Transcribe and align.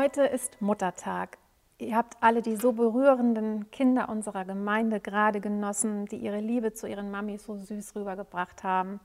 Heute 0.00 0.22
ist 0.22 0.62
Muttertag. 0.62 1.36
Ihr 1.76 1.94
habt 1.94 2.16
alle 2.22 2.40
die 2.40 2.56
so 2.56 2.72
berührenden 2.72 3.70
Kinder 3.70 4.08
unserer 4.08 4.46
Gemeinde 4.46 4.98
gerade 4.98 5.42
genossen, 5.42 6.06
die 6.06 6.16
ihre 6.16 6.40
Liebe 6.40 6.72
zu 6.72 6.86
ihren 6.86 7.10
Mamis 7.10 7.44
so 7.44 7.58
süß 7.58 7.96
rübergebracht 7.96 8.64
haben. 8.64 9.00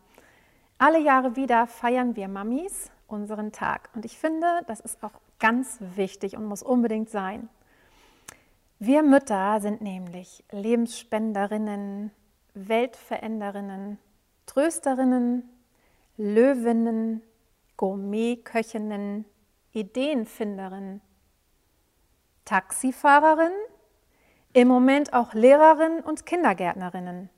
Alle 0.78 1.02
Jahre 1.02 1.36
wieder 1.36 1.68
feiern 1.68 2.16
wir 2.16 2.30
Mamis 2.30 2.92
unseren 3.08 3.52
Tag. 3.52 3.90
Und 3.94 4.06
ich 4.06 4.18
finde, 4.18 4.48
das 4.68 4.80
ist 4.80 5.04
auch 5.04 5.12
ganz 5.38 5.80
wichtig 5.98 6.38
und 6.38 6.46
muss 6.46 6.64
unbedingt 6.64 7.10
sein. 7.10 7.50
Wir 8.80 9.04
Mütter 9.04 9.60
sind 9.60 9.82
nämlich 9.82 10.46
Lebensspenderinnen, 10.50 12.12
Weltveränderinnen, 12.54 13.98
Trösterinnen, 14.46 15.44
Löwinnen, 16.16 17.22
Gourmetköchinnen, 17.76 19.26
Ideenfinderin, 19.76 21.02
Taxifahrerin, 22.46 23.52
im 24.54 24.70
Moment 24.70 25.14
auch 25.14 25.34
Lehrerin 25.34 26.00
und 26.00 26.26
Kindergärtnerinnen, 26.26 27.30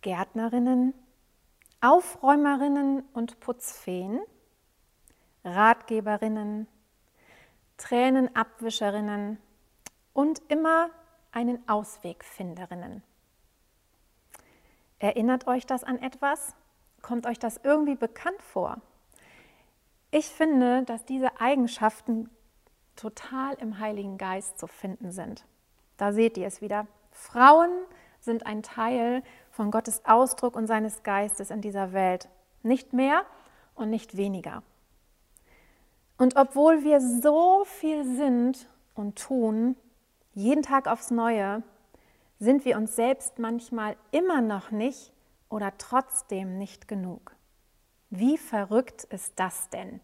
Gärtnerinnen, 0.00 0.94
Aufräumerinnen 1.82 3.04
und 3.12 3.38
Putzfeen, 3.40 4.20
Ratgeberinnen, 5.44 6.66
Tränenabwischerinnen 7.76 9.38
und 10.14 10.40
immer 10.48 10.88
einen 11.32 11.68
Auswegfinderinnen. 11.68 13.02
Erinnert 15.00 15.46
euch 15.46 15.66
das 15.66 15.84
an 15.84 15.98
etwas? 15.98 16.56
Kommt 17.02 17.26
euch 17.26 17.38
das 17.38 17.60
irgendwie 17.62 17.96
bekannt 17.96 18.40
vor? 18.40 18.80
Ich 20.16 20.28
finde, 20.28 20.84
dass 20.84 21.04
diese 21.04 21.40
Eigenschaften 21.40 22.30
total 22.94 23.54
im 23.54 23.80
Heiligen 23.80 24.16
Geist 24.16 24.60
zu 24.60 24.68
finden 24.68 25.10
sind. 25.10 25.44
Da 25.96 26.12
seht 26.12 26.38
ihr 26.38 26.46
es 26.46 26.60
wieder. 26.60 26.86
Frauen 27.10 27.70
sind 28.20 28.46
ein 28.46 28.62
Teil 28.62 29.24
von 29.50 29.72
Gottes 29.72 30.04
Ausdruck 30.04 30.54
und 30.54 30.68
seines 30.68 31.02
Geistes 31.02 31.50
in 31.50 31.62
dieser 31.62 31.92
Welt. 31.92 32.28
Nicht 32.62 32.92
mehr 32.92 33.24
und 33.74 33.90
nicht 33.90 34.16
weniger. 34.16 34.62
Und 36.16 36.36
obwohl 36.36 36.84
wir 36.84 37.00
so 37.00 37.64
viel 37.64 38.04
sind 38.04 38.68
und 38.94 39.18
tun, 39.18 39.74
jeden 40.32 40.62
Tag 40.62 40.86
aufs 40.86 41.10
Neue, 41.10 41.64
sind 42.38 42.64
wir 42.64 42.76
uns 42.76 42.94
selbst 42.94 43.40
manchmal 43.40 43.96
immer 44.12 44.42
noch 44.42 44.70
nicht 44.70 45.12
oder 45.48 45.72
trotzdem 45.76 46.56
nicht 46.56 46.86
genug. 46.86 47.33
Wie 48.10 48.38
verrückt 48.38 49.04
ist 49.04 49.32
das 49.36 49.70
denn? 49.70 50.00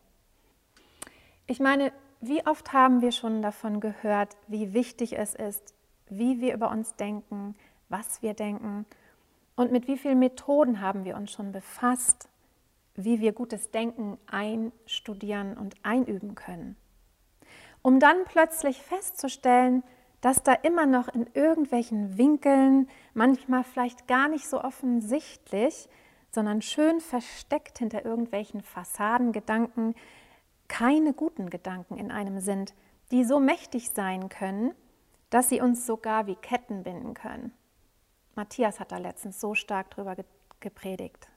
Ich 1.47 1.61
meine, 1.61 1.93
wie 2.21 2.47
oft 2.47 2.73
haben 2.73 3.01
wir 3.03 3.13
schon 3.13 3.43
davon 3.43 3.81
gehört, 3.81 4.37
wie 4.47 4.73
wichtig 4.73 5.19
es 5.19 5.35
ist, 5.35 5.75
wie 6.09 6.41
wir 6.41 6.55
über 6.55 6.71
uns 6.71 6.95
denken, 6.97 7.55
was 7.89 8.23
wir 8.23 8.35
denken 8.35 8.87
und 9.57 9.73
mit 9.73 9.89
wie 9.89 9.99
vielen 9.99 10.19
Methoden 10.19 10.81
haben 10.81 11.05
wir 11.05 11.17
uns 11.17 11.33
schon 11.33 11.53
befasst, 11.53 12.29
wie 12.95 13.21
wir 13.21 13.33
gutes 13.33 13.71
Denken 13.71 14.19
einstudieren 14.27 15.57
und 15.57 15.75
einüben 15.83 16.35
können. 16.35 16.77
Um 17.83 18.01
dann 18.01 18.25
plötzlich 18.25 18.81
festzustellen, 18.81 19.83
dass 20.21 20.43
da 20.43 20.53
immer 20.53 20.87
noch 20.87 21.09
in 21.09 21.27
irgendwelchen 21.35 22.19
Winkeln, 22.19 22.89
manchmal 23.15 23.65
vielleicht 23.65 24.07
gar 24.07 24.29
nicht 24.29 24.49
so 24.49 24.63
offensichtlich, 24.63 25.89
sondern 26.31 26.63
schön 26.63 27.01
versteckt 27.01 27.79
hinter 27.79 28.05
irgendwelchen 28.05 28.63
Fassadengedanken 28.63 29.95
keine 30.69 31.13
guten 31.13 31.51
Gedanken 31.51 31.97
in 31.97 32.13
einem 32.13 32.41
sind, 32.41 32.75
die 33.11 33.25
so 33.25 33.41
mächtig 33.41 33.91
sein 33.91 34.29
können, 34.29 34.73
dass 35.29 35.49
sie 35.49 35.61
uns 35.61 35.85
sogar 35.85 36.27
wie 36.27 36.37
Ketten 36.37 36.85
binden 36.85 37.15
können. 37.15 37.53
Matthias 38.37 38.79
hat 38.79 38.93
da 38.93 38.99
letztens 38.99 39.41
so 39.41 39.55
stark 39.55 39.91
drüber 39.91 40.17
gepredigt. 40.61 41.29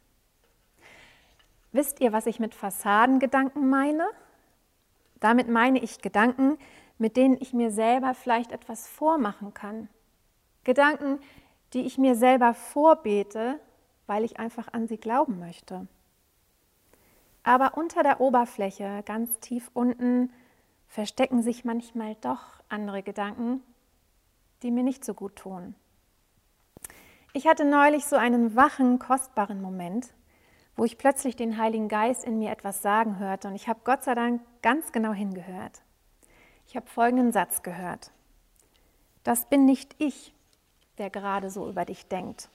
Wisst 1.71 1.99
ihr, 1.99 2.13
was 2.13 2.27
ich 2.27 2.39
mit 2.39 2.53
Fassadengedanken 2.53 3.67
meine? 3.69 4.07
Damit 5.19 5.47
meine 5.47 5.79
ich 5.79 6.01
Gedanken, 6.01 6.57
mit 6.99 7.17
denen 7.17 7.37
ich 7.39 7.53
mir 7.53 7.71
selber 7.71 8.13
vielleicht 8.13 8.51
etwas 8.51 8.87
vormachen 8.87 9.53
kann. 9.55 9.89
Gedanken, 10.63 11.19
die 11.73 11.81
ich 11.85 11.97
mir 11.97 12.15
selber 12.15 12.53
vorbete, 12.53 13.59
weil 14.07 14.23
ich 14.23 14.39
einfach 14.39 14.67
an 14.71 14.87
sie 14.87 14.97
glauben 14.97 15.39
möchte. 15.39 15.87
Aber 17.43 17.77
unter 17.77 18.03
der 18.03 18.21
Oberfläche, 18.21 19.03
ganz 19.05 19.39
tief 19.39 19.69
unten, 19.73 20.31
verstecken 20.87 21.41
sich 21.41 21.65
manchmal 21.65 22.15
doch 22.21 22.41
andere 22.69 23.03
Gedanken, 23.03 23.61
die 24.61 24.71
mir 24.71 24.83
nicht 24.83 25.03
so 25.03 25.13
gut 25.13 25.35
tun. 25.35 25.75
Ich 27.33 27.47
hatte 27.47 27.65
neulich 27.65 28.05
so 28.05 28.15
einen 28.15 28.55
wachen, 28.55 28.99
kostbaren 28.99 29.61
Moment, 29.61 30.13
wo 30.75 30.85
ich 30.85 30.97
plötzlich 30.97 31.35
den 31.35 31.57
Heiligen 31.57 31.89
Geist 31.89 32.23
in 32.23 32.39
mir 32.39 32.51
etwas 32.51 32.81
sagen 32.81 33.19
hörte 33.19 33.47
und 33.47 33.55
ich 33.55 33.67
habe 33.67 33.81
Gott 33.83 34.03
sei 34.03 34.15
Dank 34.15 34.41
ganz 34.61 34.91
genau 34.91 35.13
hingehört. 35.13 35.81
Ich 36.67 36.75
habe 36.75 36.87
folgenden 36.87 37.31
Satz 37.31 37.63
gehört. 37.63 38.11
Das 39.23 39.45
bin 39.49 39.65
nicht 39.65 39.95
ich, 39.97 40.33
der 40.97 41.09
gerade 41.09 41.49
so 41.49 41.67
über 41.67 41.85
dich 41.85 42.07
denkt. 42.07 42.49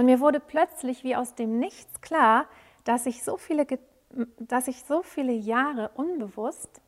Und 0.00 0.06
mir 0.06 0.20
wurde 0.20 0.40
plötzlich 0.40 1.04
wie 1.04 1.14
aus 1.14 1.34
dem 1.34 1.58
Nichts 1.58 2.00
klar, 2.00 2.46
dass 2.84 3.04
ich 3.04 3.22
so 3.22 3.36
viele, 3.36 3.66
dass 4.38 4.66
ich 4.66 4.82
so 4.84 5.02
viele 5.02 5.34
Jahre 5.34 5.90
unbewusst 5.94 6.80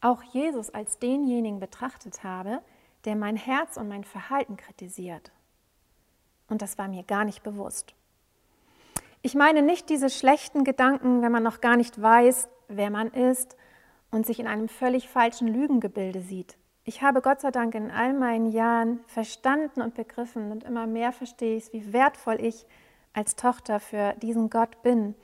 auch 0.00 0.22
Jesus 0.22 0.70
als 0.70 1.00
denjenigen 1.00 1.58
betrachtet 1.58 2.22
habe, 2.22 2.60
der 3.06 3.16
mein 3.16 3.34
Herz 3.34 3.76
und 3.76 3.88
mein 3.88 4.04
Verhalten 4.04 4.56
kritisiert. 4.56 5.32
Und 6.48 6.62
das 6.62 6.78
war 6.78 6.86
mir 6.86 7.02
gar 7.02 7.24
nicht 7.24 7.42
bewusst. 7.42 7.92
Ich 9.20 9.34
meine 9.34 9.60
nicht 9.60 9.90
diese 9.90 10.08
schlechten 10.08 10.62
Gedanken, 10.62 11.22
wenn 11.22 11.32
man 11.32 11.42
noch 11.42 11.60
gar 11.60 11.76
nicht 11.76 12.00
weiß, 12.00 12.46
wer 12.68 12.90
man 12.90 13.08
ist 13.08 13.56
und 14.12 14.26
sich 14.26 14.38
in 14.38 14.46
einem 14.46 14.68
völlig 14.68 15.08
falschen 15.08 15.48
Lügengebilde 15.48 16.20
sieht. 16.20 16.56
Ich 16.86 17.00
habe 17.00 17.22
Gott 17.22 17.40
sei 17.40 17.50
Dank 17.50 17.74
in 17.74 17.90
all 17.90 18.12
meinen 18.12 18.52
Jahren 18.52 19.00
verstanden 19.06 19.80
und 19.80 19.94
begriffen 19.94 20.52
und 20.52 20.64
immer 20.64 20.86
mehr 20.86 21.12
verstehe 21.12 21.56
ich, 21.56 21.72
wie 21.72 21.94
wertvoll 21.94 22.38
ich 22.38 22.66
als 23.14 23.36
Tochter 23.36 23.80
für 23.80 24.12
diesen 24.20 24.50
Gott 24.50 24.82
bin. 24.82 25.14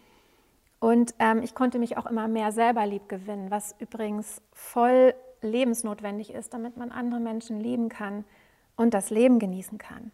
Und 0.78 1.15
ähm, 1.19 1.43
ich 1.43 1.54
konnte 1.54 1.78
mich 1.78 1.98
auch 1.98 2.06
immer 2.06 2.28
mehr 2.28 2.53
selber 2.53 2.87
lieb 2.87 3.10
gewinnen, 3.10 3.50
was 3.50 3.75
übrigens 3.78 4.41
voll 4.54 5.15
lebensnotwendig 5.43 6.32
ist, 6.32 6.54
damit 6.54 6.78
man 6.78 6.91
andere 6.91 7.21
Menschen 7.21 7.60
lieben 7.60 7.91
kann 7.91 8.25
und 8.77 8.94
das 8.94 9.10
Leben 9.10 9.38
genießen 9.38 9.77
kann. 9.77 10.12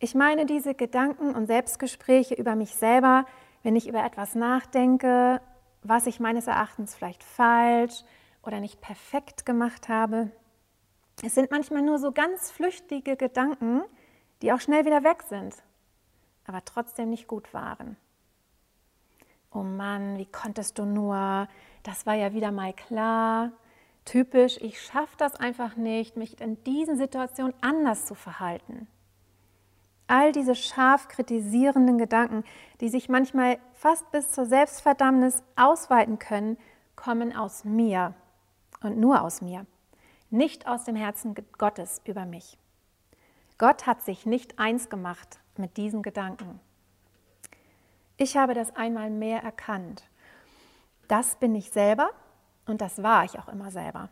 Ich 0.00 0.14
meine 0.14 0.44
diese 0.44 0.74
Gedanken 0.74 1.34
und 1.34 1.46
Selbstgespräche 1.46 2.34
über 2.34 2.56
mich 2.56 2.74
selber, 2.74 3.24
wenn 3.62 3.76
ich 3.76 3.88
über 3.88 4.04
etwas 4.04 4.34
nachdenke, 4.34 5.40
was 5.82 6.06
ich 6.06 6.20
meines 6.20 6.46
Erachtens 6.46 6.94
vielleicht 6.94 7.24
falsch 7.24 8.04
oder 8.42 8.60
nicht 8.60 8.80
perfekt 8.80 9.44
gemacht 9.44 9.88
habe. 9.88 10.30
Es 11.22 11.34
sind 11.34 11.50
manchmal 11.50 11.82
nur 11.82 11.98
so 11.98 12.12
ganz 12.12 12.50
flüchtige 12.50 13.16
Gedanken, 13.16 13.82
die 14.40 14.52
auch 14.52 14.60
schnell 14.60 14.86
wieder 14.86 15.04
weg 15.04 15.22
sind, 15.28 15.54
aber 16.46 16.64
trotzdem 16.64 17.10
nicht 17.10 17.26
gut 17.26 17.52
waren. 17.52 17.96
Oh 19.52 19.62
Mann, 19.62 20.16
wie 20.16 20.26
konntest 20.26 20.78
du 20.78 20.84
nur? 20.84 21.48
Das 21.82 22.06
war 22.06 22.14
ja 22.14 22.32
wieder 22.32 22.52
mal 22.52 22.72
klar. 22.72 23.52
Typisch, 24.04 24.56
ich 24.60 24.80
schaffe 24.80 25.14
das 25.18 25.34
einfach 25.34 25.76
nicht, 25.76 26.16
mich 26.16 26.40
in 26.40 26.62
diesen 26.64 26.96
Situationen 26.96 27.54
anders 27.60 28.06
zu 28.06 28.14
verhalten. 28.14 28.86
All 30.06 30.32
diese 30.32 30.54
scharf 30.54 31.08
kritisierenden 31.08 31.98
Gedanken, 31.98 32.44
die 32.80 32.88
sich 32.88 33.08
manchmal 33.08 33.58
fast 33.74 34.10
bis 34.10 34.32
zur 34.32 34.46
Selbstverdammnis 34.46 35.42
ausweiten 35.54 36.18
können, 36.18 36.56
kommen 36.96 37.36
aus 37.36 37.64
mir 37.64 38.14
und 38.82 38.98
nur 38.98 39.22
aus 39.22 39.40
mir, 39.40 39.66
nicht 40.30 40.66
aus 40.66 40.84
dem 40.84 40.96
Herzen 40.96 41.34
Gottes 41.58 42.00
über 42.04 42.24
mich. 42.24 42.58
Gott 43.58 43.86
hat 43.86 44.02
sich 44.02 44.26
nicht 44.26 44.58
eins 44.58 44.88
gemacht 44.88 45.40
mit 45.56 45.76
diesen 45.76 46.02
Gedanken. 46.02 46.60
Ich 48.16 48.36
habe 48.36 48.54
das 48.54 48.74
einmal 48.76 49.10
mehr 49.10 49.42
erkannt. 49.42 50.04
Das 51.08 51.36
bin 51.36 51.54
ich 51.54 51.70
selber 51.70 52.10
und 52.66 52.80
das 52.80 53.02
war 53.02 53.24
ich 53.24 53.38
auch 53.38 53.48
immer 53.48 53.70
selber. 53.70 54.08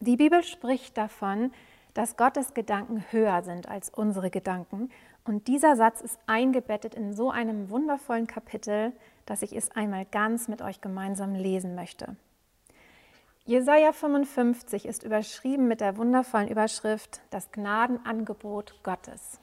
Die 0.00 0.16
Bibel 0.16 0.42
spricht 0.42 0.96
davon, 0.96 1.52
dass 1.94 2.16
Gottes 2.16 2.54
Gedanken 2.54 3.04
höher 3.10 3.42
sind 3.42 3.68
als 3.68 3.88
unsere 3.88 4.30
Gedanken. 4.30 4.90
Und 5.24 5.46
dieser 5.46 5.76
Satz 5.76 6.00
ist 6.00 6.18
eingebettet 6.26 6.94
in 6.94 7.14
so 7.14 7.30
einem 7.30 7.70
wundervollen 7.70 8.26
Kapitel, 8.26 8.92
dass 9.26 9.42
ich 9.42 9.54
es 9.54 9.70
einmal 9.70 10.04
ganz 10.04 10.48
mit 10.48 10.60
euch 10.60 10.80
gemeinsam 10.80 11.34
lesen 11.34 11.74
möchte. 11.74 12.16
Jesaja 13.46 13.92
55 13.92 14.86
ist 14.86 15.02
überschrieben 15.02 15.68
mit 15.68 15.82
der 15.82 15.98
wundervollen 15.98 16.48
Überschrift 16.48 17.20
Das 17.28 17.52
Gnadenangebot 17.52 18.82
Gottes. 18.82 19.38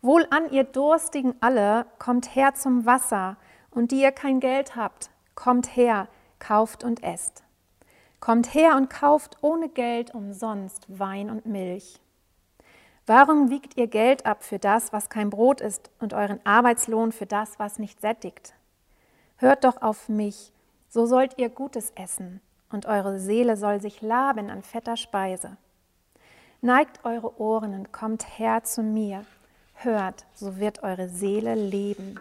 Wohl 0.00 0.26
an, 0.30 0.50
ihr 0.50 0.64
Durstigen 0.64 1.34
alle, 1.42 1.84
kommt 1.98 2.34
her 2.34 2.54
zum 2.54 2.86
Wasser, 2.86 3.36
und 3.70 3.92
die 3.92 4.00
ihr 4.00 4.12
kein 4.12 4.40
Geld 4.40 4.76
habt, 4.76 5.10
kommt 5.34 5.76
her, 5.76 6.08
kauft 6.38 6.84
und 6.84 7.02
esst. 7.02 7.44
Kommt 8.18 8.54
her 8.54 8.76
und 8.76 8.88
kauft 8.88 9.36
ohne 9.42 9.68
Geld 9.68 10.14
umsonst 10.14 10.86
Wein 10.88 11.28
und 11.28 11.44
Milch. 11.44 12.00
Warum 13.04 13.50
wiegt 13.50 13.76
ihr 13.76 13.88
Geld 13.88 14.24
ab 14.24 14.42
für 14.42 14.58
das, 14.58 14.90
was 14.90 15.10
kein 15.10 15.28
Brot 15.28 15.60
ist, 15.60 15.90
und 16.00 16.14
euren 16.14 16.40
Arbeitslohn 16.44 17.12
für 17.12 17.26
das, 17.26 17.58
was 17.58 17.78
nicht 17.78 18.00
sättigt? 18.00 18.54
Hört 19.36 19.64
doch 19.64 19.82
auf 19.82 20.08
mich, 20.08 20.50
so 20.88 21.04
sollt 21.04 21.36
ihr 21.36 21.50
Gutes 21.50 21.90
essen, 21.90 22.40
und 22.70 22.86
eure 22.86 23.18
Seele 23.18 23.56
soll 23.56 23.80
sich 23.80 24.02
laben 24.02 24.50
an 24.50 24.62
fetter 24.62 24.96
Speise. 24.96 25.56
Neigt 26.60 27.04
eure 27.04 27.40
Ohren 27.40 27.74
und 27.74 27.92
kommt 27.92 28.38
her 28.38 28.64
zu 28.64 28.82
mir. 28.82 29.24
Hört, 29.74 30.24
so 30.34 30.58
wird 30.58 30.82
eure 30.82 31.08
Seele 31.08 31.54
leben. 31.54 32.18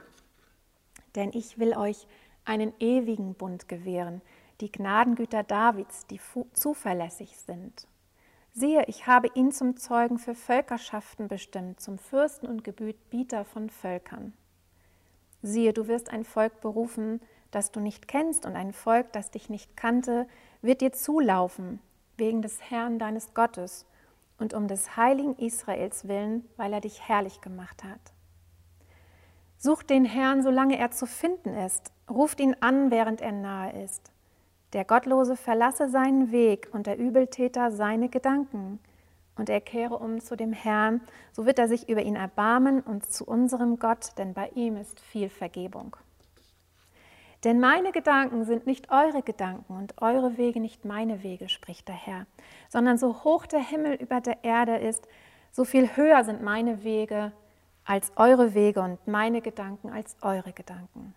Denn 1.15 1.31
ich 1.33 1.59
will 1.59 1.77
euch 1.77 2.07
einen 2.45 2.73
ewigen 2.79 3.35
Bund 3.35 3.69
gewähren, 3.69 4.21
die 4.59 4.71
Gnadengüter 4.71 5.43
Davids, 5.43 6.05
die 6.07 6.19
zuverlässig 6.53 7.37
sind. 7.37 7.87
Siehe, 8.53 8.83
ich 8.87 9.07
habe 9.07 9.29
ihn 9.33 9.51
zum 9.51 9.77
Zeugen 9.77 10.19
für 10.19 10.35
Völkerschaften 10.35 11.27
bestimmt, 11.27 11.79
zum 11.79 11.97
Fürsten 11.97 12.47
und 12.47 12.63
Gebieter 12.63 13.45
von 13.45 13.69
Völkern. 13.69 14.33
Siehe, 15.41 15.73
du 15.73 15.87
wirst 15.87 16.11
ein 16.11 16.23
Volk 16.23 16.61
berufen, 16.61 17.19
das 17.55 17.71
du 17.71 17.79
nicht 17.79 18.07
kennst, 18.07 18.45
und 18.45 18.55
ein 18.55 18.73
Volk, 18.73 19.11
das 19.13 19.31
dich 19.31 19.49
nicht 19.49 19.77
kannte, 19.77 20.27
wird 20.61 20.81
dir 20.81 20.91
zulaufen, 20.91 21.79
wegen 22.17 22.41
des 22.41 22.69
Herrn 22.69 22.99
deines 22.99 23.33
Gottes 23.33 23.85
und 24.37 24.53
um 24.53 24.67
des 24.67 24.97
heiligen 24.97 25.35
Israels 25.37 26.07
willen, 26.07 26.45
weil 26.57 26.73
er 26.73 26.81
dich 26.81 27.07
herrlich 27.07 27.41
gemacht 27.41 27.83
hat. 27.83 28.13
Sucht 29.57 29.89
den 29.89 30.03
Herrn, 30.03 30.43
solange 30.43 30.77
er 30.77 30.91
zu 30.91 31.05
finden 31.05 31.53
ist, 31.53 31.93
ruft 32.09 32.39
ihn 32.41 32.55
an, 32.59 32.91
während 32.91 33.21
er 33.21 33.31
nahe 33.31 33.83
ist. 33.83 34.11
Der 34.73 34.83
Gottlose 34.83 35.37
verlasse 35.37 35.87
seinen 35.89 36.31
Weg 36.31 36.67
und 36.73 36.87
der 36.87 36.97
Übeltäter 36.97 37.71
seine 37.71 38.09
Gedanken. 38.09 38.79
Und 39.35 39.49
er 39.49 39.61
kehre 39.61 39.97
um 39.97 40.19
zu 40.19 40.35
dem 40.35 40.51
Herrn, 40.51 41.01
so 41.31 41.45
wird 41.45 41.59
er 41.59 41.67
sich 41.67 41.87
über 41.89 42.01
ihn 42.01 42.15
erbarmen 42.15 42.81
und 42.81 43.09
zu 43.09 43.25
unserem 43.25 43.79
Gott, 43.79 44.17
denn 44.17 44.33
bei 44.33 44.49
ihm 44.49 44.75
ist 44.75 44.99
viel 44.99 45.29
Vergebung. 45.29 45.95
Denn 47.43 47.59
meine 47.59 47.91
Gedanken 47.91 48.45
sind 48.45 48.65
nicht 48.65 48.89
eure 48.89 49.21
Gedanken 49.21 49.75
und 49.75 50.01
eure 50.01 50.37
Wege 50.37 50.59
nicht 50.59 50.85
meine 50.85 51.23
Wege, 51.23 51.49
spricht 51.49 51.87
der 51.87 51.95
Herr, 51.95 52.25
sondern 52.69 52.97
so 52.97 53.23
hoch 53.23 53.45
der 53.45 53.59
Himmel 53.59 53.95
über 53.95 54.21
der 54.21 54.43
Erde 54.43 54.77
ist, 54.77 55.07
so 55.51 55.65
viel 55.65 55.95
höher 55.95 56.23
sind 56.23 56.41
meine 56.41 56.83
Wege 56.83 57.33
als 57.85 58.13
eure 58.15 58.53
Wege 58.53 58.81
und 58.81 59.05
meine 59.07 59.41
Gedanken 59.41 59.89
als 59.89 60.15
eure 60.21 60.53
Gedanken. 60.53 61.13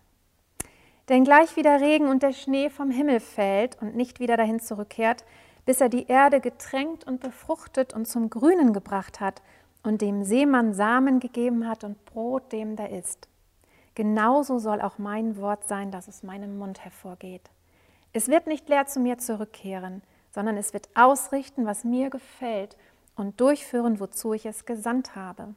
Denn 1.07 1.23
gleich 1.23 1.55
wie 1.55 1.61
der 1.61 1.79
Regen 1.79 2.09
und 2.09 2.21
der 2.21 2.33
Schnee 2.33 2.69
vom 2.69 2.91
Himmel 2.91 3.21
fällt 3.21 3.81
und 3.81 3.95
nicht 3.95 4.19
wieder 4.19 4.35
dahin 4.35 4.59
zurückkehrt, 4.59 5.23
bis 5.65 5.79
er 5.79 5.87
die 5.87 6.07
Erde 6.07 6.41
getränkt 6.41 7.05
und 7.05 7.21
befruchtet 7.21 7.93
und 7.93 8.07
zum 8.07 8.29
Grünen 8.29 8.73
gebracht 8.73 9.21
hat 9.21 9.41
und 9.83 10.01
dem 10.01 10.23
Seemann 10.23 10.73
Samen 10.73 11.21
gegeben 11.21 11.67
hat 11.67 11.85
und 11.85 12.03
Brot 12.05 12.51
dem 12.51 12.75
der 12.75 12.89
isst. 12.89 13.29
Genauso 13.97 14.59
soll 14.59 14.79
auch 14.81 14.99
mein 14.99 15.37
Wort 15.37 15.67
sein, 15.67 15.89
das 15.89 16.07
aus 16.07 16.21
meinem 16.21 16.59
Mund 16.59 16.85
hervorgeht. 16.85 17.49
Es 18.13 18.27
wird 18.27 18.45
nicht 18.45 18.69
leer 18.69 18.85
zu 18.85 18.99
mir 18.99 19.17
zurückkehren, 19.17 20.03
sondern 20.29 20.55
es 20.55 20.71
wird 20.71 20.87
ausrichten, 20.93 21.65
was 21.65 21.83
mir 21.83 22.11
gefällt 22.11 22.77
und 23.15 23.41
durchführen, 23.41 23.99
wozu 23.99 24.33
ich 24.33 24.45
es 24.45 24.65
gesandt 24.65 25.15
habe. 25.15 25.55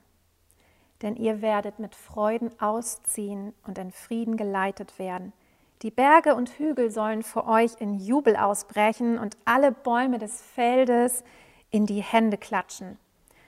Denn 1.02 1.16
ihr 1.16 1.42
werdet 1.42 1.80
mit 1.80 1.94
Freuden 1.94 2.50
ausziehen 2.58 3.52
und 3.66 3.76
in 3.76 3.92
Frieden 3.92 4.38
geleitet 4.38 4.98
werden, 4.98 5.34
die 5.82 5.90
Berge 5.90 6.34
und 6.34 6.48
Hügel 6.58 6.90
sollen 6.90 7.22
vor 7.22 7.46
euch 7.46 7.72
in 7.78 7.98
Jubel 7.98 8.36
ausbrechen 8.36 9.18
und 9.18 9.36
alle 9.44 9.70
Bäume 9.70 10.18
des 10.18 10.40
Feldes 10.40 11.24
in 11.68 11.84
die 11.84 12.02
Hände 12.02 12.38
klatschen. 12.38 12.96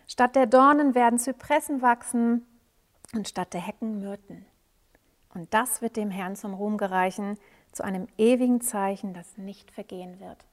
Statt 0.07 0.37
der 0.37 0.45
Dornen 0.45 0.95
werden 0.95 1.19
Zypressen 1.19 1.81
wachsen 1.81 2.47
und 3.15 3.27
statt 3.27 3.55
der 3.55 3.63
Hecken 3.63 3.99
Myrten. 3.99 4.45
Und 5.35 5.53
das 5.55 5.83
wird 5.83 5.97
dem 5.97 6.11
Herrn 6.11 6.37
zum 6.37 6.55
Ruhm 6.55 6.77
gereichen, 6.77 7.39
zu 7.73 7.85
einem 7.85 8.07
ewigen 8.19 8.61
Zeichen, 8.61 9.15
das 9.15 9.39
nicht 9.39 9.71
vergehen 9.71 10.21
wird. 10.21 10.45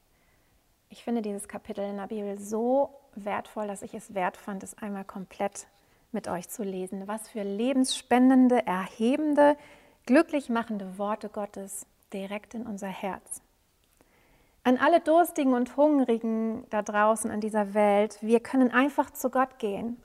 Ich 0.89 1.03
finde 1.03 1.21
dieses 1.21 1.47
Kapitel 1.47 1.83
in 1.83 1.97
der 1.97 2.07
Bibel 2.07 2.39
so 2.39 2.89
wertvoll, 3.15 3.67
dass 3.67 3.81
ich 3.81 3.93
es 3.93 4.13
wert 4.13 4.37
fand, 4.37 4.63
es 4.63 4.77
einmal 4.77 5.03
komplett 5.03 5.67
mit 6.11 6.27
euch 6.27 6.49
zu 6.49 6.63
lesen. 6.63 7.07
Was 7.07 7.29
für 7.29 7.43
lebensspendende, 7.43 8.65
erhebende, 8.65 9.57
glücklich 10.05 10.49
machende 10.49 10.97
Worte 10.97 11.29
Gottes 11.29 11.85
direkt 12.13 12.55
in 12.55 12.65
unser 12.65 12.87
Herz. 12.87 13.41
An 14.63 14.77
alle 14.77 14.99
Durstigen 14.99 15.53
und 15.53 15.77
Hungrigen 15.77 16.65
da 16.69 16.81
draußen 16.81 17.29
in 17.31 17.41
dieser 17.41 17.73
Welt, 17.73 18.17
wir 18.21 18.39
können 18.39 18.71
einfach 18.71 19.11
zu 19.11 19.29
Gott 19.29 19.59
gehen. 19.59 20.01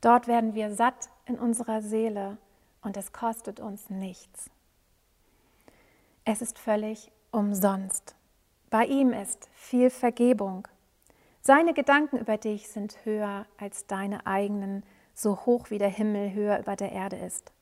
Dort 0.00 0.28
werden 0.28 0.54
wir 0.54 0.74
satt 0.74 1.08
in 1.26 1.38
unserer 1.38 1.82
Seele 1.82 2.36
und 2.82 2.96
es 2.96 3.12
kostet 3.12 3.60
uns 3.60 3.90
nichts. 3.90 4.50
Es 6.24 6.42
ist 6.42 6.58
völlig 6.58 7.10
umsonst. 7.30 8.14
Bei 8.70 8.84
ihm 8.84 9.12
ist 9.12 9.48
viel 9.54 9.90
Vergebung. 9.90 10.68
Seine 11.40 11.72
Gedanken 11.72 12.18
über 12.18 12.36
dich 12.36 12.68
sind 12.68 12.98
höher 13.04 13.46
als 13.56 13.86
deine 13.86 14.26
eigenen, 14.26 14.84
so 15.14 15.46
hoch 15.46 15.70
wie 15.70 15.78
der 15.78 15.88
Himmel 15.88 16.34
höher 16.34 16.58
über 16.58 16.76
der 16.76 16.92
Erde 16.92 17.16
ist. 17.16 17.52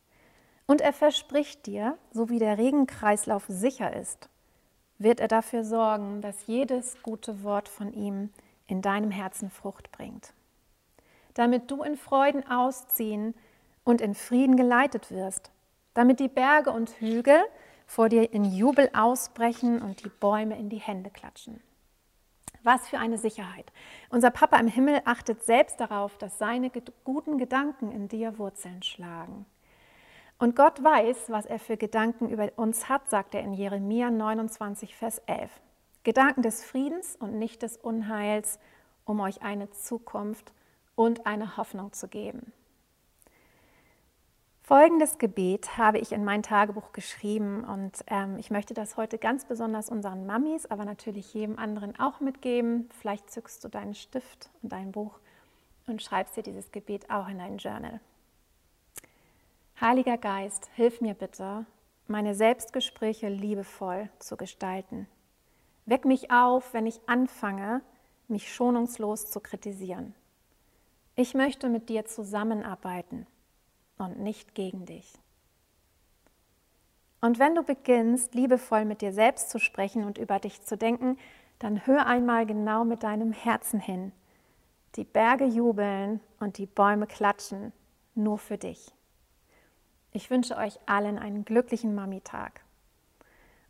Und 0.67 0.81
er 0.81 0.93
verspricht 0.93 1.67
dir, 1.67 1.97
so 2.11 2.29
wie 2.29 2.41
der 2.41 2.59
Regenkreislauf 2.59 3.45
sicher 3.47 3.95
ist, 3.95 4.29
wird 4.99 5.21
er 5.21 5.29
dafür 5.29 5.63
sorgen, 5.63 6.21
dass 6.21 6.47
jedes 6.47 7.01
gute 7.03 7.45
Wort 7.45 7.69
von 7.69 7.93
ihm 7.93 8.31
in 8.67 8.83
deinem 8.83 9.11
Herzen 9.11 9.51
Frucht 9.51 9.93
bringt. 9.93 10.33
Damit 11.35 11.71
du 11.71 11.83
in 11.83 11.97
Freuden 11.97 12.47
ausziehen 12.51 13.35
und 13.87 14.00
in 14.03 14.15
Frieden 14.15 14.56
geleitet 14.56 15.11
wirst, 15.11 15.53
damit 15.94 16.21
die 16.21 16.29
Berge 16.29 16.73
und 16.73 16.91
Hügel 17.00 17.38
vor 17.87 18.09
dir 18.09 18.33
in 18.33 18.44
Jubel 18.44 18.91
ausbrechen 18.93 19.81
und 19.81 20.05
die 20.05 20.11
Bäume 20.11 20.59
in 20.59 20.69
die 20.69 20.81
Hände 20.81 21.09
klatschen. 21.09 21.62
Was 22.65 22.88
für 22.88 22.99
eine 22.99 23.17
Sicherheit. 23.17 23.73
Unser 24.11 24.31
Papa 24.31 24.59
im 24.59 24.67
Himmel 24.67 25.00
achtet 25.05 25.44
selbst 25.44 25.79
darauf, 25.79 26.19
dass 26.19 26.37
seine 26.37 26.70
guten 27.05 27.39
Gedanken 27.39 27.93
in 27.93 28.08
dir 28.08 28.39
Wurzeln 28.39 28.82
schlagen. 28.82 29.46
Und 30.39 30.56
Gott 30.56 30.82
weiß, 30.82 31.31
was 31.31 31.46
er 31.46 31.60
für 31.60 31.77
Gedanken 31.77 32.29
über 32.29 32.51
uns 32.56 32.89
hat, 32.89 33.08
sagt 33.08 33.37
er 33.37 33.43
in 33.43 33.55
Jeremia 33.55 34.10
29, 34.10 34.96
Vers 34.96 35.22
11. 35.27 35.49
Gedanken 36.03 36.43
des 36.43 36.65
Friedens 36.65 37.15
und 37.15 37.39
nicht 37.39 37.63
des 37.63 37.77
Unheils, 37.77 38.58
um 39.05 39.20
euch 39.20 39.43
eine 39.43 39.70
Zukunft 39.70 40.53
und 40.96 41.25
eine 41.25 41.56
Hoffnung 41.56 41.93
zu 41.93 42.08
geben. 42.08 42.53
Folgendes 44.67 45.19
Gebet 45.19 45.79
habe 45.79 45.99
ich 45.99 46.11
in 46.11 46.25
mein 46.25 46.43
Tagebuch 46.43 46.91
geschrieben 46.91 47.63
und 47.63 48.05
ähm, 48.08 48.37
ich 48.37 48.51
möchte 48.51 48.75
das 48.75 48.96
heute 48.96 49.17
ganz 49.17 49.44
besonders 49.44 49.91
unseren 49.91 50.27
Mamis, 50.27 50.67
aber 50.67 50.85
natürlich 50.85 51.32
jedem 51.35 51.56
anderen 51.56 51.96
auch 52.01 52.19
mitgeben. 52.19 52.89
Vielleicht 52.99 53.31
zückst 53.31 53.63
du 53.63 53.69
deinen 53.69 53.94
Stift 53.94 54.51
und 54.63 54.73
dein 54.73 54.91
Buch 54.91 55.20
und 55.87 56.03
schreibst 56.03 56.37
dir 56.37 56.43
dieses 56.43 56.73
Gebet 56.73 57.08
auch 57.11 57.29
in 57.29 57.39
dein 57.39 57.58
Journal. 57.58 58.01
Heiliger 59.81 60.19
Geist, 60.19 60.69
hilf 60.75 61.01
mir 61.01 61.15
bitte, 61.15 61.65
meine 62.08 62.35
Selbstgespräche 62.35 63.29
liebevoll 63.29 64.11
zu 64.19 64.37
gestalten. 64.37 65.06
Weck 65.85 66.05
mich 66.05 66.32
auf, 66.32 66.75
wenn 66.75 66.87
ich 66.87 66.99
anfange, 67.06 67.82
mich 68.27 68.53
schonungslos 68.53 69.31
zu 69.31 69.39
kritisieren. 69.39 70.13
Ich 71.15 71.35
möchte 71.35 71.69
mit 71.69 71.89
dir 71.89 72.05
zusammenarbeiten 72.05 73.29
und 73.98 74.19
nicht 74.19 74.55
gegen 74.55 74.86
dich. 74.86 75.12
Und 77.20 77.38
wenn 77.38 77.55
du 77.55 77.62
beginnst, 77.62 78.34
liebevoll 78.34 78.84
mit 78.84 79.00
dir 79.00 79.12
selbst 79.12 79.50
zu 79.50 79.58
sprechen 79.58 80.05
und 80.05 80.19
über 80.19 80.38
dich 80.38 80.62
zu 80.62 80.76
denken, 80.76 81.19
dann 81.58 81.86
hör 81.86 82.06
einmal 82.06 82.46
genau 82.46 82.84
mit 82.84 83.03
deinem 83.03 83.32
Herzen 83.32 83.81
hin. 83.81 84.12
Die 84.96 85.05
Berge 85.05 85.44
jubeln 85.44 86.20
und 86.41 86.58
die 86.58 86.67
Bäume 86.67 87.06
klatschen, 87.06 87.72
nur 88.15 88.38
für 88.38 88.58
dich. 88.58 88.93
Ich 90.12 90.31
wünsche 90.31 90.56
euch 90.56 90.79
allen 90.86 91.19
einen 91.19 91.44
glücklichen 91.44 91.94
Mami-Tag. 91.94 92.62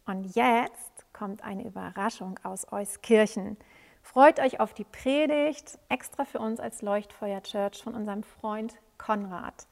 Und 0.04 0.36
jetzt 0.36 1.12
kommt 1.12 1.42
eine 1.42 1.64
Überraschung 1.64 2.38
aus 2.44 2.70
Euskirchen. 2.72 3.56
Freut 4.02 4.38
euch 4.38 4.60
auf 4.60 4.72
die 4.72 4.84
Predigt, 4.84 5.78
extra 5.88 6.24
für 6.24 6.38
uns 6.38 6.60
als 6.60 6.82
Leuchtfeuer 6.82 7.42
Church 7.42 7.82
von 7.82 7.94
unserem 7.94 8.22
Freund 8.22 8.76
Konrad. 8.98 9.66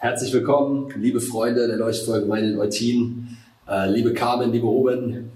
Herzlich 0.00 0.32
willkommen, 0.32 0.94
liebe 0.96 1.20
Freunde 1.20 1.66
der 1.66 1.76
Leuchtfeuergemeinde 1.76 2.52
in 2.52 2.58
Eutin, 2.60 3.36
äh, 3.68 3.90
liebe 3.90 4.14
Carmen, 4.14 4.52
liebe 4.52 4.64
Ruben. 4.64 5.32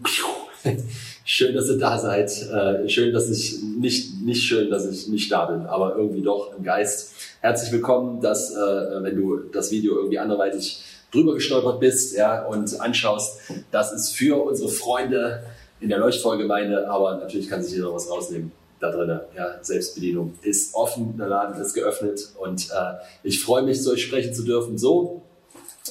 Schön, 1.24 1.56
dass 1.56 1.68
ihr 1.68 1.78
da 1.78 1.98
seid. 1.98 2.30
Äh, 2.48 2.88
schön, 2.88 3.12
dass 3.12 3.28
ich 3.28 3.60
nicht, 3.60 4.22
nicht 4.22 4.42
schön, 4.42 4.70
dass 4.70 4.86
ich 4.88 5.08
nicht 5.08 5.32
da 5.32 5.46
bin, 5.46 5.66
aber 5.66 5.96
irgendwie 5.96 6.22
doch 6.22 6.56
im 6.56 6.62
Geist. 6.62 7.12
Herzlich 7.40 7.72
willkommen, 7.72 8.20
dass, 8.20 8.52
äh, 8.52 9.02
wenn 9.02 9.16
du 9.16 9.38
das 9.52 9.72
Video 9.72 9.96
irgendwie 9.96 10.20
anderweitig 10.20 10.80
drüber 11.10 11.34
gestolpert 11.34 11.80
bist 11.80 12.16
ja, 12.16 12.44
und 12.46 12.80
anschaust, 12.80 13.40
das 13.72 13.92
ist 13.92 14.10
für 14.14 14.44
unsere 14.44 14.68
Freunde 14.68 15.42
in 15.80 15.88
der 15.88 15.98
Leuchtfeuergemeinde, 15.98 16.88
aber 16.88 17.16
natürlich 17.16 17.48
kann 17.48 17.64
sich 17.64 17.74
jeder 17.74 17.92
was 17.92 18.08
rausnehmen 18.08 18.52
da 18.82 18.90
drin. 18.90 19.20
Ja, 19.36 19.62
Selbstbedienung 19.62 20.34
ist 20.42 20.74
offen, 20.74 21.16
der 21.16 21.28
Laden 21.28 21.60
ist 21.60 21.74
geöffnet 21.74 22.30
und 22.38 22.70
äh, 22.70 22.94
ich 23.22 23.42
freue 23.42 23.62
mich, 23.62 23.80
zu 23.80 23.92
euch 23.92 24.02
sprechen 24.02 24.34
zu 24.34 24.44
dürfen. 24.44 24.78
So 24.78 25.22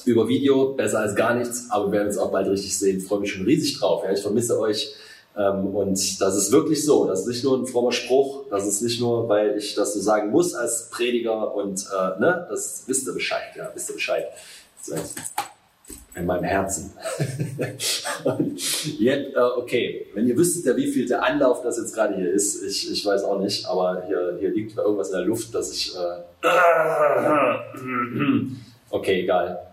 über 0.06 0.28
Video, 0.28 0.74
besser 0.74 1.00
als 1.00 1.16
gar 1.16 1.36
nichts, 1.36 1.68
aber 1.70 1.88
wir 1.88 1.94
werden 1.94 2.08
uns 2.08 2.18
auch 2.18 2.32
bald 2.32 2.48
richtig 2.48 2.78
sehen. 2.78 2.98
Ich 2.98 3.06
freue 3.06 3.20
mich 3.20 3.32
schon 3.32 3.46
riesig 3.46 3.80
drauf. 3.80 4.04
Ja, 4.04 4.12
ich 4.12 4.22
vermisse 4.22 4.60
euch. 4.60 4.94
Ähm, 5.38 5.68
und 5.76 6.22
das 6.22 6.36
ist 6.36 6.52
wirklich 6.52 6.86
so. 6.86 7.08
Das 7.08 7.22
ist 7.22 7.28
nicht 7.28 7.44
nur 7.44 7.58
ein 7.58 7.66
frommer 7.66 7.92
Spruch. 7.92 8.46
Das 8.50 8.68
ist 8.68 8.82
nicht 8.82 9.00
nur, 9.00 9.30
weil 9.30 9.58
ich 9.58 9.76
das 9.76 9.94
so 9.94 10.02
sagen 10.02 10.32
muss 10.32 10.54
als 10.54 10.90
Prediger 10.90 11.56
und 11.56 11.86
äh, 11.92 12.20
ne, 12.20 12.48
das 12.50 12.84
wisst 12.88 13.08
ihr 13.08 13.14
Bescheid. 13.14 13.56
Ja, 13.56 13.72
wisst 13.74 13.90
ihr 13.90 13.96
Bescheid. 13.96 14.28
In 16.14 16.26
meinem 16.26 16.44
Herzen. 16.44 16.92
jetzt, 19.00 19.34
äh, 19.34 19.40
okay, 19.40 20.08
wenn 20.14 20.28
ihr 20.28 20.36
wüsstet 20.36 20.76
wie 20.76 20.92
viel 20.92 21.08
der 21.08 21.24
Anlauf 21.24 21.62
das 21.62 21.78
jetzt 21.78 21.96
gerade 21.96 22.16
hier 22.16 22.30
ist, 22.30 22.62
ich, 22.64 22.92
ich 22.92 23.06
weiß 23.06 23.24
auch 23.24 23.40
nicht, 23.40 23.66
aber 23.66 24.04
hier, 24.08 24.36
hier 24.38 24.50
liegt 24.50 24.78
irgendwas 24.78 25.10
in 25.10 25.18
der 25.18 25.26
Luft, 25.26 25.56
dass 25.56 25.72
ich. 25.72 25.96
Äh, 25.96 26.24
okay, 28.90 29.22
egal. 29.22 29.72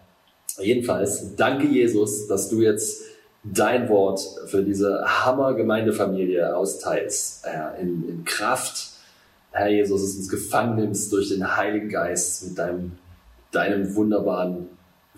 Jedenfalls, 0.61 1.35
danke 1.35 1.67
Jesus, 1.67 2.29
dass 2.29 2.49
du 2.49 2.63
jetzt 2.63 3.03
dein 3.43 3.89
Wort 3.89 4.21
für 4.47 4.63
diese 4.63 5.05
Hammer-Gemeindefamilie 5.05 6.57
austeilst. 6.57 7.47
Äh, 7.47 7.81
in, 7.81 8.09
in 8.09 8.25
Kraft, 8.25 8.91
Herr 9.51 9.69
Jesus, 9.69 10.03
dass 10.03 10.13
du 10.13 10.19
uns 10.19 10.29
gefangen 10.29 10.77
nimmst 10.77 11.13
durch 11.13 11.31
den 11.31 11.57
Heiligen 11.57 11.89
Geist 11.89 12.45
mit 12.49 12.59
deinem, 12.59 12.93
deinem 13.51 13.95
wunderbaren 13.95 14.69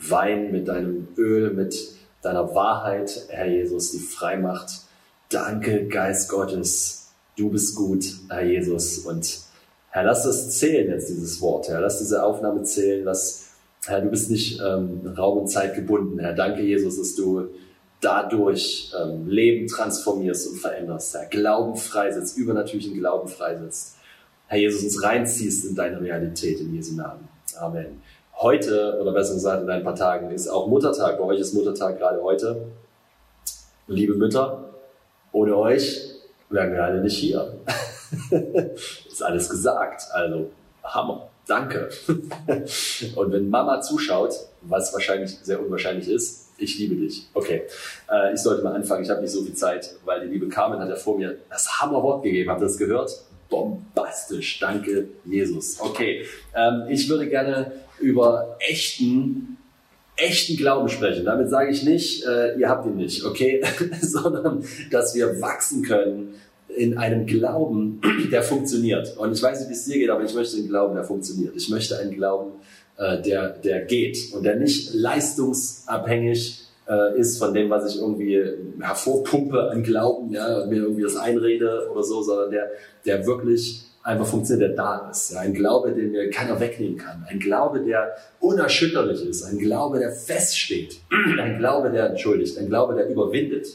Wein, 0.08 0.50
mit 0.52 0.68
deinem 0.68 1.08
Öl, 1.16 1.52
mit 1.52 1.76
deiner 2.22 2.54
Wahrheit, 2.54 3.26
Herr 3.28 3.46
Jesus, 3.46 3.92
die 3.92 3.98
frei 3.98 4.36
macht. 4.36 4.70
Danke, 5.28 5.86
Geist 5.88 6.28
Gottes. 6.28 7.12
Du 7.36 7.50
bist 7.50 7.76
gut, 7.76 8.04
Herr 8.28 8.44
Jesus. 8.44 8.98
Und 8.98 9.40
Herr, 9.90 10.04
lass 10.04 10.24
das 10.24 10.58
zählen 10.58 10.90
jetzt, 10.90 11.08
dieses 11.08 11.40
Wort. 11.40 11.68
Herr, 11.68 11.80
lass 11.80 11.98
diese 11.98 12.22
Aufnahme 12.22 12.62
zählen. 12.62 13.04
Lass 13.04 13.50
Herr, 13.86 14.02
du 14.02 14.10
bist 14.10 14.30
nicht 14.30 14.60
ähm, 14.60 15.14
Raum 15.16 15.38
und 15.38 15.48
Zeit 15.48 15.74
gebunden. 15.74 16.18
Herr, 16.18 16.34
danke, 16.34 16.62
Jesus, 16.62 16.98
dass 16.98 17.14
du 17.14 17.48
dadurch 18.00 18.92
ähm, 18.98 19.26
Leben 19.26 19.66
transformierst 19.66 20.48
und 20.48 20.58
veränderst. 20.58 21.14
Herr, 21.14 21.26
Glauben 21.26 21.76
freisetzt, 21.76 22.36
übernatürlichen 22.36 22.94
Glauben 22.94 23.28
freisetzt. 23.28 23.96
Herr 24.48 24.58
Jesus, 24.58 24.82
uns 24.82 25.02
reinziehst 25.02 25.64
in 25.64 25.74
deine 25.74 26.00
Realität 26.00 26.60
in 26.60 26.74
Jesu 26.74 26.94
Namen. 26.94 27.28
Amen. 27.58 28.02
Heute, 28.42 28.96
oder 28.98 29.12
besser 29.12 29.34
gesagt 29.34 29.64
in 29.64 29.68
ein 29.68 29.84
paar 29.84 29.94
Tagen, 29.94 30.30
ist 30.30 30.48
auch 30.48 30.66
Muttertag. 30.66 31.18
Bei 31.18 31.24
euch 31.24 31.40
ist 31.40 31.52
Muttertag 31.52 31.98
gerade 31.98 32.22
heute. 32.22 32.68
Liebe 33.86 34.14
Mütter, 34.14 34.70
ohne 35.30 35.54
euch 35.58 36.14
wären 36.48 36.72
wir 36.72 36.82
alle 36.82 37.02
nicht 37.02 37.18
hier. 37.18 37.52
ist 39.06 39.22
alles 39.22 39.50
gesagt. 39.50 40.04
Also, 40.12 40.46
Hammer. 40.82 41.28
Danke. 41.46 41.90
Und 43.16 43.30
wenn 43.30 43.50
Mama 43.50 43.82
zuschaut, 43.82 44.34
was 44.62 44.94
wahrscheinlich 44.94 45.38
sehr 45.42 45.60
unwahrscheinlich 45.60 46.08
ist, 46.08 46.48
ich 46.56 46.78
liebe 46.78 46.94
dich. 46.94 47.28
Okay, 47.34 47.64
äh, 48.10 48.32
ich 48.32 48.40
sollte 48.40 48.62
mal 48.62 48.72
anfangen. 48.74 49.04
Ich 49.04 49.10
habe 49.10 49.20
nicht 49.20 49.32
so 49.32 49.42
viel 49.42 49.54
Zeit, 49.54 49.96
weil 50.06 50.22
die 50.22 50.32
liebe 50.32 50.48
Carmen 50.48 50.80
hat 50.80 50.88
ja 50.88 50.96
vor 50.96 51.18
mir 51.18 51.36
das 51.50 51.82
Hammerwort 51.82 52.22
gegeben. 52.22 52.48
Habt 52.48 52.62
ihr 52.62 52.68
das 52.68 52.78
gehört? 52.78 53.10
Bombastisch. 53.50 54.58
Danke, 54.60 55.08
Jesus. 55.26 55.78
Okay, 55.80 56.24
ähm, 56.54 56.84
ich 56.88 57.08
würde 57.08 57.28
gerne 57.28 57.72
über 58.00 58.56
echten 58.60 59.58
echten 60.20 60.56
Glauben 60.56 60.88
sprechen. 60.88 61.24
Damit 61.24 61.50
sage 61.50 61.70
ich 61.70 61.82
nicht, 61.82 62.24
äh, 62.26 62.58
ihr 62.58 62.68
habt 62.68 62.86
ihn 62.86 62.96
nicht, 62.96 63.24
okay, 63.24 63.62
sondern 64.00 64.64
dass 64.90 65.14
wir 65.14 65.40
wachsen 65.40 65.82
können 65.82 66.34
in 66.76 66.96
einem 66.98 67.26
Glauben, 67.26 68.00
der 68.30 68.42
funktioniert. 68.42 69.16
Und 69.16 69.32
ich 69.32 69.42
weiß 69.42 69.60
nicht, 69.60 69.70
wie 69.70 69.74
es 69.74 69.84
dir 69.84 69.98
geht, 69.98 70.10
aber 70.10 70.22
ich 70.22 70.34
möchte 70.34 70.56
einen 70.56 70.68
Glauben, 70.68 70.94
der 70.94 71.04
funktioniert. 71.04 71.56
Ich 71.56 71.68
möchte 71.68 71.98
einen 71.98 72.12
Glauben, 72.12 72.52
äh, 72.96 73.20
der, 73.22 73.50
der 73.50 73.80
geht 73.84 74.32
und 74.32 74.44
der 74.44 74.56
nicht 74.56 74.94
leistungsabhängig 74.94 76.59
äh, 76.90 77.18
ist 77.18 77.38
von 77.38 77.54
dem, 77.54 77.70
was 77.70 77.94
ich 77.94 78.00
irgendwie 78.00 78.42
hervorpumpe 78.80 79.70
an 79.70 79.82
Glauben, 79.82 80.32
ja, 80.32 80.66
mir 80.66 80.82
irgendwie 80.82 81.02
das 81.02 81.16
einrede 81.16 81.88
oder 81.90 82.02
so, 82.02 82.22
sondern 82.22 82.50
der, 82.50 82.70
der 83.06 83.24
wirklich 83.26 83.84
einfach 84.02 84.26
funktioniert, 84.26 84.70
der 84.70 84.76
da 84.76 85.10
ist. 85.10 85.32
Ja, 85.32 85.40
ein 85.40 85.54
Glaube, 85.54 85.92
den 85.92 86.10
mir 86.10 86.30
keiner 86.30 86.58
wegnehmen 86.58 86.96
kann. 86.96 87.24
Ein 87.28 87.38
Glaube, 87.38 87.80
der 87.80 88.16
unerschütterlich 88.40 89.24
ist. 89.24 89.44
Ein 89.44 89.58
Glaube, 89.58 89.98
der 89.98 90.10
feststeht. 90.10 91.00
Ein 91.38 91.58
Glaube, 91.58 91.90
der 91.90 92.06
entschuldigt. 92.10 92.58
Ein 92.58 92.68
Glaube, 92.68 92.94
der 92.94 93.08
überwindet. 93.08 93.68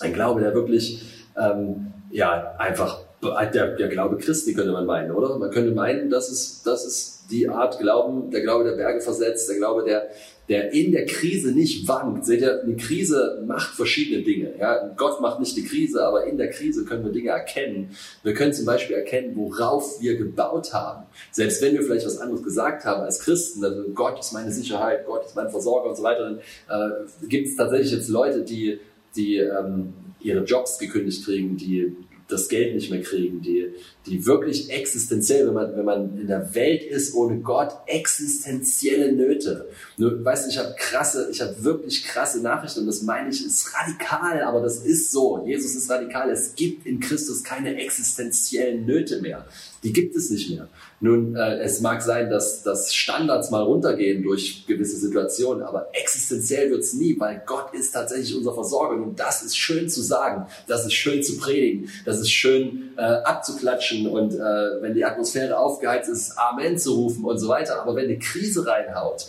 Ein 0.00 0.12
Glaube, 0.12 0.40
der 0.40 0.54
wirklich 0.54 1.02
ähm, 1.36 1.92
ja, 2.10 2.54
einfach 2.58 3.04
der, 3.22 3.76
der 3.76 3.88
Glaube 3.88 4.16
Christi 4.16 4.54
könnte 4.54 4.72
man 4.72 4.86
meinen, 4.86 5.10
oder? 5.10 5.38
Man 5.38 5.50
könnte 5.50 5.72
meinen, 5.72 6.10
das 6.10 6.30
ist, 6.30 6.66
das 6.66 6.86
ist 6.86 7.24
die 7.30 7.48
Art 7.48 7.78
Glauben, 7.78 8.30
der 8.30 8.40
Glaube 8.40 8.64
der 8.64 8.76
Berge 8.76 9.00
versetzt, 9.00 9.48
der 9.48 9.56
Glaube, 9.56 9.84
der, 9.84 10.08
der 10.50 10.72
in 10.72 10.90
der 10.90 11.06
Krise 11.06 11.52
nicht 11.52 11.86
wankt. 11.86 12.26
Seht 12.26 12.40
ihr, 12.40 12.60
eine 12.62 12.74
Krise 12.74 13.40
macht 13.46 13.72
verschiedene 13.72 14.22
Dinge. 14.22 14.52
Ja? 14.58 14.92
Gott 14.96 15.20
macht 15.20 15.38
nicht 15.38 15.56
die 15.56 15.64
Krise, 15.64 16.04
aber 16.04 16.26
in 16.26 16.38
der 16.38 16.50
Krise 16.50 16.84
können 16.84 17.04
wir 17.04 17.12
Dinge 17.12 17.30
erkennen. 17.30 17.96
Wir 18.24 18.34
können 18.34 18.52
zum 18.52 18.66
Beispiel 18.66 18.96
erkennen, 18.96 19.36
worauf 19.36 20.02
wir 20.02 20.16
gebaut 20.16 20.72
haben. 20.72 21.06
Selbst 21.30 21.62
wenn 21.62 21.74
wir 21.74 21.84
vielleicht 21.84 22.04
was 22.04 22.18
anderes 22.18 22.42
gesagt 22.42 22.84
haben 22.84 23.02
als 23.02 23.20
Christen, 23.20 23.64
also 23.64 23.90
Gott 23.94 24.18
ist 24.18 24.32
meine 24.32 24.50
Sicherheit, 24.50 25.06
Gott 25.06 25.24
ist 25.24 25.36
mein 25.36 25.50
Versorger 25.50 25.88
und 25.88 25.96
so 25.96 26.02
weiter, 26.02 26.24
dann 26.24 26.38
äh, 26.68 27.28
gibt 27.28 27.46
es 27.46 27.56
tatsächlich 27.56 27.92
jetzt 27.92 28.08
Leute, 28.08 28.42
die, 28.42 28.80
die 29.14 29.36
ähm, 29.36 29.94
ihre 30.20 30.42
Jobs 30.42 30.80
gekündigt 30.80 31.24
kriegen, 31.24 31.56
die 31.56 31.96
das 32.26 32.48
Geld 32.48 32.74
nicht 32.74 32.90
mehr 32.90 33.02
kriegen, 33.02 33.40
die, 33.40 33.72
die 34.10 34.26
wirklich 34.26 34.70
existenziell, 34.70 35.46
wenn 35.46 35.54
man, 35.54 35.76
wenn 35.76 35.84
man 35.84 36.18
in 36.18 36.26
der 36.26 36.54
Welt 36.54 36.82
ist 36.82 37.14
ohne 37.14 37.38
Gott, 37.38 37.72
existenzielle 37.86 39.12
Nöte. 39.12 39.68
Nur, 39.96 40.24
weißt 40.24 40.46
du, 40.46 40.50
ich 40.50 40.58
habe 40.58 40.74
krasse, 40.76 41.28
ich 41.30 41.40
habe 41.40 41.62
wirklich 41.62 42.04
krasse 42.04 42.42
Nachrichten 42.42 42.80
und 42.80 42.86
das 42.86 43.02
meine 43.02 43.30
ich, 43.30 43.46
ist 43.46 43.72
radikal, 43.72 44.42
aber 44.42 44.60
das 44.60 44.78
ist 44.78 45.12
so. 45.12 45.44
Jesus 45.46 45.76
ist 45.76 45.88
radikal. 45.88 46.28
Es 46.30 46.54
gibt 46.56 46.86
in 46.86 46.98
Christus 46.98 47.44
keine 47.44 47.76
existenziellen 47.76 48.84
Nöte 48.84 49.20
mehr. 49.22 49.46
Die 49.82 49.92
gibt 49.92 50.14
es 50.14 50.28
nicht 50.30 50.50
mehr. 50.50 50.68
Nun, 51.02 51.34
äh, 51.34 51.60
es 51.60 51.80
mag 51.80 52.02
sein, 52.02 52.28
dass, 52.28 52.62
dass 52.62 52.94
Standards 52.94 53.50
mal 53.50 53.62
runtergehen 53.62 54.22
durch 54.22 54.66
gewisse 54.66 54.96
Situationen, 54.98 55.62
aber 55.62 55.88
existenziell 55.94 56.70
wird 56.70 56.80
es 56.82 56.92
nie, 56.92 57.18
weil 57.18 57.42
Gott 57.46 57.72
ist 57.72 57.92
tatsächlich 57.92 58.36
unser 58.36 58.52
Versorger. 58.52 59.02
Und 59.02 59.18
das 59.18 59.42
ist 59.42 59.56
schön 59.56 59.88
zu 59.88 60.02
sagen, 60.02 60.46
das 60.66 60.84
ist 60.84 60.92
schön 60.92 61.22
zu 61.22 61.38
predigen, 61.38 61.88
das 62.04 62.20
ist 62.20 62.30
schön 62.30 62.90
äh, 62.98 63.00
abzuklatschen 63.00 63.99
und 64.08 64.34
äh, 64.34 64.82
wenn 64.82 64.94
die 64.94 65.04
Atmosphäre 65.04 65.58
aufgeheizt 65.58 66.08
ist, 66.08 66.38
Amen 66.38 66.78
zu 66.78 66.94
rufen 66.94 67.24
und 67.24 67.38
so 67.38 67.48
weiter. 67.48 67.80
Aber 67.82 67.96
wenn 67.96 68.04
eine 68.04 68.18
Krise 68.18 68.66
reinhaut, 68.66 69.28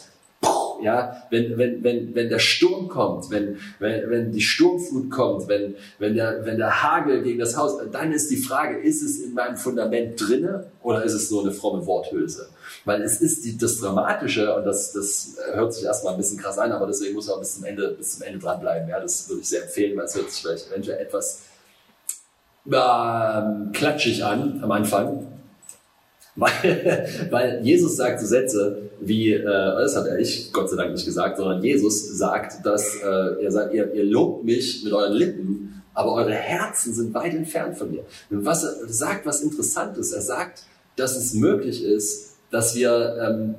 ja, 0.81 1.23
wenn, 1.29 1.57
wenn, 1.57 1.83
wenn, 1.83 2.15
wenn 2.15 2.29
der 2.29 2.39
Sturm 2.39 2.87
kommt, 2.87 3.29
wenn, 3.29 3.57
wenn, 3.79 4.09
wenn 4.09 4.31
die 4.31 4.41
Sturmflut 4.41 5.11
kommt, 5.11 5.47
wenn, 5.47 5.75
wenn, 5.99 6.15
der, 6.15 6.45
wenn 6.45 6.57
der 6.57 6.83
Hagel 6.83 7.21
gegen 7.21 7.39
das 7.39 7.55
Haus, 7.55 7.77
dann 7.91 8.11
ist 8.11 8.31
die 8.31 8.37
Frage, 8.37 8.79
ist 8.79 9.03
es 9.03 9.19
in 9.19 9.33
meinem 9.33 9.57
Fundament 9.57 10.19
drinne 10.19 10.65
oder 10.81 11.03
ist 11.03 11.13
es 11.13 11.29
nur 11.29 11.43
eine 11.43 11.51
fromme 11.51 11.85
Worthülse? 11.85 12.49
Weil 12.85 13.01
es 13.03 13.21
ist 13.21 13.45
die, 13.45 13.57
das 13.57 13.79
Dramatische 13.79 14.55
und 14.55 14.65
das, 14.65 14.91
das 14.93 15.35
hört 15.53 15.73
sich 15.73 15.85
erstmal 15.85 16.13
ein 16.13 16.19
bisschen 16.19 16.39
krass 16.39 16.57
an, 16.57 16.71
aber 16.71 16.87
deswegen 16.87 17.13
muss 17.13 17.27
man 17.27 17.39
bis 17.39 17.55
zum 17.55 17.65
Ende, 17.65 17.89
bis 17.97 18.17
zum 18.17 18.23
Ende 18.25 18.39
dranbleiben. 18.39 18.89
Ja, 18.89 18.99
das 18.99 19.29
würde 19.29 19.41
ich 19.41 19.49
sehr 19.49 19.63
empfehlen, 19.63 19.97
weil 19.97 20.05
es 20.05 20.15
hört 20.15 20.31
sich 20.31 20.41
vielleicht 20.41 20.71
eventuell 20.71 20.99
etwas 20.99 21.43
ähm, 22.65 23.71
klatschig 23.71 24.23
an 24.23 24.59
am 24.63 24.71
Anfang. 24.71 25.27
Weil, 26.35 27.07
weil 27.29 27.61
Jesus 27.63 27.97
sagt 27.97 28.19
so 28.21 28.25
Sätze 28.25 28.89
wie, 28.99 29.33
äh, 29.33 29.43
das 29.43 29.95
hat 29.95 30.07
er 30.07 30.19
ich 30.19 30.51
Gott 30.53 30.69
sei 30.69 30.77
Dank 30.77 30.93
nicht 30.93 31.05
gesagt, 31.05 31.37
sondern 31.37 31.63
Jesus 31.63 32.17
sagt, 32.17 32.65
dass 32.65 32.95
äh, 32.95 33.43
er 33.43 33.51
sagt, 33.51 33.73
ihr, 33.73 33.93
ihr 33.93 34.05
lobt 34.05 34.45
mich 34.45 34.83
mit 34.83 34.93
euren 34.93 35.13
Lippen, 35.13 35.83
aber 35.93 36.13
eure 36.13 36.33
Herzen 36.33 36.93
sind 36.93 37.13
weit 37.13 37.33
entfernt 37.33 37.77
von 37.77 37.91
mir. 37.91 38.05
Und 38.29 38.45
was 38.45 38.63
er 38.63 38.87
sagt, 38.87 39.25
was 39.25 39.41
interessant 39.41 39.97
ist, 39.97 40.13
er 40.13 40.21
sagt, 40.21 40.63
dass 40.95 41.17
es 41.17 41.33
möglich 41.33 41.83
ist, 41.83 42.35
dass 42.49 42.75
wir 42.75 43.17
ähm, 43.19 43.55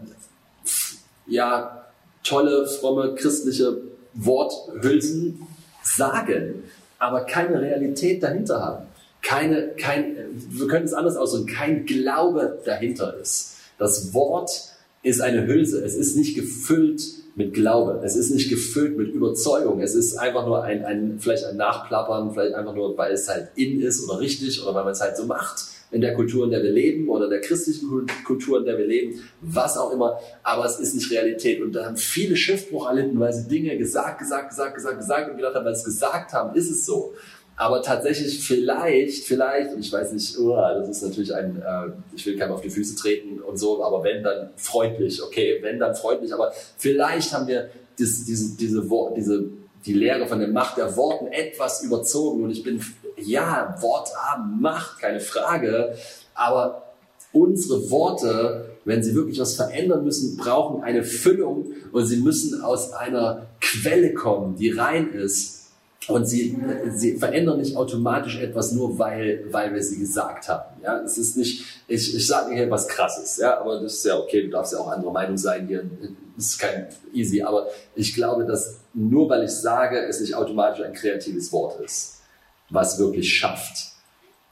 ja 1.27 1.87
tolle, 2.23 2.67
fromme, 2.67 3.15
christliche 3.15 3.79
Worthülsen 4.15 5.47
sagen, 5.83 6.63
aber 6.99 7.25
keine 7.25 7.61
Realität 7.61 8.23
dahinter 8.23 8.61
haben 8.61 8.87
keine, 9.23 9.69
kein, 9.77 10.17
wir 10.51 10.67
können 10.67 10.85
es 10.85 10.93
anders 10.93 11.17
ausdrücken, 11.17 11.47
kein 11.47 11.87
Glaube 11.87 12.61
dahinter 12.65 13.17
ist. 13.21 13.57
Das 13.79 14.13
Wort 14.13 14.51
ist 15.03 15.21
eine 15.21 15.47
Hülse. 15.47 15.85
Es 15.85 15.95
ist 15.95 16.17
nicht 16.17 16.35
gefüllt 16.35 17.03
mit 17.35 17.55
Glaube. 17.55 18.03
Es 18.05 18.15
ist 18.15 18.31
nicht 18.31 18.51
gefüllt 18.51 18.97
mit 18.97 19.09
Überzeugung. 19.15 19.81
Es 19.81 19.95
ist 19.95 20.17
einfach 20.17 20.47
nur 20.47 20.63
ein, 20.65 20.85
ein 20.85 21.19
vielleicht 21.19 21.45
ein 21.45 21.57
Nachplappern, 21.57 22.33
vielleicht 22.33 22.55
einfach 22.55 22.75
nur, 22.75 22.97
weil 22.99 23.13
es 23.13 23.29
halt 23.29 23.49
in 23.57 23.81
ist 23.81 24.07
oder 24.09 24.21
richtig 24.21 24.63
oder 24.63 24.75
weil 24.75 24.85
man 24.85 24.93
es 24.93 25.01
halt 25.01 25.17
so 25.17 25.25
macht 25.25 25.65
in 25.91 26.01
der 26.01 26.15
Kultur, 26.15 26.45
in 26.45 26.51
der 26.51 26.63
wir 26.63 26.71
leben 26.71 27.09
oder 27.09 27.29
der 27.29 27.41
christlichen 27.41 28.07
Kultur, 28.25 28.59
in 28.59 28.65
der 28.65 28.79
wir 28.79 28.87
leben, 28.87 29.21
was 29.43 29.77
auch 29.77 29.93
immer. 29.93 30.19
Aber 30.43 30.65
es 30.65 30.79
ist 30.81 30.95
nicht 30.95 31.11
Realität. 31.11 31.61
Und 31.63 31.73
da 31.73 31.85
haben 31.85 31.97
viele 31.97 32.35
Schiffbruch 32.35 32.89
erlitten, 32.89 33.21
weil 33.21 33.33
sie 33.33 33.47
Dinge 33.47 33.77
gesagt, 33.77 34.19
gesagt, 34.19 34.51
gesagt, 34.51 34.75
gesagt, 34.75 34.99
gesagt 34.99 35.31
und 35.31 35.37
gedacht 35.37 35.55
haben, 35.55 35.67
weil 35.67 35.75
sie 35.75 35.81
es 35.81 35.85
gesagt 35.85 36.33
haben, 36.33 36.55
ist 36.57 36.71
es 36.71 36.87
so. 36.87 37.15
Aber 37.57 37.83
tatsächlich 37.83 38.45
vielleicht, 38.45 39.25
vielleicht, 39.25 39.75
und 39.75 39.81
ich 39.81 39.93
weiß 39.93 40.13
nicht, 40.13 40.39
oh, 40.39 40.57
das 40.57 40.89
ist 40.89 41.03
natürlich 41.03 41.35
ein, 41.35 41.61
äh, 41.61 41.93
ich 42.15 42.25
will 42.27 42.37
keinem 42.37 42.53
auf 42.53 42.63
die 42.63 42.71
Füße 42.71 42.97
treten 42.97 43.41
und 43.41 43.59
so, 43.59 43.85
aber 43.85 44.03
wenn, 44.03 44.23
dann 44.23 44.51
freundlich, 44.57 45.23
okay, 45.23 45.59
wenn, 45.61 45.79
dann 45.79 45.95
freundlich, 45.95 46.33
aber 46.33 46.53
vielleicht 46.79 47.33
haben 47.33 47.47
wir 47.47 47.69
das, 47.99 48.25
diese, 48.25 48.57
diese, 48.57 48.83
diese, 49.17 49.45
die 49.85 49.93
Lehre 49.93 50.27
von 50.27 50.39
der 50.39 50.49
Macht 50.49 50.79
der 50.79 50.97
Worten 50.97 51.27
etwas 51.27 51.83
überzogen 51.83 52.43
und 52.45 52.51
ich 52.51 52.63
bin, 52.63 52.83
ja, 53.19 53.77
Worte 53.81 54.13
haben 54.17 54.61
Macht, 54.61 54.99
keine 55.01 55.21
Frage, 55.21 55.95
aber 56.35 56.95
unsere 57.33 57.91
Worte, 57.91 58.77
wenn 58.85 59.03
sie 59.03 59.15
wirklich 59.15 59.39
was 59.39 59.57
verändern 59.57 60.05
müssen, 60.05 60.39
brauchen 60.39 60.83
eine 60.83 61.05
Füllung 61.05 61.73
und 61.93 62.07
sie 62.07 62.17
müssen 62.17 62.63
aus 62.63 62.93
einer 62.93 63.47
Quelle 63.61 64.15
kommen, 64.15 64.57
die 64.57 64.71
rein 64.71 65.13
ist 65.13 65.62
und 66.09 66.27
sie, 66.27 66.59
sie 66.91 67.17
verändern 67.17 67.59
nicht 67.59 67.77
automatisch 67.77 68.41
etwas 68.41 68.73
nur, 68.73 68.99
weil, 68.99 69.45
weil 69.51 69.73
wir 69.73 69.83
sie 69.83 69.99
gesagt 69.99 70.49
haben. 70.49 70.81
Ja, 70.83 71.01
es 71.01 71.17
ist 71.17 71.37
nicht, 71.37 71.65
ich, 71.87 72.17
ich 72.17 72.27
sage 72.27 72.55
hier 72.55 72.71
was 72.71 72.89
krasses, 72.89 73.37
ja, 73.37 73.61
aber 73.61 73.81
das 73.81 73.95
ist 73.95 74.05
ja 74.05 74.19
okay, 74.19 74.43
du 74.43 74.51
darfst 74.51 74.73
ja 74.73 74.81
auch 74.81 74.91
anderer 74.91 75.13
Meinung 75.13 75.37
sein 75.37 75.67
hier. 75.69 75.85
Ist 76.37 76.59
kein 76.59 76.89
easy, 77.13 77.43
aber 77.43 77.69
ich 77.95 78.15
glaube, 78.15 78.45
dass 78.45 78.81
nur 78.95 79.29
weil 79.29 79.45
ich 79.45 79.51
sage, 79.51 79.99
es 80.07 80.21
nicht 80.21 80.35
automatisch 80.35 80.85
ein 80.85 80.95
kreatives 80.95 81.53
Wort 81.53 81.81
ist, 81.81 82.21
was 82.71 82.99
wirklich 82.99 83.33
schafft. 83.33 83.93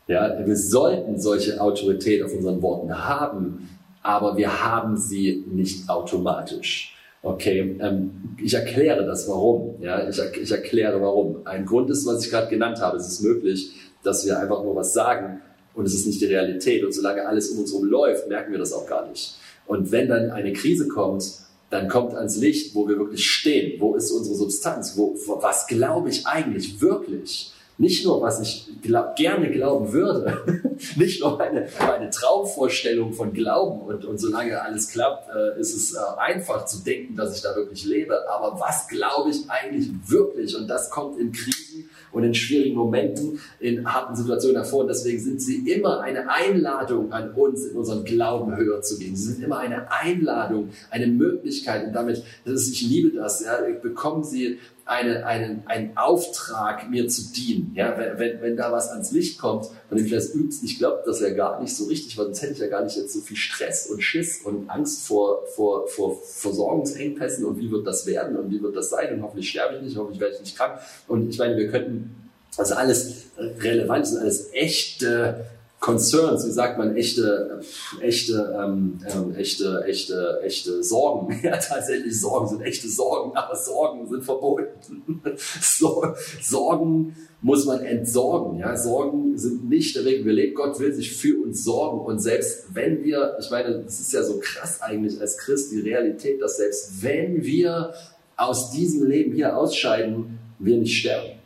Ja, 0.06 0.44
wir 0.44 0.56
sollten 0.56 1.20
solche 1.20 1.60
Autorität 1.60 2.22
auf 2.22 2.32
unseren 2.32 2.60
Worten 2.62 2.96
haben, 2.96 3.78
aber 4.02 4.36
wir 4.36 4.62
haben 4.62 4.96
sie 4.96 5.44
nicht 5.50 5.88
automatisch. 5.88 6.96
Okay, 7.22 7.76
ähm, 7.80 8.34
ich 8.42 8.54
erkläre 8.54 9.04
das 9.04 9.28
warum. 9.28 9.76
Ja, 9.80 10.08
ich, 10.08 10.18
ich 10.40 10.50
erkläre 10.50 11.00
warum. 11.02 11.46
Ein 11.46 11.66
Grund 11.66 11.90
ist, 11.90 12.06
was 12.06 12.24
ich 12.24 12.30
gerade 12.30 12.48
genannt 12.48 12.80
habe. 12.80 12.96
Es 12.96 13.06
ist 13.08 13.20
möglich, 13.20 13.72
dass 14.02 14.24
wir 14.24 14.38
einfach 14.38 14.62
nur 14.62 14.74
was 14.74 14.94
sagen 14.94 15.42
und 15.74 15.84
es 15.84 15.94
ist 15.94 16.06
nicht 16.06 16.20
die 16.20 16.26
Realität. 16.26 16.82
Und 16.82 16.92
solange 16.92 17.26
alles 17.26 17.50
um 17.50 17.58
uns 17.58 17.72
herum 17.72 17.86
läuft, 17.86 18.28
merken 18.28 18.52
wir 18.52 18.58
das 18.58 18.72
auch 18.72 18.86
gar 18.86 19.08
nicht. 19.08 19.34
Und 19.66 19.92
wenn 19.92 20.08
dann 20.08 20.30
eine 20.30 20.52
Krise 20.54 20.88
kommt, 20.88 21.24
dann 21.68 21.88
kommt 21.88 22.14
ans 22.14 22.36
Licht, 22.36 22.74
wo 22.74 22.88
wir 22.88 22.98
wirklich 22.98 23.24
stehen. 23.24 23.78
Wo 23.80 23.94
ist 23.94 24.10
unsere 24.10 24.34
Substanz? 24.34 24.96
Wo, 24.96 25.14
was 25.40 25.66
glaube 25.66 26.08
ich 26.08 26.26
eigentlich 26.26 26.80
wirklich? 26.80 27.52
Nicht 27.80 28.04
nur, 28.04 28.20
was 28.20 28.42
ich 28.42 28.68
glaub, 28.82 29.16
gerne 29.16 29.50
glauben 29.50 29.90
würde, 29.90 30.36
nicht 30.96 31.22
nur 31.22 31.38
meine, 31.38 31.66
meine 31.78 32.10
Traumvorstellung 32.10 33.14
von 33.14 33.32
Glauben 33.32 33.80
und, 33.80 34.04
und 34.04 34.18
solange 34.18 34.60
alles 34.60 34.90
klappt, 34.90 35.34
äh, 35.34 35.58
ist 35.58 35.74
es 35.74 35.94
äh, 35.94 35.98
einfach 36.18 36.66
zu 36.66 36.84
denken, 36.84 37.16
dass 37.16 37.34
ich 37.34 37.40
da 37.40 37.56
wirklich 37.56 37.86
lebe. 37.86 38.28
Aber 38.28 38.60
was 38.60 38.86
glaube 38.86 39.30
ich 39.30 39.48
eigentlich 39.48 39.88
wirklich? 40.06 40.54
Und 40.58 40.68
das 40.68 40.90
kommt 40.90 41.18
in 41.18 41.32
Krisen 41.32 41.88
und 42.12 42.22
in 42.22 42.34
schwierigen 42.34 42.76
Momenten, 42.76 43.40
in 43.60 43.90
harten 43.90 44.14
Situationen 44.14 44.56
hervor. 44.56 44.80
Und 44.80 44.88
deswegen 44.88 45.18
sind 45.18 45.40
sie 45.40 45.70
immer 45.70 46.00
eine 46.00 46.30
Einladung 46.30 47.10
an 47.14 47.32
uns, 47.32 47.64
in 47.64 47.78
unserem 47.78 48.04
Glauben 48.04 48.58
höher 48.58 48.82
zu 48.82 48.98
gehen. 48.98 49.16
Sie 49.16 49.32
sind 49.32 49.42
immer 49.42 49.56
eine 49.56 49.90
Einladung, 49.90 50.68
eine 50.90 51.06
Möglichkeit. 51.06 51.86
Und 51.86 51.94
damit, 51.94 52.22
das 52.44 52.54
ist, 52.60 52.72
ich 52.72 52.82
liebe 52.82 53.16
das, 53.16 53.42
ja, 53.42 53.56
bekommen 53.80 54.22
sie 54.22 54.58
eine, 54.90 55.24
einen, 55.24 55.62
einen 55.66 55.96
Auftrag, 55.96 56.90
mir 56.90 57.06
zu 57.06 57.32
dienen. 57.32 57.72
Ja, 57.76 57.96
wenn, 57.96 58.42
wenn, 58.42 58.56
da 58.56 58.72
was 58.72 58.90
ans 58.90 59.12
Licht 59.12 59.38
kommt, 59.38 59.70
dem 59.88 60.04
ich 60.04 60.10
das 60.10 60.34
übst, 60.34 60.64
ich 60.64 60.78
glaube 60.78 61.04
das 61.06 61.20
ja 61.20 61.30
gar 61.30 61.60
nicht 61.60 61.76
so 61.76 61.84
richtig, 61.84 62.18
weil 62.18 62.26
sonst 62.26 62.42
hätte 62.42 62.54
ich 62.54 62.58
ja 62.58 62.66
gar 62.66 62.82
nicht 62.82 62.96
jetzt 62.96 63.12
so 63.12 63.20
viel 63.20 63.36
Stress 63.36 63.86
und 63.86 64.00
Schiss 64.00 64.40
und 64.42 64.68
Angst 64.68 65.06
vor, 65.06 65.46
vor, 65.54 65.86
vor 65.86 66.20
Versorgungsengpässen 66.20 67.44
und 67.44 67.60
wie 67.60 67.70
wird 67.70 67.86
das 67.86 68.04
werden 68.04 68.36
und 68.36 68.50
wie 68.50 68.60
wird 68.60 68.74
das 68.74 68.90
sein 68.90 69.14
und 69.14 69.22
hoffentlich 69.22 69.50
sterbe 69.50 69.76
ich 69.76 69.82
nicht, 69.82 69.96
hoffentlich 69.96 70.20
werde 70.20 70.34
ich 70.34 70.40
nicht 70.40 70.56
krank. 70.56 70.80
Und 71.06 71.30
ich 71.30 71.38
meine, 71.38 71.56
wir 71.56 71.70
könnten, 71.70 72.28
also 72.56 72.74
alles 72.74 73.26
relevant, 73.36 74.08
sind 74.08 74.18
alles 74.18 74.52
echte 74.52 75.46
Concerns, 75.80 76.46
wie 76.46 76.50
sagt 76.50 76.76
man, 76.76 76.94
echte, 76.94 77.60
echte, 78.02 78.54
ähm, 78.62 78.98
ähm, 79.14 79.34
echte, 79.34 79.82
echte, 79.86 80.40
echte 80.44 80.84
Sorgen. 80.84 81.40
Ja, 81.42 81.56
tatsächlich 81.56 82.20
Sorgen 82.20 82.48
sind 82.48 82.60
echte 82.60 82.86
Sorgen, 82.86 83.34
aber 83.34 83.56
Sorgen 83.56 84.06
sind 84.06 84.22
verboten. 84.22 85.22
so, 85.36 86.04
Sorgen 86.42 87.16
muss 87.40 87.64
man 87.64 87.82
entsorgen. 87.82 88.58
Ja, 88.58 88.76
Sorgen 88.76 89.38
sind 89.38 89.70
nicht 89.70 89.96
der 89.96 90.04
Weg. 90.04 90.26
Wir 90.26 90.34
leben. 90.34 90.54
Gott 90.54 90.78
will 90.78 90.92
sich 90.92 91.16
für 91.16 91.42
uns 91.42 91.64
sorgen. 91.64 92.00
Und 92.00 92.18
selbst 92.18 92.74
wenn 92.74 93.02
wir, 93.02 93.38
ich 93.40 93.50
meine, 93.50 93.78
das 93.78 94.00
ist 94.00 94.12
ja 94.12 94.22
so 94.22 94.38
krass 94.38 94.82
eigentlich 94.82 95.18
als 95.18 95.38
Christ, 95.38 95.72
die 95.72 95.80
Realität, 95.80 96.42
dass 96.42 96.58
selbst 96.58 97.02
wenn 97.02 97.42
wir 97.42 97.94
aus 98.36 98.70
diesem 98.70 99.08
Leben 99.08 99.32
hier 99.32 99.56
ausscheiden, 99.56 100.38
wir 100.58 100.76
nicht 100.76 100.98
sterben, 100.98 101.38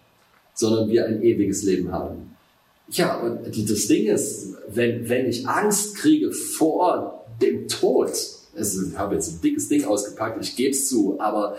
sondern 0.55 0.89
wir 0.89 1.07
ein 1.07 1.23
ewiges 1.23 1.63
Leben 1.63 1.93
haben. 1.93 2.24
Ja, 2.89 3.19
und 3.19 3.71
das 3.71 3.87
Ding 3.87 4.07
ist, 4.07 4.55
wenn, 4.69 5.09
wenn 5.09 5.27
ich 5.27 5.49
Angst 5.49 5.97
kriege 5.97 6.33
vor 6.33 7.25
dem 7.41 7.67
Tod, 7.67 8.11
also 8.57 8.83
ich 8.87 8.97
habe 8.97 9.15
jetzt 9.15 9.33
ein 9.33 9.41
dickes 9.41 9.69
Ding 9.69 9.85
ausgepackt, 9.85 10.43
ich 10.43 10.55
gebe 10.55 10.71
es 10.71 10.89
zu, 10.89 11.19
aber 11.19 11.57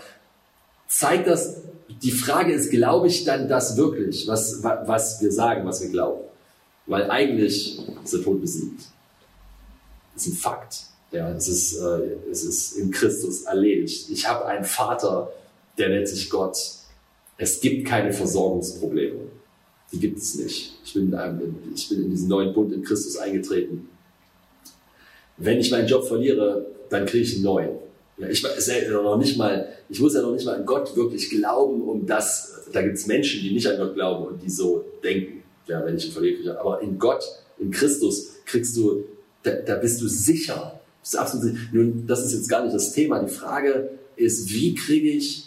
zeigt 0.88 1.26
das, 1.26 1.56
die 2.02 2.12
Frage 2.12 2.52
ist, 2.52 2.70
glaube 2.70 3.08
ich 3.08 3.24
dann 3.24 3.48
das 3.48 3.76
wirklich, 3.76 4.26
was, 4.28 4.62
was 4.62 5.20
wir 5.20 5.32
sagen, 5.32 5.66
was 5.66 5.82
wir 5.82 5.90
glauben? 5.90 6.20
Weil 6.86 7.10
eigentlich 7.10 7.80
ist 8.04 8.12
der 8.12 8.22
Tod 8.22 8.40
besiegt. 8.40 8.82
Das 10.14 10.26
ist 10.26 10.32
ein 10.32 10.36
Fakt. 10.36 10.82
Ja, 11.10 11.30
es 11.32 11.48
ist, 11.48 11.76
äh, 11.76 12.30
es 12.30 12.44
ist 12.44 12.72
in 12.76 12.90
Christus 12.90 13.42
erledigt. 13.42 14.08
Ich 14.10 14.28
habe 14.28 14.46
einen 14.46 14.64
Vater, 14.64 15.32
der 15.78 15.88
nennt 15.88 16.08
sich 16.08 16.30
Gott. 16.30 16.56
Es 17.38 17.60
gibt 17.60 17.86
keine 17.86 18.12
Versorgungsprobleme 18.12 19.20
die 19.92 19.98
gibt 20.00 20.18
es 20.18 20.34
nicht. 20.34 20.74
Ich 20.84 20.94
bin, 20.94 21.14
ich 21.74 21.88
bin 21.88 22.04
in 22.04 22.10
diesen 22.10 22.28
neuen 22.28 22.52
Bund 22.52 22.72
in 22.72 22.82
Christus 22.82 23.16
eingetreten. 23.16 23.88
Wenn 25.36 25.58
ich 25.58 25.70
meinen 25.70 25.86
Job 25.86 26.06
verliere, 26.06 26.66
dann 26.90 27.06
kriege 27.06 27.24
ich 27.24 27.34
einen 27.34 27.44
neuen. 27.44 27.70
Ja, 28.18 28.28
ich, 28.28 28.42
noch 28.90 29.18
nicht 29.18 29.36
mal, 29.36 29.68
ich 29.88 30.00
muss 30.00 30.14
ja 30.14 30.22
noch 30.22 30.32
nicht 30.32 30.46
mal 30.46 30.54
an 30.54 30.64
Gott 30.64 30.96
wirklich 30.96 31.28
glauben, 31.28 31.82
um 31.82 32.06
das, 32.06 32.64
da 32.72 32.80
gibt 32.80 32.96
es 32.96 33.06
Menschen, 33.06 33.42
die 33.42 33.52
nicht 33.52 33.66
an 33.66 33.76
Gott 33.76 33.94
glauben 33.94 34.26
und 34.26 34.42
die 34.42 34.48
so 34.48 34.84
denken, 35.04 35.42
ja, 35.66 35.84
wenn 35.84 35.96
ich 35.96 36.06
ihn 36.06 36.12
verliere, 36.12 36.58
aber 36.58 36.80
in 36.80 36.98
Gott, 36.98 37.24
in 37.58 37.70
Christus 37.70 38.36
kriegst 38.46 38.76
du, 38.76 39.04
da, 39.42 39.52
da 39.52 39.76
bist 39.76 40.00
du 40.00 40.08
sicher. 40.08 40.80
Bist 41.02 41.14
du 41.14 41.18
absolut. 41.18 41.56
Nun, 41.72 42.06
das 42.06 42.24
ist 42.24 42.32
jetzt 42.32 42.48
gar 42.48 42.64
nicht 42.64 42.74
das 42.74 42.92
Thema. 42.92 43.22
Die 43.22 43.32
Frage 43.32 43.90
ist, 44.16 44.50
wie 44.50 44.74
kriege 44.74 45.10
ich 45.10 45.45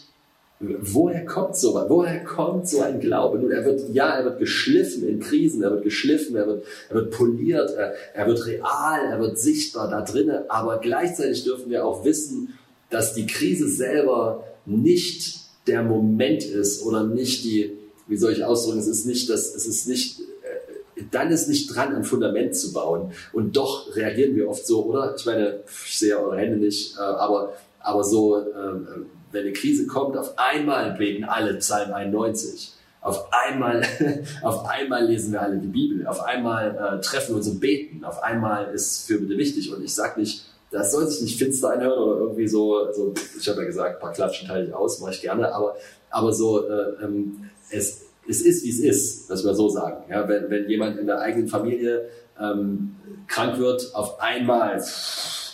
Woher 0.62 1.26
kommt 1.26 1.56
so 1.56 1.74
was? 1.74 1.90
Woher 1.90 2.22
kommt 2.26 2.68
so 2.68 2.82
ein 2.82 3.00
Glaube? 3.00 3.40
Nun, 3.40 3.50
er 3.50 3.64
wird, 3.64 3.94
ja, 3.94 4.10
er 4.10 4.26
wird 4.26 4.40
geschliffen 4.40 5.08
in 5.08 5.22
Krisen, 5.22 5.64
er 5.64 5.72
wird 5.72 5.84
geschliffen, 5.84 6.36
er 6.36 6.48
wird, 6.48 6.66
er 6.90 6.96
wird 6.96 7.12
poliert, 7.12 7.72
er, 7.72 7.94
er 8.14 8.28
wird 8.28 8.46
real, 8.46 9.06
er 9.10 9.20
wird 9.22 9.40
sichtbar 9.40 9.90
da 9.90 10.02
drinnen, 10.02 10.50
aber 10.50 10.80
gleichzeitig 10.80 11.46
dürfen 11.46 11.70
wir 11.70 11.86
auch 11.86 12.04
wissen, 12.04 12.56
dass 12.90 13.14
die 13.14 13.26
Krise 13.26 13.70
selber 13.70 14.44
nicht 14.66 15.40
der 15.66 15.82
Moment 15.84 16.44
ist 16.44 16.84
oder 16.84 17.06
nicht 17.06 17.46
die, 17.46 17.78
wie 18.08 18.18
soll 18.18 18.34
ich 18.34 18.44
ausdrücken, 18.44 18.80
es 18.80 18.88
ist 18.88 19.06
nicht 19.06 19.30
das, 19.30 19.56
es 19.56 19.66
ist 19.66 19.88
nicht, 19.88 20.20
äh, 20.20 21.04
dann 21.10 21.32
ist 21.32 21.48
nicht 21.48 21.74
dran, 21.74 21.96
ein 21.96 22.04
Fundament 22.04 22.54
zu 22.54 22.74
bauen. 22.74 23.14
Und 23.32 23.56
doch 23.56 23.96
reagieren 23.96 24.36
wir 24.36 24.50
oft 24.50 24.68
so, 24.68 24.88
oder? 24.88 25.16
Ich 25.16 25.26
meine, 25.26 25.62
ich 25.86 25.98
sehe 25.98 26.20
eure 26.20 26.38
Hände 26.38 26.58
nicht, 26.58 26.98
äh, 26.98 27.02
aber, 27.02 27.54
aber 27.80 28.04
so, 28.04 28.38
ähm, 28.40 29.06
wenn 29.32 29.42
eine 29.42 29.54
Krise 29.54 29.88
kommt, 29.88 30.18
auf 30.18 30.38
einmal 30.38 30.92
beten 30.92 31.24
alle 31.24 31.56
Psalm 31.56 31.94
91. 31.94 32.74
Auf 33.02 33.32
einmal, 33.32 33.82
auf 34.44 34.66
einmal 34.66 35.06
lesen 35.06 35.32
wir 35.32 35.42
alle 35.42 35.58
die 35.58 35.68
Bibel. 35.68 36.06
Auf 36.06 36.22
einmal 36.22 36.98
äh, 36.98 37.02
treffen 37.02 37.30
wir 37.30 37.38
uns 37.38 37.48
und 37.48 37.60
beten. 37.60 38.04
Auf 38.04 38.22
einmal 38.24 38.74
ist 38.74 39.08
Fürbitte 39.08 39.38
wichtig. 39.38 39.74
Und 39.74 39.84
ich 39.84 39.94
sage 39.94 40.20
nicht, 40.20 40.46
das 40.72 40.92
soll 40.92 41.08
sich 41.08 41.22
nicht 41.22 41.40
finster 41.40 41.72
anhören 41.72 41.98
oder 41.98 42.20
irgendwie 42.22 42.48
so, 42.48 42.92
so 42.92 43.14
ich 43.40 43.48
habe 43.48 43.62
ja 43.62 43.66
gesagt, 43.66 43.96
ein 43.96 44.02
paar 44.02 44.12
Klatschen 44.12 44.48
teile 44.48 44.68
ich 44.68 44.74
aus, 44.74 45.00
mache 45.00 45.14
ich 45.14 45.22
gerne, 45.22 45.52
aber, 45.54 45.76
aber 46.12 46.32
so, 46.32 46.68
äh, 46.68 47.04
ähm, 47.04 47.50
es, 47.72 48.04
es 48.28 48.42
ist, 48.42 48.64
wie 48.64 48.70
es 48.70 48.80
ist, 48.80 49.30
dass 49.30 49.44
wir 49.44 49.56
so 49.56 49.70
sagen. 49.70 50.04
Ja, 50.10 50.28
wenn, 50.28 50.50
wenn 50.50 50.70
jemand 50.70 51.00
in 51.00 51.08
der 51.08 51.20
eigenen 51.20 51.48
Familie 51.48 52.10
ähm, 52.40 52.96
krank 53.28 53.58
wird, 53.58 53.96
auf 53.96 54.20
einmal 54.20 54.84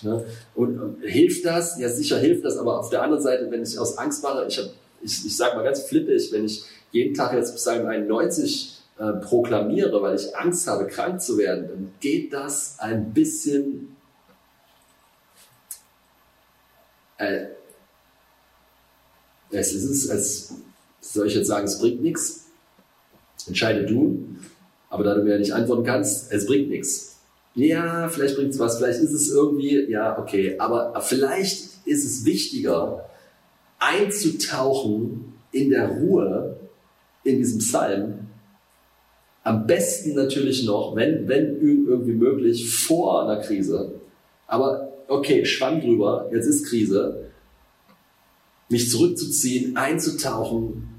Ne? 0.06 0.26
Und, 0.54 0.80
und, 0.80 1.02
hilft 1.04 1.46
das? 1.46 1.78
Ja, 1.80 1.90
sicher 1.90 2.18
hilft 2.18 2.46
das, 2.46 2.58
aber 2.58 2.80
auf 2.80 2.90
der 2.90 3.02
anderen 3.02 3.24
Seite, 3.24 3.50
wenn 3.52 3.64
ich 3.64 3.78
aus 3.78 3.98
Angst 3.98 4.24
mache, 4.24 4.46
ich, 4.48 4.60
ich, 5.02 5.26
ich 5.26 5.36
sage 5.36 5.56
mal 5.56 5.64
ganz 5.64 5.84
flippig, 5.84 6.32
wenn 6.32 6.46
ich 6.46 6.64
jeden 6.92 7.14
Tag 7.14 7.34
jetzt 7.34 7.56
Psalm 7.56 7.86
91 7.88 8.80
äh, 8.98 9.12
proklamiere, 9.14 10.02
weil 10.02 10.16
ich 10.16 10.36
Angst 10.38 10.68
habe, 10.68 10.88
krank 10.88 11.22
zu 11.22 11.38
werden, 11.38 11.68
dann 11.68 11.92
geht 12.00 12.32
das 12.32 12.78
ein 12.80 13.14
bisschen 13.14 13.96
Äh, 17.18 17.48
es 19.52 19.74
ist 19.74 20.10
es, 20.10 20.54
soll 21.02 21.28
ich 21.28 21.36
jetzt 21.36 21.48
sagen, 21.48 21.66
es 21.66 21.80
bringt 21.80 22.02
nichts. 22.02 22.46
Entscheide 23.48 23.86
du. 23.86 24.36
Aber 24.90 25.04
da 25.04 25.16
du 25.16 25.24
mir 25.24 25.38
nicht 25.38 25.54
antworten 25.54 25.84
kannst, 25.84 26.32
es 26.32 26.46
bringt 26.46 26.70
nichts. 26.70 27.15
Ja, 27.56 28.10
vielleicht 28.10 28.36
bringt 28.36 28.52
es 28.52 28.60
was, 28.60 28.78
vielleicht 28.78 29.00
ist 29.00 29.14
es 29.14 29.32
irgendwie, 29.32 29.90
ja, 29.90 30.20
okay. 30.20 30.56
Aber 30.60 31.00
vielleicht 31.02 31.70
ist 31.86 32.06
es 32.06 32.26
wichtiger, 32.26 33.10
einzutauchen 33.80 35.34
in 35.52 35.70
der 35.70 35.88
Ruhe 35.88 36.58
in 37.24 37.38
diesem 37.38 37.60
Psalm. 37.60 38.28
Am 39.44 39.68
besten 39.68 40.16
natürlich 40.16 40.66
noch, 40.66 40.96
wenn, 40.96 41.28
wenn 41.28 41.62
irgendwie 41.62 42.14
möglich, 42.14 42.76
vor 42.76 43.24
einer 43.24 43.42
Krise. 43.42 43.94
Aber 44.48 44.92
okay, 45.08 45.46
schwamm 45.46 45.82
drüber, 45.82 46.30
jetzt 46.34 46.48
ist 46.48 46.66
Krise. 46.66 47.32
Mich 48.70 48.90
zurückzuziehen, 48.90 49.78
einzutauchen, 49.78 50.90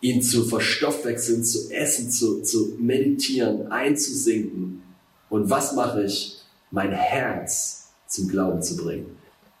ihn 0.00 0.20
zu 0.20 0.44
verstoffwechseln, 0.44 1.44
zu 1.44 1.70
essen, 1.70 2.10
zu, 2.10 2.42
zu 2.42 2.76
meditieren, 2.78 3.68
einzusinken. 3.68 4.82
Und 5.28 5.50
was 5.50 5.74
mache 5.74 6.04
ich? 6.04 6.40
Mein 6.70 6.92
Herz 6.92 7.90
zum 8.06 8.28
Glauben 8.28 8.62
zu 8.62 8.76
bringen. 8.76 9.16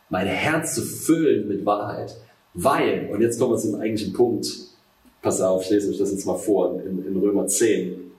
Mein 0.08 0.26
Herz 0.26 0.74
zu 0.74 0.82
füllen 0.82 1.48
mit 1.48 1.64
Wahrheit. 1.64 2.16
Weil, 2.54 3.08
und 3.10 3.20
jetzt 3.20 3.38
kommen 3.38 3.52
wir 3.52 3.58
zum 3.58 3.80
eigentlichen 3.80 4.12
Punkt. 4.12 4.46
Pass 5.22 5.40
auf, 5.40 5.62
ich 5.64 5.70
lese 5.70 5.90
euch 5.90 5.98
das 5.98 6.12
jetzt 6.12 6.26
mal 6.26 6.36
vor 6.36 6.80
in, 6.82 7.04
in 7.04 7.16
Römer 7.16 7.46
10. 7.46 8.12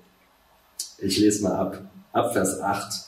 Ich 1.00 1.18
lese 1.20 1.44
mal 1.44 1.54
ab, 1.54 1.82
ab 2.12 2.34
Vers 2.34 2.60
8. 2.60 3.06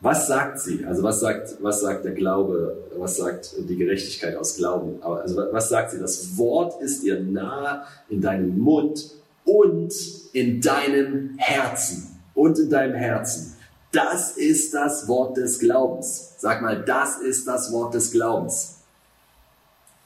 Was 0.00 0.26
sagt 0.26 0.60
sie? 0.60 0.84
Also 0.84 1.02
was 1.02 1.20
sagt, 1.20 1.56
was 1.62 1.80
sagt 1.80 2.04
der 2.04 2.12
Glaube? 2.12 2.76
Was 2.98 3.16
sagt 3.16 3.54
die 3.58 3.76
Gerechtigkeit 3.76 4.36
aus 4.36 4.56
Glauben? 4.56 5.02
Also 5.02 5.36
was 5.50 5.68
sagt 5.68 5.92
sie? 5.92 5.98
Das 5.98 6.36
Wort 6.36 6.80
ist 6.82 7.02
dir 7.02 7.20
nah 7.20 7.86
in 8.08 8.20
deinem 8.20 8.58
Mund 8.58 9.12
und 9.44 9.94
in 10.32 10.60
deinem 10.60 11.34
Herzen. 11.38 12.20
Und 12.34 12.58
in 12.58 12.68
deinem 12.68 12.94
Herzen. 12.94 13.53
Das 13.94 14.36
ist 14.36 14.74
das 14.74 15.06
Wort 15.06 15.36
des 15.36 15.60
Glaubens. 15.60 16.34
Sag 16.38 16.62
mal, 16.62 16.84
das 16.84 17.18
ist 17.18 17.46
das 17.46 17.72
Wort 17.72 17.94
des 17.94 18.10
Glaubens. 18.10 18.78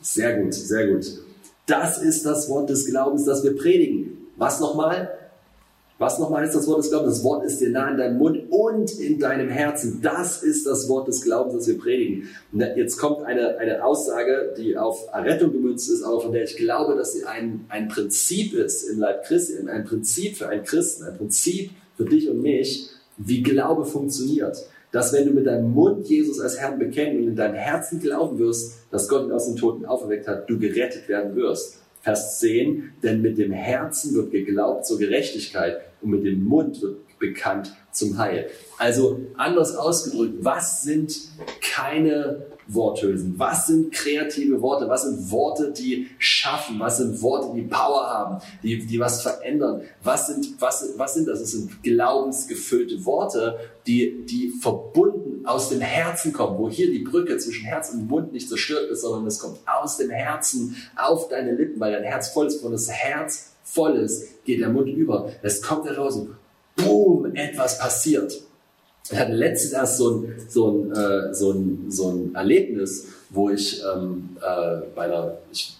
Sehr 0.02 0.36
gut, 0.38 0.52
sehr 0.52 0.88
gut. 0.88 1.06
Das 1.64 1.96
ist 1.96 2.26
das 2.26 2.50
Wort 2.50 2.68
des 2.68 2.84
Glaubens, 2.84 3.24
das 3.24 3.42
wir 3.42 3.56
predigen. 3.56 4.26
Was 4.36 4.60
nochmal? 4.60 5.10
Was 5.96 6.18
nochmal 6.18 6.44
ist 6.44 6.54
das 6.54 6.66
Wort 6.66 6.80
des 6.80 6.90
Glaubens? 6.90 7.14
Das 7.14 7.24
Wort 7.24 7.44
ist 7.46 7.60
dir 7.62 7.70
nah 7.70 7.90
in 7.90 7.96
deinem 7.96 8.18
Mund 8.18 8.42
und 8.50 8.90
in 9.00 9.18
deinem 9.18 9.48
Herzen. 9.48 10.00
Das 10.02 10.42
ist 10.42 10.66
das 10.66 10.86
Wort 10.90 11.08
des 11.08 11.22
Glaubens, 11.22 11.54
das 11.54 11.66
wir 11.66 11.78
predigen. 11.78 12.28
Und 12.52 12.60
jetzt 12.60 12.98
kommt 12.98 13.22
eine, 13.22 13.56
eine 13.56 13.82
Aussage, 13.82 14.54
die 14.58 14.76
auf 14.76 15.08
Errettung 15.14 15.50
gemünzt 15.50 15.90
ist, 15.90 16.02
aber 16.02 16.20
von 16.20 16.32
der 16.32 16.44
ich 16.44 16.58
glaube, 16.58 16.94
dass 16.94 17.14
sie 17.14 17.24
ein, 17.24 17.64
ein 17.70 17.88
Prinzip 17.88 18.52
ist 18.52 18.82
im 18.82 19.00
Leib 19.00 19.24
Christi, 19.24 19.54
ein 19.66 19.84
Prinzip 19.86 20.36
für 20.36 20.46
einen 20.46 20.62
Christen, 20.62 21.04
ein 21.04 21.16
Prinzip 21.16 21.70
für 21.96 22.04
dich 22.04 22.28
und 22.28 22.42
mich, 22.42 22.90
wie 23.18 23.42
Glaube 23.42 23.84
funktioniert. 23.84 24.56
Dass 24.90 25.12
wenn 25.12 25.26
du 25.26 25.32
mit 25.32 25.46
deinem 25.46 25.72
Mund 25.72 26.08
Jesus 26.08 26.40
als 26.40 26.58
Herrn 26.58 26.78
bekennen 26.78 27.18
und 27.18 27.28
in 27.28 27.36
deinem 27.36 27.56
Herzen 27.56 28.00
glauben 28.00 28.38
wirst, 28.38 28.86
dass 28.90 29.08
Gott 29.08 29.26
ihn 29.26 29.32
aus 29.32 29.46
den 29.46 29.56
Toten 29.56 29.84
auferweckt 29.84 30.26
hat, 30.26 30.48
du 30.48 30.58
gerettet 30.58 31.08
werden 31.08 31.36
wirst. 31.36 31.82
Vers 32.00 32.38
10, 32.38 32.92
denn 33.02 33.20
mit 33.20 33.36
dem 33.36 33.52
Herzen 33.52 34.14
wird 34.14 34.30
geglaubt 34.30 34.86
zur 34.86 34.98
Gerechtigkeit 34.98 35.80
und 36.00 36.10
mit 36.10 36.24
dem 36.24 36.44
Mund 36.44 36.80
wird 36.80 37.07
bekannt 37.18 37.74
zum 37.92 38.18
Heil. 38.18 38.48
Also 38.78 39.20
anders 39.36 39.74
ausgedrückt, 39.74 40.36
was 40.40 40.82
sind 40.82 41.16
keine 41.60 42.46
Worthülsen? 42.68 43.34
Was 43.38 43.66
sind 43.66 43.92
kreative 43.92 44.60
Worte? 44.60 44.88
Was 44.88 45.02
sind 45.02 45.30
Worte, 45.30 45.72
die 45.72 46.08
schaffen? 46.18 46.78
Was 46.78 46.98
sind 46.98 47.20
Worte, 47.22 47.54
die 47.56 47.62
Power 47.62 48.06
haben, 48.06 48.42
die, 48.62 48.86
die 48.86 49.00
was 49.00 49.22
verändern? 49.22 49.82
Was 50.02 50.26
sind, 50.26 50.60
was, 50.60 50.86
was 50.96 51.14
sind 51.14 51.28
das? 51.28 51.40
Es 51.40 51.52
sind 51.52 51.82
glaubensgefüllte 51.82 53.04
Worte, 53.04 53.58
die, 53.86 54.26
die 54.26 54.50
verbunden 54.50 55.46
aus 55.46 55.70
dem 55.70 55.80
Herzen 55.80 56.32
kommen, 56.32 56.58
wo 56.58 56.68
hier 56.68 56.90
die 56.90 56.98
Brücke 57.00 57.38
zwischen 57.38 57.64
Herz 57.64 57.90
und 57.90 58.06
Mund 58.06 58.32
nicht 58.32 58.48
zerstört 58.48 58.90
ist, 58.90 59.00
sondern 59.00 59.26
es 59.26 59.38
kommt 59.38 59.58
aus 59.66 59.96
dem 59.96 60.10
Herzen 60.10 60.76
auf 60.94 61.28
deine 61.28 61.54
Lippen, 61.54 61.80
weil 61.80 61.92
dein 61.92 62.04
Herz 62.04 62.28
voll 62.28 62.46
ist. 62.46 62.60
Von 62.60 62.72
das 62.72 62.90
Herz 62.90 63.52
voll 63.64 63.96
ist, 63.96 64.44
geht 64.44 64.60
der 64.60 64.68
Mund 64.68 64.88
über. 64.88 65.30
Es 65.42 65.62
kommt 65.62 65.86
heraus 65.86 66.16
und 66.16 66.36
boom, 66.78 67.34
etwas 67.34 67.78
passiert. 67.78 68.32
Wir 69.10 69.18
hatten 69.20 69.32
letztens 69.32 69.72
erst 69.72 69.98
so 69.98 70.10
ein, 70.10 70.34
so 70.48 70.70
ein, 70.70 70.92
äh, 70.92 71.34
so 71.34 71.52
ein, 71.52 71.86
so 71.90 72.08
ein 72.10 72.34
Erlebnis, 72.34 73.06
wo 73.30 73.50
ich, 73.50 73.82
ähm, 73.82 74.36
äh, 74.40 74.82
bei, 74.94 75.04
einer, 75.04 75.38
ich 75.50 75.76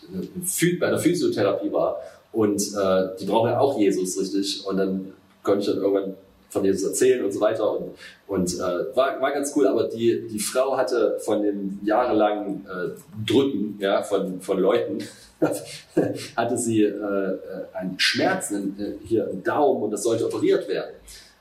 bei 0.78 0.86
einer 0.86 0.98
Physiotherapie 0.98 1.72
war 1.72 1.98
und 2.32 2.60
äh, 2.60 3.08
die 3.20 3.26
brauchen 3.26 3.50
ja 3.50 3.60
auch 3.60 3.78
Jesus, 3.78 4.18
richtig? 4.18 4.66
Und 4.66 4.78
dann 4.78 5.12
konnte 5.42 5.60
ich 5.60 5.66
dann 5.66 5.76
irgendwann 5.78 6.14
von 6.50 6.64
Jesus 6.64 6.88
erzählen 6.88 7.24
und 7.24 7.32
so 7.32 7.40
weiter 7.40 7.70
und, 7.78 7.94
und 8.26 8.54
äh, 8.54 8.96
war, 8.96 9.20
war 9.20 9.32
ganz 9.32 9.52
cool, 9.56 9.66
aber 9.66 9.84
die, 9.84 10.26
die 10.28 10.38
Frau 10.38 10.76
hatte 10.76 11.18
von 11.20 11.42
dem 11.42 11.80
jahrelangen 11.82 12.66
äh, 12.66 13.26
Drücken 13.26 13.76
ja, 13.78 14.02
von, 14.02 14.40
von 14.40 14.58
Leuten, 14.58 14.98
hatte 16.36 16.58
sie 16.58 16.82
äh, 16.82 16.88
äh 16.88 17.38
einen 17.74 17.98
Schmerz 17.98 18.50
äh, 18.50 18.62
hier 19.04 19.28
im 19.28 19.42
Daumen 19.42 19.84
und 19.84 19.90
das 19.90 20.02
sollte 20.02 20.26
operiert 20.26 20.68
werden. 20.68 20.94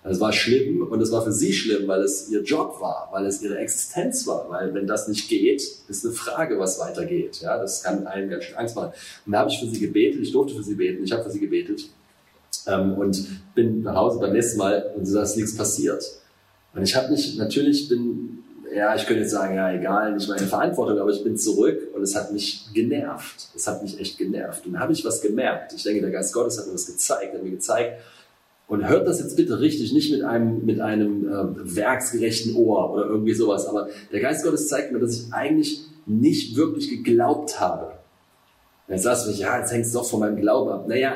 Es 0.09 0.21
war 0.21 0.31
schlimm 0.31 0.87
und 0.89 1.01
es 1.01 1.11
war 1.11 1.21
für 1.21 1.33
sie 1.33 1.51
schlimm, 1.51 1.87
weil 1.87 2.01
es 2.01 2.29
ihr 2.29 2.41
Job 2.41 2.79
war, 2.79 3.09
weil 3.11 3.25
es 3.25 3.41
ihre 3.41 3.57
Existenz 3.57 4.25
war. 4.25 4.49
Weil 4.49 4.73
wenn 4.73 4.87
das 4.87 5.09
nicht 5.09 5.27
geht, 5.27 5.61
ist 5.89 6.05
eine 6.05 6.13
Frage, 6.13 6.57
was 6.59 6.79
weitergeht. 6.79 7.41
Ja, 7.41 7.57
das 7.57 7.83
kann 7.83 8.07
einen 8.07 8.29
ganz 8.29 8.45
schön 8.45 8.55
Angst 8.55 8.75
machen. 8.75 8.93
Und 9.25 9.31
da 9.33 9.39
habe 9.39 9.49
ich 9.49 9.59
für 9.59 9.65
sie 9.65 9.79
gebetet, 9.79 10.21
ich 10.21 10.31
durfte 10.31 10.55
für 10.55 10.63
sie 10.63 10.75
beten, 10.75 11.03
ich 11.03 11.11
habe 11.11 11.23
für 11.23 11.29
sie 11.29 11.41
gebetet 11.41 11.89
ähm, 12.67 12.93
und 12.93 13.25
bin 13.55 13.81
nach 13.81 13.95
Hause 13.95 14.19
beim 14.19 14.33
nächsten 14.33 14.57
Mal 14.57 14.93
und 14.95 15.11
da 15.13 15.23
ist 15.23 15.35
nichts 15.35 15.55
passiert. 15.55 16.03
Und 16.73 16.83
ich 16.83 16.95
habe 16.95 17.09
mich, 17.09 17.37
natürlich 17.37 17.89
bin, 17.89 18.39
ja, 18.73 18.95
ich 18.95 19.05
könnte 19.05 19.21
jetzt 19.21 19.31
sagen, 19.31 19.55
ja, 19.55 19.73
egal, 19.73 20.13
nicht 20.13 20.29
meine 20.29 20.45
Verantwortung, 20.45 20.99
aber 20.99 21.11
ich 21.11 21.23
bin 21.23 21.37
zurück 21.37 21.79
und 21.95 22.03
es 22.03 22.15
hat 22.15 22.31
mich 22.31 22.67
genervt. 22.73 23.49
Es 23.55 23.67
hat 23.67 23.81
mich 23.81 23.99
echt 23.99 24.17
genervt. 24.17 24.65
Und 24.65 24.73
da 24.73 24.79
habe 24.79 24.93
ich 24.93 25.03
was 25.03 25.21
gemerkt. 25.21 25.73
Ich 25.73 25.83
denke, 25.83 26.01
der 26.01 26.11
Geist 26.11 26.33
Gottes 26.33 26.59
hat 26.59 26.67
mir 26.67 26.73
das 26.73 26.85
gezeigt, 26.85 27.33
hat 27.33 27.43
mir 27.43 27.51
gezeigt, 27.51 27.99
und 28.67 28.87
hört 28.87 29.07
das 29.07 29.19
jetzt 29.19 29.37
bitte 29.37 29.59
richtig, 29.61 29.93
nicht 29.93 30.11
mit 30.11 30.23
einem, 30.23 30.65
mit 30.65 30.81
einem 30.81 31.25
äh, 31.25 31.75
werksgerechten 31.75 32.55
Ohr 32.55 32.91
oder 32.91 33.05
irgendwie 33.05 33.33
sowas. 33.33 33.65
Aber 33.65 33.87
der 34.11 34.19
Geist 34.19 34.43
Gottes 34.43 34.67
zeigt 34.67 34.91
mir, 34.91 34.99
dass 34.99 35.17
ich 35.17 35.33
eigentlich 35.33 35.85
nicht 36.05 36.57
wirklich 36.57 36.89
geglaubt 36.89 37.59
habe. 37.61 37.93
Jetzt 38.89 39.03
sagst 39.03 39.25
du 39.25 39.31
mich, 39.31 39.39
ja, 39.39 39.59
jetzt 39.59 39.71
hängt 39.71 39.85
es 39.85 39.93
doch 39.93 40.05
von 40.05 40.19
meinem 40.19 40.35
Glauben 40.35 40.69
ab. 40.69 40.87
Naja, 40.87 41.13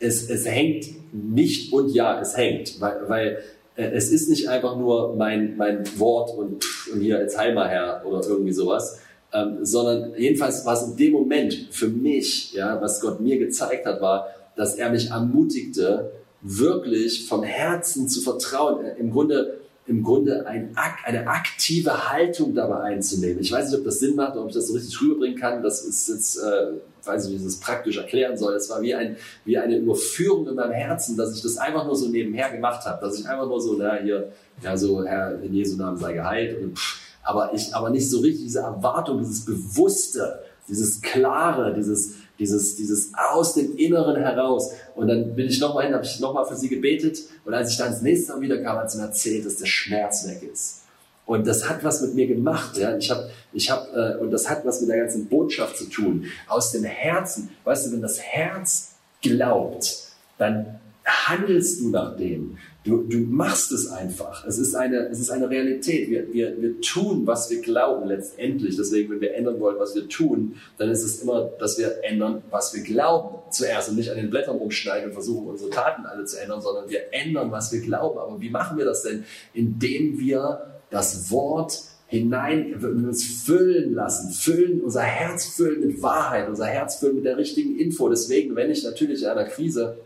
es, 0.00 0.28
es 0.28 0.46
hängt 0.46 0.86
nicht 1.12 1.72
und 1.72 1.94
ja, 1.94 2.20
es 2.20 2.36
hängt. 2.36 2.80
Weil, 2.80 3.08
weil 3.08 3.38
äh, 3.76 3.90
es 3.90 4.10
ist 4.10 4.28
nicht 4.28 4.48
einfach 4.48 4.76
nur 4.76 5.16
mein, 5.16 5.56
mein 5.56 5.84
Wort 5.98 6.36
und, 6.36 6.64
und 6.92 7.00
hier 7.00 7.18
als 7.18 7.36
Heimerherr 7.36 8.02
oder 8.06 8.26
irgendwie 8.26 8.52
sowas. 8.52 9.00
Ähm, 9.32 9.58
sondern 9.62 10.14
jedenfalls 10.16 10.64
war 10.64 10.74
es 10.74 10.88
in 10.88 10.96
dem 10.96 11.12
Moment 11.12 11.68
für 11.70 11.88
mich, 11.88 12.54
ja, 12.54 12.80
was 12.80 13.00
Gott 13.00 13.20
mir 13.20 13.38
gezeigt 13.38 13.84
hat, 13.84 14.00
war, 14.00 14.28
dass 14.56 14.76
er 14.76 14.90
mich 14.90 15.10
ermutigte, 15.10 16.12
wirklich 16.40 17.26
vom 17.26 17.42
Herzen 17.42 18.08
zu 18.08 18.20
vertrauen, 18.20 18.84
äh, 18.84 18.94
im 18.98 19.10
Grunde, 19.10 19.60
im 19.88 20.02
Grunde 20.02 20.46
ein, 20.46 20.76
eine 21.04 21.26
aktive 21.26 22.10
Haltung 22.12 22.54
dabei 22.54 22.80
einzunehmen. 22.80 23.40
Ich 23.40 23.50
weiß 23.50 23.70
nicht, 23.70 23.78
ob 23.78 23.84
das 23.84 23.98
Sinn 23.98 24.14
macht 24.16 24.32
oder 24.32 24.42
ob 24.42 24.48
ich 24.48 24.54
das 24.54 24.68
so 24.68 24.74
richtig 24.74 25.00
rüberbringen 25.00 25.38
kann. 25.38 25.62
Das 25.62 25.82
ist 25.82 26.08
jetzt, 26.08 26.36
äh, 26.36 26.72
weiß 27.04 27.24
nicht, 27.24 27.32
wie 27.32 27.36
ich 27.38 27.44
das 27.44 27.56
praktisch 27.58 27.96
erklären 27.96 28.36
soll. 28.36 28.54
Es 28.54 28.68
war 28.68 28.82
wie, 28.82 28.94
ein, 28.94 29.16
wie 29.46 29.56
eine 29.56 29.78
Überführung 29.78 30.46
in 30.46 30.54
meinem 30.54 30.72
Herzen, 30.72 31.16
dass 31.16 31.34
ich 31.34 31.42
das 31.42 31.56
einfach 31.56 31.86
nur 31.86 31.96
so 31.96 32.08
nebenher 32.08 32.50
gemacht 32.50 32.84
habe. 32.84 33.00
Dass 33.00 33.18
ich 33.18 33.26
einfach 33.26 33.46
nur 33.46 33.60
so, 33.60 33.76
na, 33.78 33.96
hier, 33.96 34.30
ja, 34.62 34.76
so, 34.76 35.02
Herr, 35.04 35.40
in 35.42 35.54
Jesu 35.54 35.78
Namen 35.78 35.96
sei 35.96 36.12
geheilt. 36.12 36.62
Und, 36.62 36.78
aber 37.22 37.52
ich, 37.54 37.74
aber 37.74 37.88
nicht 37.88 38.10
so 38.10 38.20
richtig 38.20 38.44
diese 38.44 38.60
Erwartung, 38.60 39.18
dieses 39.18 39.46
Bewusste, 39.46 40.40
dieses 40.68 41.00
Klare, 41.00 41.74
dieses, 41.74 42.14
dieses, 42.38 42.76
dieses 42.76 43.12
aus 43.14 43.54
dem 43.54 43.76
Inneren 43.76 44.16
heraus. 44.16 44.72
Und 44.94 45.08
dann 45.08 45.34
bin 45.34 45.46
ich 45.46 45.60
nochmal 45.60 45.84
hin, 45.84 45.94
habe 45.94 46.04
ich 46.04 46.20
nochmal 46.20 46.46
für 46.46 46.56
sie 46.56 46.68
gebetet. 46.68 47.18
Und 47.44 47.54
als 47.54 47.70
ich 47.72 47.78
dann 47.78 47.90
das 47.90 48.02
nächste 48.02 48.32
Mal 48.32 48.40
wieder 48.42 48.58
kam, 48.62 48.76
hat 48.78 48.90
sie 48.90 48.98
mir 48.98 49.04
erzählt, 49.04 49.46
dass 49.46 49.56
der 49.56 49.66
Schmerz 49.66 50.26
weg 50.26 50.42
ist. 50.42 50.82
Und 51.26 51.46
das 51.46 51.68
hat 51.68 51.84
was 51.84 52.00
mit 52.00 52.14
mir 52.14 52.26
gemacht. 52.26 52.78
Ja. 52.78 52.96
Ich 52.96 53.10
hab, 53.10 53.28
ich 53.52 53.70
hab, 53.70 53.94
äh, 53.94 54.16
und 54.16 54.30
das 54.30 54.48
hat 54.48 54.64
was 54.64 54.80
mit 54.80 54.88
der 54.88 54.98
ganzen 54.98 55.26
Botschaft 55.26 55.76
zu 55.76 55.84
tun. 55.90 56.24
Aus 56.46 56.72
dem 56.72 56.84
Herzen, 56.84 57.50
weißt 57.64 57.86
du, 57.86 57.92
wenn 57.92 58.00
das 58.00 58.18
Herz 58.18 58.94
glaubt, 59.20 60.08
dann 60.38 60.80
handelst 61.04 61.80
du 61.80 61.90
nach 61.90 62.16
dem. 62.16 62.56
Du, 62.88 63.02
du 63.02 63.18
machst 63.18 63.70
es 63.70 63.90
einfach. 63.90 64.46
Es 64.46 64.56
ist 64.56 64.74
eine, 64.74 65.08
es 65.08 65.20
ist 65.20 65.28
eine 65.28 65.50
Realität. 65.50 66.08
Wir, 66.08 66.32
wir, 66.32 66.58
wir 66.58 66.80
tun, 66.80 67.26
was 67.26 67.50
wir 67.50 67.60
glauben 67.60 68.08
letztendlich. 68.08 68.78
Deswegen, 68.78 69.10
wenn 69.10 69.20
wir 69.20 69.34
ändern 69.34 69.60
wollen, 69.60 69.78
was 69.78 69.94
wir 69.94 70.08
tun, 70.08 70.56
dann 70.78 70.88
ist 70.90 71.02
es 71.02 71.20
immer, 71.20 71.50
dass 71.58 71.78
wir 71.78 72.02
ändern, 72.02 72.42
was 72.48 72.72
wir 72.72 72.82
glauben 72.82 73.40
zuerst 73.50 73.90
und 73.90 73.96
nicht 73.96 74.10
an 74.10 74.16
den 74.16 74.30
Blättern 74.30 74.56
rumschneiden 74.56 75.08
und 75.08 75.12
versuchen, 75.12 75.48
unsere 75.48 75.68
Taten 75.68 76.06
alle 76.06 76.24
zu 76.24 76.40
ändern, 76.40 76.62
sondern 76.62 76.88
wir 76.88 77.12
ändern, 77.12 77.52
was 77.52 77.70
wir 77.72 77.82
glauben. 77.82 78.18
Aber 78.18 78.40
wie 78.40 78.48
machen 78.48 78.78
wir 78.78 78.86
das 78.86 79.02
denn? 79.02 79.24
Indem 79.52 80.18
wir 80.18 80.80
das 80.88 81.30
Wort 81.30 81.82
hinein, 82.06 82.82
uns 82.82 83.44
füllen 83.44 83.92
lassen, 83.92 84.30
füllen, 84.30 84.80
unser 84.80 85.02
Herz 85.02 85.44
füllen 85.44 85.86
mit 85.86 86.02
Wahrheit, 86.02 86.48
unser 86.48 86.64
Herz 86.64 86.96
füllen 86.96 87.16
mit 87.16 87.26
der 87.26 87.36
richtigen 87.36 87.78
Info. 87.78 88.08
Deswegen, 88.08 88.56
wenn 88.56 88.70
ich 88.70 88.82
natürlich 88.82 89.22
in 89.24 89.28
einer 89.28 89.44
Krise 89.44 89.98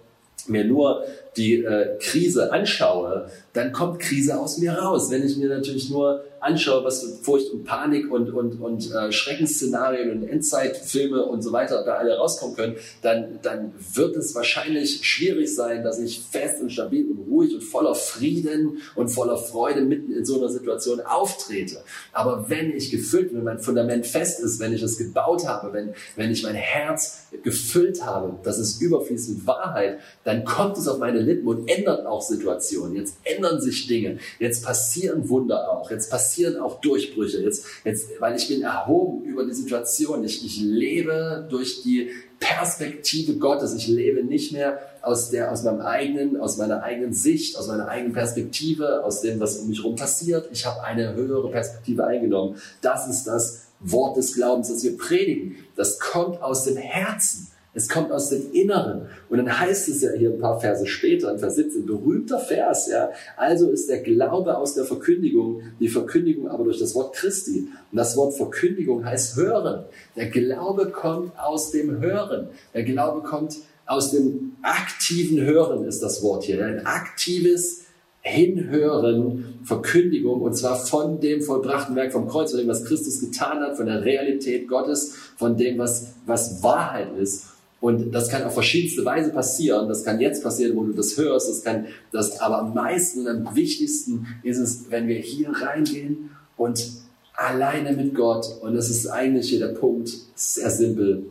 mir 0.49 0.65
nur 0.65 1.05
die 1.37 1.63
äh, 1.63 1.99
Krise 1.99 2.53
anschaue, 2.53 3.31
dann 3.53 3.73
kommt 3.73 4.01
Krise 4.01 4.39
aus 4.39 4.59
mir 4.59 4.73
raus. 4.73 5.11
Wenn 5.11 5.25
ich 5.25 5.37
mir 5.37 5.49
natürlich 5.49 5.91
nur 5.91 6.25
anschaue, 6.41 6.85
was 6.85 7.21
Furcht 7.23 7.51
und 7.53 7.65
Panik 7.65 8.11
und, 8.11 8.31
und, 8.31 8.61
und 8.61 8.91
äh, 8.91 9.13
Schreckensszenarien 9.13 10.11
und 10.11 10.29
Endzeitfilme 10.29 11.25
und 11.25 11.43
so 11.43 11.53
weiter 11.53 11.85
da 11.85 11.95
alle 11.95 12.17
rauskommen 12.17 12.57
können, 12.57 12.77
dann, 13.01 13.39
dann 13.43 13.73
wird 13.95 14.17
es 14.17 14.35
wahrscheinlich 14.35 15.07
schwierig 15.07 15.55
sein, 15.55 15.85
dass 15.85 16.01
ich 16.01 16.21
fest 16.21 16.61
und 16.61 16.73
stabil 16.73 17.09
und 17.09 17.29
ruhig 17.29 17.55
und 17.55 17.63
voller 17.63 17.95
Frieden 17.95 18.79
und 18.97 19.09
voller 19.09 19.37
Freude 19.37 19.83
mitten 19.83 20.13
in 20.13 20.25
so 20.25 20.39
einer 20.39 20.49
Situation 20.49 21.01
auftrete. 21.01 21.79
Aber 22.13 22.49
wenn 22.49 22.73
ich 22.73 22.91
gefüllt 22.91 23.33
wenn 23.33 23.45
mein 23.45 23.61
Fundament 23.61 24.05
fest 24.05 24.41
ist, 24.41 24.59
wenn 24.59 24.73
ich 24.73 24.83
es 24.83 24.99
gebaut 24.99 25.47
habe, 25.47 25.73
wenn, 25.73 25.95
wenn 26.17 26.31
ich 26.31 26.43
mein 26.43 26.57
Herz 26.57 27.27
gefüllt 27.45 28.05
habe, 28.05 28.35
dass 28.43 28.59
es 28.59 28.81
überfließt 28.81 29.31
mit 29.31 29.47
Wahrheit, 29.47 30.01
dann 30.25 30.45
kommt 30.45 30.77
es 30.77 30.89
auf 30.89 30.99
meine 30.99 31.22
Lippen 31.23 31.47
und 31.47 31.69
ändert 31.69 32.07
auch 32.07 32.23
Situationen. 32.23 32.97
Jetzt 32.97 33.17
ändern 33.25 33.61
sich 33.61 33.87
Dinge. 33.87 34.19
Jetzt 34.39 34.65
passieren 34.65 35.29
Wunder 35.29 35.71
auch. 35.73 35.91
Jetzt 35.91 36.11
passieren 36.11 36.61
auch 36.61 36.81
Durchbrüche. 36.81 37.41
Jetzt, 37.43 37.67
jetzt, 37.85 38.09
weil 38.21 38.37
ich 38.37 38.49
bin 38.49 38.63
erhoben 38.63 39.25
über 39.25 39.45
die 39.45 39.55
Situation. 39.55 40.25
Ich, 40.25 40.45
ich 40.45 40.61
lebe 40.61 41.47
durch 41.51 41.83
die 41.83 42.11
Perspektive 42.39 43.37
Gottes. 43.37 43.75
Ich 43.75 43.87
lebe 43.87 44.25
nicht 44.25 44.53
mehr 44.53 44.81
aus 45.01 45.31
der, 45.31 45.53
aus 45.53 45.63
meinem 45.63 45.81
eigenen, 45.81 46.41
aus 46.41 46.57
meiner 46.57 46.83
eigenen 46.83 47.13
Sicht, 47.13 47.57
aus 47.57 47.69
meiner 47.69 47.89
eigenen 47.89 48.13
Perspektive, 48.13 49.05
aus 49.05 49.21
dem, 49.21 49.41
was 49.41 49.59
um 49.59 49.69
mich 49.69 49.79
herum 49.79 49.97
passiert. 49.97 50.49
Ich 50.53 50.67
habe 50.67 50.83
eine 50.83 51.15
höhere 51.15 51.51
Perspektive 51.51 52.05
eingenommen. 52.05 52.57
Das 52.81 53.09
ist 53.09 53.25
das 53.25 53.67
Wort 53.81 54.17
des 54.17 54.35
Glaubens, 54.35 54.69
das 54.69 54.83
wir 54.85 54.97
predigen. 54.97 55.57
Das 55.77 55.99
kommt 55.99 56.43
aus 56.43 56.65
dem 56.65 56.77
Herzen. 56.77 57.49
Es 57.75 57.89
kommt 57.89 58.13
aus 58.13 58.29
dem 58.29 58.53
Inneren. 58.53 59.07
Und 59.31 59.39
dann 59.39 59.59
heißt 59.59 59.89
es 59.89 60.03
ja 60.03 60.11
hier 60.13 60.31
ein 60.31 60.39
paar 60.39 60.61
Verse 60.61 60.87
später, 60.87 61.33
in 61.33 61.39
Vers 61.39 61.57
17, 61.57 61.87
berühmter 61.87 62.39
Vers, 62.39 62.89
ja. 62.89 63.11
Also 63.37 63.71
ist 63.71 63.89
der 63.89 64.01
Glaube 64.01 64.57
aus 64.59 64.75
der 64.75 64.85
Verkündigung, 64.85 65.63
die 65.81 65.89
Verkündigung 65.89 66.49
aber 66.49 66.65
durch 66.65 66.79
das 66.79 66.95
Wort 66.95 67.15
Christi. 67.15 67.69
Und 67.91 67.97
das 67.97 68.17
Wort 68.17 68.35
Verkündigung 68.35 69.05
heißt 69.05 69.37
hören. 69.37 69.85
Der 70.17 70.29
Glaube 70.29 70.91
kommt 70.91 71.39
aus 71.39 71.71
dem 71.71 72.01
Hören. 72.01 72.49
Der 72.75 72.85
Glaube 72.85 73.23
kommt 73.23 73.57
aus 73.87 74.11
dem 74.11 74.57
aktiven 74.63 75.41
Hören 75.41 75.85
ist 75.85 76.03
das 76.03 76.23
Wort 76.23 76.45
hier. 76.45 76.65
Ein 76.65 76.87
aktives 76.87 77.83
Hinhören, 78.25 79.59
Verkündigung, 79.65 80.43
und 80.43 80.55
zwar 80.55 80.77
von 80.77 81.19
dem 81.19 81.43
vollbrachten 81.43 81.97
Werk 81.97 82.13
vom 82.13 82.29
Kreuz, 82.29 82.53
von 82.53 82.61
dem, 82.61 82.69
was 82.69 82.85
Christus 82.85 83.19
getan 83.19 83.59
hat, 83.59 83.77
von 83.77 83.87
der 83.87 84.05
Realität 84.05 84.69
Gottes, 84.69 85.17
von 85.37 85.57
dem, 85.57 85.77
was, 85.79 86.15
was 86.25 86.63
Wahrheit 86.63 87.09
ist. 87.19 87.47
Und 87.83 88.13
das 88.13 88.29
kann 88.29 88.45
auf 88.45 88.55
verschiedenste 88.55 89.05
Weise 89.05 89.33
passieren. 89.33 89.89
Das 89.89 90.05
kann 90.05 90.21
jetzt 90.21 90.45
passieren, 90.45 90.77
wo 90.77 90.85
du 90.85 90.93
das 90.93 91.17
hörst. 91.17 91.49
Das 91.49 91.65
kann, 91.65 91.87
das, 92.13 92.41
aber 92.41 92.61
am 92.61 92.75
meisten, 92.75 93.27
am 93.27 93.57
wichtigsten 93.57 94.25
ist 94.45 94.59
es, 94.59 94.89
wenn 94.89 95.09
wir 95.09 95.19
hier 95.19 95.51
reingehen 95.51 96.31
und 96.57 96.93
alleine 97.35 97.93
mit 97.93 98.15
Gott, 98.15 98.47
und 98.61 98.77
das 98.77 98.89
ist 98.89 99.09
eigentlich 99.09 99.49
hier 99.49 99.59
der 99.59 99.75
Punkt, 99.75 100.13
sehr 100.37 100.71
simpel, 100.71 101.27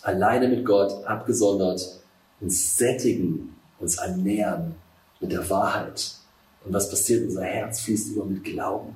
alleine 0.00 0.48
mit 0.48 0.64
Gott, 0.64 1.04
abgesondert, 1.04 2.00
uns 2.40 2.78
sättigen, 2.78 3.54
uns 3.78 3.98
ernähren 3.98 4.76
mit 5.20 5.32
der 5.32 5.50
Wahrheit. 5.50 6.12
Und 6.64 6.72
was 6.72 6.88
passiert? 6.88 7.24
Unser 7.24 7.44
Herz 7.44 7.82
fließt 7.82 8.12
über 8.12 8.24
mit 8.24 8.42
Glauben. 8.42 8.94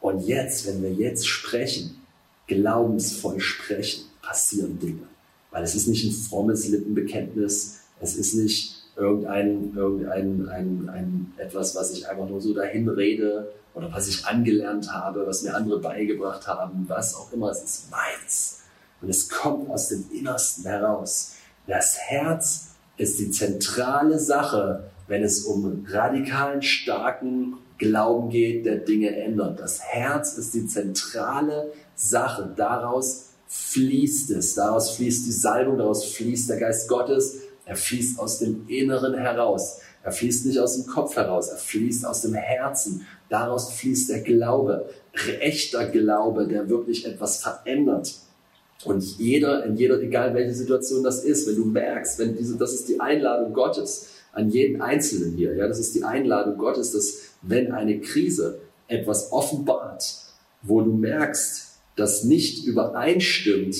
Und 0.00 0.20
jetzt, 0.20 0.64
wenn 0.68 0.80
wir 0.80 0.92
jetzt 0.92 1.26
sprechen, 1.26 2.04
glaubensvoll 2.46 3.40
sprechen, 3.40 4.04
passieren 4.22 4.78
Dinge. 4.78 5.08
Weil 5.54 5.62
es 5.62 5.76
ist 5.76 5.86
nicht 5.86 6.04
ein 6.04 6.10
frommes 6.10 6.66
Lippenbekenntnis, 6.66 7.78
es 8.00 8.16
ist 8.16 8.34
nicht 8.34 8.74
irgendein, 8.96 9.72
irgendein 9.76 10.48
ein, 10.48 10.88
ein, 10.88 11.32
etwas, 11.36 11.76
was 11.76 11.92
ich 11.92 12.08
einfach 12.08 12.28
nur 12.28 12.40
so 12.40 12.52
dahin 12.52 12.88
rede 12.88 13.52
oder 13.72 13.92
was 13.92 14.08
ich 14.08 14.26
angelernt 14.26 14.92
habe, 14.92 15.24
was 15.28 15.44
mir 15.44 15.54
andere 15.54 15.80
beigebracht 15.80 16.48
haben, 16.48 16.86
was 16.88 17.14
auch 17.14 17.32
immer, 17.32 17.52
es 17.52 17.62
ist 17.62 17.90
meins. 17.92 18.62
Und 19.00 19.08
es 19.08 19.28
kommt 19.28 19.70
aus 19.70 19.90
dem 19.90 20.04
Innersten 20.12 20.64
heraus. 20.64 21.34
Das 21.68 21.98
Herz 21.98 22.70
ist 22.96 23.20
die 23.20 23.30
zentrale 23.30 24.18
Sache, 24.18 24.90
wenn 25.06 25.22
es 25.22 25.44
um 25.44 25.86
radikalen, 25.88 26.62
starken 26.62 27.58
Glauben 27.78 28.28
geht, 28.28 28.66
der 28.66 28.78
Dinge 28.78 29.14
ändert. 29.14 29.60
Das 29.60 29.80
Herz 29.80 30.36
ist 30.36 30.52
die 30.52 30.66
zentrale 30.66 31.70
Sache. 31.94 32.52
Daraus 32.56 33.33
fließt 33.56 34.32
es, 34.32 34.54
daraus 34.54 34.90
fließt 34.96 35.26
die 35.26 35.32
Salbung, 35.32 35.78
daraus 35.78 36.04
fließt 36.04 36.50
der 36.50 36.58
Geist 36.58 36.88
Gottes, 36.88 37.38
er 37.64 37.76
fließt 37.76 38.18
aus 38.18 38.40
dem 38.40 38.66
Inneren 38.68 39.14
heraus. 39.14 39.78
Er 40.02 40.12
fließt 40.12 40.44
nicht 40.46 40.58
aus 40.58 40.74
dem 40.74 40.86
Kopf 40.86 41.16
heraus, 41.16 41.48
er 41.48 41.56
fließt 41.56 42.04
aus 42.04 42.22
dem 42.22 42.34
Herzen. 42.34 43.06
Daraus 43.30 43.72
fließt 43.72 44.10
der 44.10 44.20
Glaube, 44.20 44.90
echter 45.40 45.86
Glaube, 45.86 46.46
der 46.46 46.68
wirklich 46.68 47.06
etwas 47.06 47.38
verändert. 47.38 48.14
Und 48.84 49.02
jeder, 49.18 49.64
in 49.64 49.76
jeder, 49.76 50.00
egal 50.02 50.34
welche 50.34 50.52
Situation 50.52 51.02
das 51.02 51.24
ist, 51.24 51.48
wenn 51.48 51.56
du 51.56 51.64
merkst, 51.64 52.18
wenn 52.18 52.36
diese, 52.36 52.58
das 52.58 52.74
ist 52.74 52.88
die 52.88 53.00
Einladung 53.00 53.54
Gottes 53.54 54.08
an 54.32 54.50
jeden 54.50 54.82
Einzelnen 54.82 55.36
hier, 55.36 55.54
ja, 55.54 55.68
das 55.68 55.78
ist 55.78 55.94
die 55.94 56.04
Einladung 56.04 56.58
Gottes, 56.58 56.90
dass 56.90 57.18
wenn 57.40 57.72
eine 57.72 58.00
Krise 58.00 58.58
etwas 58.88 59.32
offenbart, 59.32 60.04
wo 60.60 60.82
du 60.82 60.92
merkst, 60.92 61.73
das 61.96 62.24
nicht 62.24 62.64
übereinstimmt, 62.64 63.76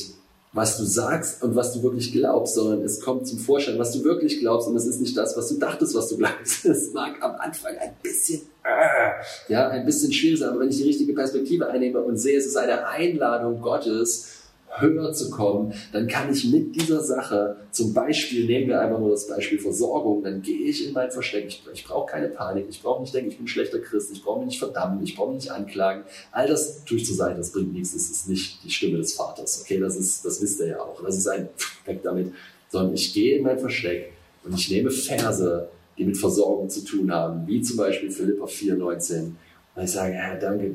was 0.55 0.79
du 0.79 0.85
sagst 0.85 1.43
und 1.43 1.57
was 1.57 1.73
du 1.73 1.83
wirklich 1.83 2.13
glaubst, 2.13 2.55
sondern 2.55 2.83
es 2.83 3.01
kommt 3.01 3.27
zum 3.27 3.41
Vorschein, 3.41 3.77
was 3.79 3.93
du 3.93 4.05
wirklich 4.05 4.39
glaubst 4.39 4.69
und 4.69 4.77
es 4.77 4.87
ist 4.87 5.01
nicht 5.01 5.17
das, 5.17 5.37
was 5.37 5.49
du 5.49 5.59
dachtest, 5.59 5.97
was 5.97 6.09
du 6.09 6.17
glaubst. 6.17 6.65
Es 6.65 6.93
mag 6.93 7.21
am 7.21 7.35
Anfang 7.41 7.77
ein 7.77 7.95
bisschen, 8.01 8.43
äh, 8.63 9.53
ja, 9.53 9.69
ein 9.69 9.85
bisschen 9.85 10.13
schwierig 10.13 10.39
sein, 10.39 10.51
aber 10.51 10.61
wenn 10.61 10.71
ich 10.71 10.77
die 10.77 10.85
richtige 10.85 11.13
Perspektive 11.13 11.69
einnehme 11.69 12.01
und 12.01 12.19
sehe, 12.19 12.39
es 12.39 12.47
ist 12.47 12.57
eine 12.57 12.87
Einladung 12.87 13.61
Gottes, 13.61 14.44
höher 14.81 15.13
zu 15.13 15.31
kommen, 15.31 15.73
dann 15.93 16.09
kann 16.09 16.33
ich 16.33 16.51
mit 16.51 16.75
dieser 16.75 17.03
Sache, 17.03 17.57
zum 17.71 17.95
Beispiel, 17.95 18.47
nehmen 18.47 18.69
wir 18.69 18.81
einfach 18.81 18.99
nur 18.99 19.11
das 19.11 19.27
Beispiel 19.27 19.59
Versorgung, 19.59 20.23
dann 20.23 20.43
gehe 20.43 20.67
ich 20.67 20.87
in 20.87 20.93
mein 20.93 21.11
Versteck. 21.11 21.47
Ich, 21.47 21.63
ich 21.73 21.85
brauche 21.85 22.11
keine 22.11 22.29
Panik, 22.29 22.67
ich 22.69 22.83
brauche 22.83 23.01
nicht 23.03 23.15
denken, 23.15 23.31
ich 23.31 23.37
bin 23.37 23.45
ein 23.45 23.49
schlechter 23.49 23.79
Christ, 23.79 24.11
ich 24.13 24.23
brauche 24.23 24.41
mich 24.41 24.49
nicht 24.49 24.59
verdammen, 24.59 25.03
ich 25.03 25.17
brauche 25.17 25.33
mich 25.33 25.45
nicht 25.45 25.53
anklagen. 25.53 26.05
All 26.33 26.47
das 26.47 26.85
tue 26.85 26.99
ich 26.99 27.07
zur 27.07 27.17
Seite, 27.17 27.39
das 27.39 27.53
bringt 27.53 27.73
nichts, 27.73 27.93
das 27.93 28.11
ist 28.11 28.29
nicht 28.29 28.65
die 28.65 28.71
Stimme 28.71 28.99
des 28.99 29.15
Vaters. 29.15 29.63
Okay, 29.63 29.79
das 29.79 29.97
ist, 29.97 30.25
das 30.25 30.43
wisst 30.43 30.61
ihr 30.61 30.69
ja 30.69 30.81
auch. 30.81 31.03
Das 31.03 31.17
ist 31.17 31.29
ein 31.29 31.49
weg 31.85 32.01
damit. 32.03 32.33
Sondern 32.69 32.95
ich 32.95 33.15
gehe 33.15 33.39
in 33.39 33.45
mein 33.45 33.59
Versteck 33.59 34.13
und 34.45 34.55
ich 34.59 34.71
nehme 34.71 34.91
Verse, 34.91 35.69
die 35.97 36.05
mit 36.05 36.17
Versorgung 36.17 36.69
zu 36.69 36.85
tun 36.85 37.13
haben, 37.13 37.47
wie 37.47 37.63
zum 37.63 37.77
Beispiel 37.77 38.11
Philippa 38.11 38.47
4,19. 38.47 39.33
Und 39.77 39.85
ich 39.85 39.91
sage, 39.91 40.15
Herr, 40.15 40.39
danke, 40.39 40.75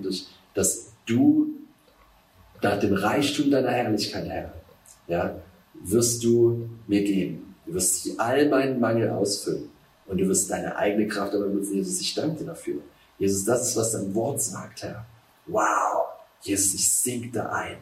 dass 0.53 0.87
du 1.05 1.58
nach 2.61 2.79
dem 2.79 2.93
Reichtum 2.93 3.51
deiner 3.51 3.71
Herrlichkeit, 3.71 4.27
Herr, 4.27 4.53
ja, 5.07 5.35
wirst 5.73 6.23
du 6.23 6.69
mir 6.87 7.03
geben. 7.03 7.55
Du 7.65 7.73
wirst 7.73 8.07
all 8.19 8.49
meinen 8.49 8.79
Mangel 8.79 9.09
ausfüllen 9.09 9.69
und 10.07 10.19
du 10.19 10.27
wirst 10.27 10.49
deine 10.49 10.75
eigene 10.75 11.07
Kraft 11.07 11.33
aber 11.33 11.47
nutzen. 11.47 11.75
Jesus, 11.75 12.01
ich 12.01 12.13
danke 12.13 12.39
dir 12.39 12.47
dafür. 12.47 12.81
Jesus, 13.17 13.45
das 13.45 13.69
ist, 13.69 13.75
was 13.75 13.91
dein 13.91 14.13
Wort 14.15 14.41
sagt, 14.41 14.83
Herr. 14.83 15.05
Wow. 15.45 16.05
Jesus, 16.41 16.73
ich 16.73 16.89
sink 16.89 17.33
da 17.33 17.49
ein, 17.49 17.77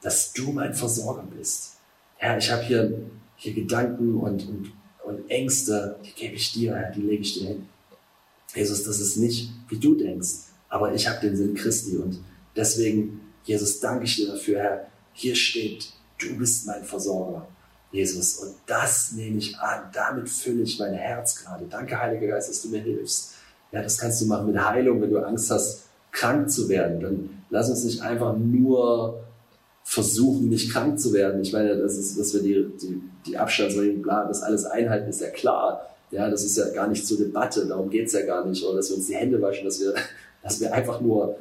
dass 0.00 0.32
du 0.32 0.52
mein 0.52 0.74
Versorger 0.74 1.24
bist. 1.36 1.76
Herr, 2.16 2.38
ich 2.38 2.50
habe 2.50 2.62
hier, 2.62 2.92
hier 3.36 3.54
Gedanken 3.54 4.16
und, 4.16 4.48
und, 4.48 4.72
und 5.04 5.30
Ängste, 5.30 5.96
die 6.04 6.12
gebe 6.12 6.34
ich 6.34 6.52
dir, 6.52 6.74
Herr, 6.74 6.90
die 6.90 7.02
lege 7.02 7.22
ich 7.22 7.34
dir 7.34 7.48
hin. 7.48 7.68
Jesus, 8.54 8.84
das 8.84 9.00
ist 9.00 9.16
nicht, 9.16 9.50
wie 9.68 9.78
du 9.78 9.94
denkst, 9.94 10.28
aber 10.68 10.92
ich 10.94 11.08
habe 11.08 11.20
den 11.20 11.36
Sinn 11.36 11.54
Christi 11.54 11.96
und 11.96 12.18
deswegen 12.54 13.20
Jesus, 13.44 13.80
danke 13.80 14.04
ich 14.04 14.16
dir 14.16 14.28
dafür, 14.28 14.58
Herr. 14.58 14.86
Hier 15.12 15.34
steht, 15.34 15.92
du 16.18 16.36
bist 16.36 16.66
mein 16.66 16.84
Versorger, 16.84 17.46
Jesus. 17.90 18.36
Und 18.36 18.54
das 18.66 19.12
nehme 19.12 19.38
ich 19.38 19.58
an. 19.58 19.90
Damit 19.92 20.28
fülle 20.28 20.62
ich 20.62 20.78
mein 20.78 20.94
Herz 20.94 21.36
gerade. 21.36 21.66
Danke, 21.68 22.00
Heiliger 22.00 22.28
Geist, 22.28 22.48
dass 22.48 22.62
du 22.62 22.68
mir 22.68 22.80
hilfst. 22.80 23.34
Ja, 23.72 23.82
das 23.82 23.98
kannst 23.98 24.20
du 24.20 24.26
machen 24.26 24.46
mit 24.46 24.62
Heilung, 24.62 25.00
wenn 25.00 25.10
du 25.10 25.18
Angst 25.18 25.50
hast, 25.50 25.84
krank 26.10 26.50
zu 26.50 26.68
werden. 26.68 27.00
Dann 27.00 27.42
lass 27.50 27.68
uns 27.70 27.84
nicht 27.84 28.00
einfach 28.02 28.36
nur 28.36 29.22
versuchen, 29.84 30.48
nicht 30.48 30.72
krank 30.72 30.98
zu 31.00 31.12
werden. 31.12 31.42
Ich 31.42 31.52
meine, 31.52 31.76
das 31.76 31.96
ist, 31.96 32.18
dass 32.18 32.32
wir 32.34 32.42
die, 32.42 32.66
die, 32.80 33.02
die 33.26 33.36
Abstandsregeln, 33.36 34.02
bla, 34.02 34.26
das 34.26 34.42
alles 34.42 34.64
einhalten, 34.64 35.10
ist 35.10 35.20
ja 35.20 35.30
klar. 35.30 35.88
Ja, 36.10 36.28
das 36.28 36.44
ist 36.44 36.56
ja 36.58 36.68
gar 36.68 36.88
nicht 36.88 37.06
zur 37.06 37.18
Debatte, 37.18 37.66
darum 37.66 37.88
geht 37.88 38.06
es 38.06 38.12
ja 38.12 38.24
gar 38.24 38.44
nicht. 38.44 38.62
Oder 38.64 38.76
dass 38.76 38.90
wir 38.90 38.96
uns 38.98 39.06
die 39.06 39.16
Hände 39.16 39.40
waschen, 39.40 39.64
dass 39.64 39.80
wir, 39.80 39.94
dass 40.42 40.60
wir 40.60 40.72
einfach 40.72 41.00
nur 41.00 41.36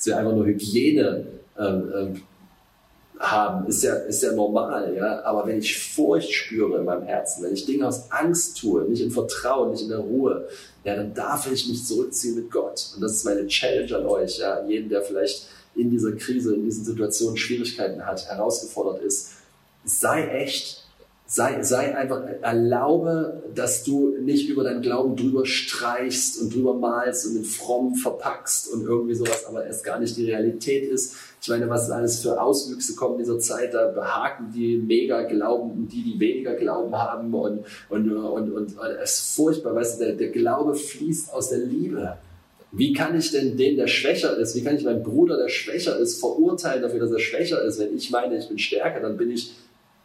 dass 0.00 0.06
wir 0.06 0.16
einfach 0.16 0.32
nur 0.32 0.46
Hygiene 0.46 1.26
ähm, 1.58 1.92
ähm, 1.94 2.22
haben, 3.18 3.66
ist 3.66 3.82
ja, 3.82 3.96
ist 3.96 4.22
ja 4.22 4.32
normal, 4.32 4.94
ja. 4.96 5.22
Aber 5.24 5.46
wenn 5.46 5.58
ich 5.58 5.78
Furcht 5.78 6.32
spüre 6.32 6.78
in 6.78 6.86
meinem 6.86 7.02
Herzen, 7.02 7.44
wenn 7.44 7.52
ich 7.52 7.66
Dinge 7.66 7.86
aus 7.86 8.10
Angst 8.10 8.58
tue, 8.58 8.84
nicht 8.84 9.02
in 9.02 9.10
Vertrauen, 9.10 9.72
nicht 9.72 9.82
in 9.82 9.90
der 9.90 9.98
Ruhe, 9.98 10.48
ja, 10.84 10.96
dann 10.96 11.12
darf 11.12 11.52
ich 11.52 11.68
mich 11.68 11.84
zurückziehen 11.84 12.36
mit 12.36 12.50
Gott. 12.50 12.92
Und 12.94 13.02
das 13.02 13.12
ist 13.12 13.24
meine 13.24 13.46
Challenge 13.46 13.94
an 13.94 14.06
euch, 14.06 14.38
ja. 14.38 14.66
Jeden, 14.66 14.88
der 14.88 15.02
vielleicht 15.02 15.48
in 15.74 15.90
dieser 15.90 16.12
Krise, 16.12 16.54
in 16.54 16.64
diesen 16.64 16.82
Situationen 16.82 17.36
Schwierigkeiten 17.36 18.06
hat, 18.06 18.26
herausgefordert 18.26 19.02
ist, 19.02 19.32
sei 19.84 20.26
echt, 20.28 20.79
Sei, 21.32 21.62
sei 21.62 21.96
einfach, 21.96 22.24
erlaube, 22.42 23.44
dass 23.54 23.84
du 23.84 24.16
nicht 24.20 24.48
über 24.48 24.64
deinen 24.64 24.82
Glauben 24.82 25.14
drüber 25.14 25.46
streichst 25.46 26.42
und 26.42 26.52
drüber 26.52 26.74
malst 26.74 27.24
und 27.24 27.36
in 27.36 27.44
fromm 27.44 27.94
verpackst 27.94 28.72
und 28.72 28.82
irgendwie 28.82 29.14
sowas, 29.14 29.46
aber 29.46 29.64
es 29.64 29.84
gar 29.84 30.00
nicht 30.00 30.16
die 30.16 30.24
Realität 30.24 30.90
ist. 30.90 31.14
Ich 31.40 31.48
meine, 31.48 31.70
was 31.70 31.88
alles 31.88 32.20
für 32.20 32.42
Auswüchse 32.42 32.96
kommen 32.96 33.14
in 33.14 33.20
dieser 33.20 33.38
Zeit, 33.38 33.74
da 33.74 33.92
behaken 33.92 34.50
die 34.52 34.78
mega 34.78 35.22
Glauben, 35.22 35.86
die, 35.86 36.02
die 36.02 36.18
weniger 36.18 36.54
Glauben 36.54 36.96
haben 36.96 37.32
und, 37.32 37.64
und, 37.88 38.10
und, 38.10 38.50
und, 38.52 38.52
und 38.52 38.76
es 39.00 39.20
ist 39.20 39.36
furchtbar, 39.36 39.76
weißt 39.76 40.00
du, 40.00 40.06
der, 40.06 40.14
der 40.14 40.30
Glaube 40.30 40.74
fließt 40.74 41.32
aus 41.32 41.50
der 41.50 41.60
Liebe. 41.60 42.16
Wie 42.72 42.92
kann 42.92 43.16
ich 43.16 43.30
denn 43.30 43.56
den, 43.56 43.76
der 43.76 43.86
schwächer 43.86 44.36
ist, 44.36 44.56
wie 44.56 44.64
kann 44.64 44.74
ich 44.74 44.84
meinen 44.84 45.04
Bruder, 45.04 45.36
der 45.36 45.48
schwächer 45.48 45.96
ist, 45.96 46.18
verurteilen 46.18 46.82
dafür, 46.82 46.98
dass 46.98 47.12
er 47.12 47.20
schwächer 47.20 47.62
ist? 47.62 47.78
Wenn 47.78 47.94
ich 47.94 48.10
meine, 48.10 48.36
ich 48.36 48.48
bin 48.48 48.58
stärker, 48.58 48.98
dann 48.98 49.16
bin 49.16 49.30
ich 49.30 49.52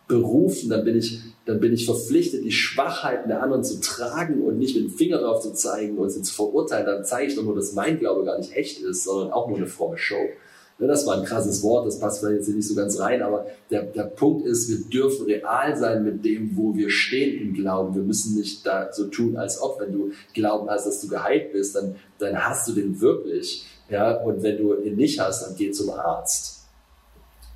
berufen, 0.08 0.70
dann 0.70 0.86
bin 0.86 0.98
ich, 0.98 1.20
dann 1.46 1.60
bin 1.60 1.74
ich 1.74 1.86
verpflichtet, 1.86 2.44
die 2.44 2.52
Schwachheiten 2.52 3.28
der 3.28 3.42
anderen 3.42 3.64
zu 3.64 3.80
tragen 3.80 4.44
und 4.44 4.58
nicht 4.60 4.76
mit 4.76 4.86
dem 4.86 4.92
Finger 4.92 5.20
drauf 5.20 5.42
zu 5.42 5.54
zeigen 5.54 5.98
und 5.98 6.10
sie 6.10 6.22
zu 6.22 6.34
verurteilen. 6.34 6.86
Dann 6.86 7.04
zeige 7.04 7.30
ich 7.30 7.36
doch 7.36 7.44
nur, 7.44 7.56
dass 7.56 7.74
mein 7.74 8.00
Glaube 8.00 8.24
gar 8.24 8.38
nicht 8.38 8.56
echt 8.56 8.82
ist, 8.82 9.04
sondern 9.04 9.32
auch 9.32 9.48
nur 9.48 9.58
eine 9.58 9.68
fromme 9.68 9.98
Show. 9.98 10.30
Ne, 10.78 10.88
das 10.88 11.08
war 11.08 11.18
ein 11.18 11.24
krasses 11.24 11.64
Wort, 11.64 11.88
das 11.88 12.00
passt 12.00 12.20
vielleicht 12.20 12.40
jetzt 12.40 12.50
nicht 12.50 12.68
so 12.68 12.76
ganz 12.76 13.00
rein, 13.00 13.22
aber 13.22 13.48
der, 13.72 13.84
der 13.84 14.04
Punkt 14.04 14.46
ist, 14.46 14.70
wir 14.70 14.90
dürfen 14.90 15.26
real 15.26 15.76
sein 15.78 16.04
mit 16.04 16.26
dem, 16.26 16.58
wo 16.58 16.76
wir 16.76 16.90
stehen 16.90 17.42
im 17.42 17.54
Glauben. 17.54 17.96
Wir 17.96 18.04
müssen 18.04 18.38
nicht 18.38 18.68
da 18.68 18.92
so 18.92 19.08
tun, 19.08 19.38
als 19.38 19.62
ob, 19.62 19.80
wenn 19.80 19.94
du 19.94 20.12
Glauben 20.34 20.70
hast, 20.70 20.86
dass 20.86 21.00
du 21.00 21.08
geheilt 21.08 21.54
bist, 21.54 21.76
dann, 21.76 21.96
dann 22.20 22.46
hast 22.46 22.68
du 22.68 22.74
den 22.74 23.00
wirklich. 23.00 23.66
Ja, 23.90 24.22
und 24.22 24.44
wenn 24.44 24.58
du 24.58 24.76
ihn 24.82 24.98
nicht 24.98 25.20
hast, 25.20 25.46
dann 25.46 25.56
geh 25.56 25.72
zum 25.72 25.92
Arzt. 25.92 26.55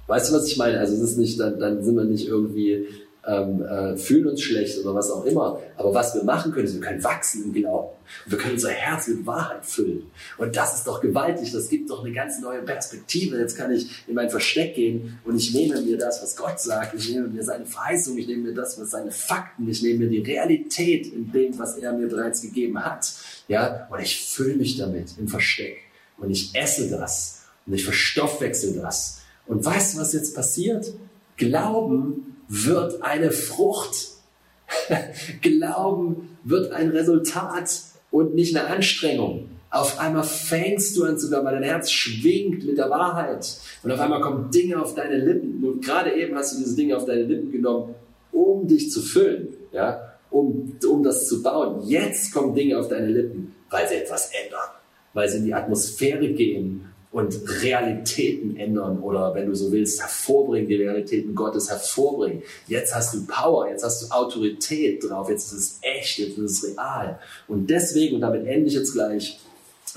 Weißt 0.10 0.32
du, 0.32 0.34
was 0.36 0.48
ich 0.48 0.58
meine? 0.58 0.80
Also 0.80 0.96
es 0.96 1.02
ist 1.02 1.18
nicht, 1.18 1.40
dann, 1.40 1.60
dann 1.60 1.84
sind 1.84 1.96
wir 1.96 2.04
nicht 2.04 2.28
irgendwie, 2.28 2.88
ähm, 3.28 3.62
äh, 3.62 3.96
fühlen 3.96 4.28
uns 4.28 4.42
schlecht 4.42 4.80
oder 4.80 4.96
was 4.96 5.12
auch 5.12 5.24
immer. 5.24 5.62
Aber 5.78 5.94
was 5.94 6.16
wir 6.16 6.24
machen 6.24 6.52
können, 6.52 6.66
ist, 6.66 6.74
wir 6.74 6.82
können 6.82 7.04
wachsen 7.04 7.44
im 7.44 7.54
Glauben. 7.54 7.90
Und 8.26 8.32
wir 8.32 8.40
können 8.40 8.56
unser 8.56 8.72
Herz 8.72 9.08
mit 9.08 9.24
Wahrheit 9.28 9.64
füllen. 9.64 10.10
Und 10.40 10.56
das 10.56 10.74
ist 10.74 10.88
doch 10.88 11.00
gewaltig. 11.00 11.52
Das 11.52 11.70
gibt 11.70 11.92
doch 11.92 12.04
eine 12.04 12.12
ganz 12.12 12.42
neue 12.42 12.64
Perspektive. 12.64 13.38
Jetzt 13.38 13.56
kann 13.56 13.72
ich 13.72 13.88
in 14.08 14.16
mein 14.16 14.32
Versteck 14.32 14.74
gehen 14.74 15.20
und 15.26 15.38
ich 15.38 15.54
nehme 15.54 15.80
mir 15.80 16.00
das, 16.00 16.24
was 16.24 16.36
Gott 16.36 16.60
sagt. 16.60 16.96
Ich 16.96 17.14
nehme 17.14 17.28
mir 17.28 17.44
seine 17.44 17.68
Verheißung. 17.68 18.18
Ich 18.18 18.26
nehme 18.26 18.50
mir 18.50 18.56
das, 18.56 18.82
was 18.82 18.90
seine 18.90 19.12
Fakten. 19.12 19.70
Ich 19.70 19.84
nehme 19.84 20.06
mir 20.06 20.10
die 20.10 20.24
Realität 20.24 21.14
in 21.14 21.32
dem, 21.32 21.60
was 21.60 21.78
er 21.78 21.94
mir 21.94 22.08
bereits 22.08 22.42
gegeben 22.42 22.84
hat. 22.84 23.14
Ja, 23.48 23.88
und 23.92 24.02
ich 24.02 24.20
fülle 24.28 24.56
mich 24.56 24.76
damit 24.76 25.10
im 25.20 25.28
Versteck. 25.28 25.78
Und 26.18 26.32
ich 26.32 26.56
esse 26.56 26.90
das. 26.90 27.44
Und 27.68 27.76
ich 27.76 27.86
verstoffwechsel 27.86 28.74
das. 28.74 29.19
Und 29.50 29.66
weißt 29.66 29.96
du, 29.96 30.00
was 30.00 30.14
jetzt 30.14 30.36
passiert? 30.36 30.94
Glauben 31.36 32.38
wird 32.48 33.02
eine 33.02 33.32
Frucht. 33.32 34.10
Glauben 35.42 36.38
wird 36.44 36.72
ein 36.72 36.90
Resultat 36.90 37.82
und 38.12 38.36
nicht 38.36 38.56
eine 38.56 38.68
Anstrengung. 38.68 39.50
Auf 39.72 40.00
einmal 40.00 40.24
fängst 40.24 40.96
du 40.96 41.04
an 41.04 41.18
sogar, 41.18 41.44
weil 41.44 41.56
dein 41.56 41.64
Herz 41.64 41.92
schwingt 41.92 42.64
mit 42.64 42.78
der 42.78 42.92
Wahrheit. 42.92 43.58
Und 43.82 43.92
auf 43.92 44.00
einmal 44.00 44.22
kommen 44.22 44.52
Dinge 44.52 44.80
auf 44.80 44.94
deine 44.94 45.18
Lippen. 45.18 45.64
Und 45.64 45.84
gerade 45.84 46.14
eben 46.14 46.36
hast 46.36 46.54
du 46.54 46.60
diese 46.60 46.76
Dinge 46.76 46.96
auf 46.96 47.06
deine 47.06 47.24
Lippen 47.24 47.52
genommen, 47.52 47.96
um 48.32 48.68
dich 48.68 48.92
zu 48.92 49.02
füllen, 49.02 49.48
ja, 49.72 50.14
um, 50.30 50.78
um 50.88 51.04
das 51.04 51.28
zu 51.28 51.42
bauen. 51.42 51.82
Jetzt 51.88 52.34
kommen 52.34 52.54
Dinge 52.54 52.78
auf 52.78 52.88
deine 52.88 53.08
Lippen, 53.08 53.56
weil 53.72 53.88
sie 53.88 53.96
etwas 53.96 54.32
ändern, 54.44 54.70
weil 55.14 55.28
sie 55.28 55.40
in 55.40 55.46
die 55.46 55.54
Atmosphäre 55.56 56.30
gehen 56.30 56.86
und 57.12 57.36
Realitäten 57.64 58.56
ändern 58.58 59.00
oder 59.00 59.34
wenn 59.34 59.48
du 59.48 59.56
so 59.56 59.72
willst, 59.72 60.00
hervorbringen, 60.00 60.70
die 60.70 60.76
Realitäten 60.76 61.34
Gottes 61.34 61.70
hervorbringen. 61.70 62.44
Jetzt 62.68 62.94
hast 62.94 63.16
du 63.16 63.26
Power, 63.26 63.68
jetzt 63.68 63.84
hast 63.84 64.04
du 64.04 64.14
Autorität 64.14 65.04
drauf, 65.04 65.30
jetzt 65.30 65.52
ist 65.52 65.60
es 65.60 65.80
echt, 65.82 66.20
jetzt 66.20 66.38
ist 66.38 66.64
es 66.64 66.78
real. 66.78 67.20
Und 67.48 67.68
deswegen, 67.70 68.16
und 68.16 68.22
damit 68.22 68.46
ende 68.46 68.68
ich 68.68 68.76
jetzt 68.76 68.94
gleich, 68.94 69.40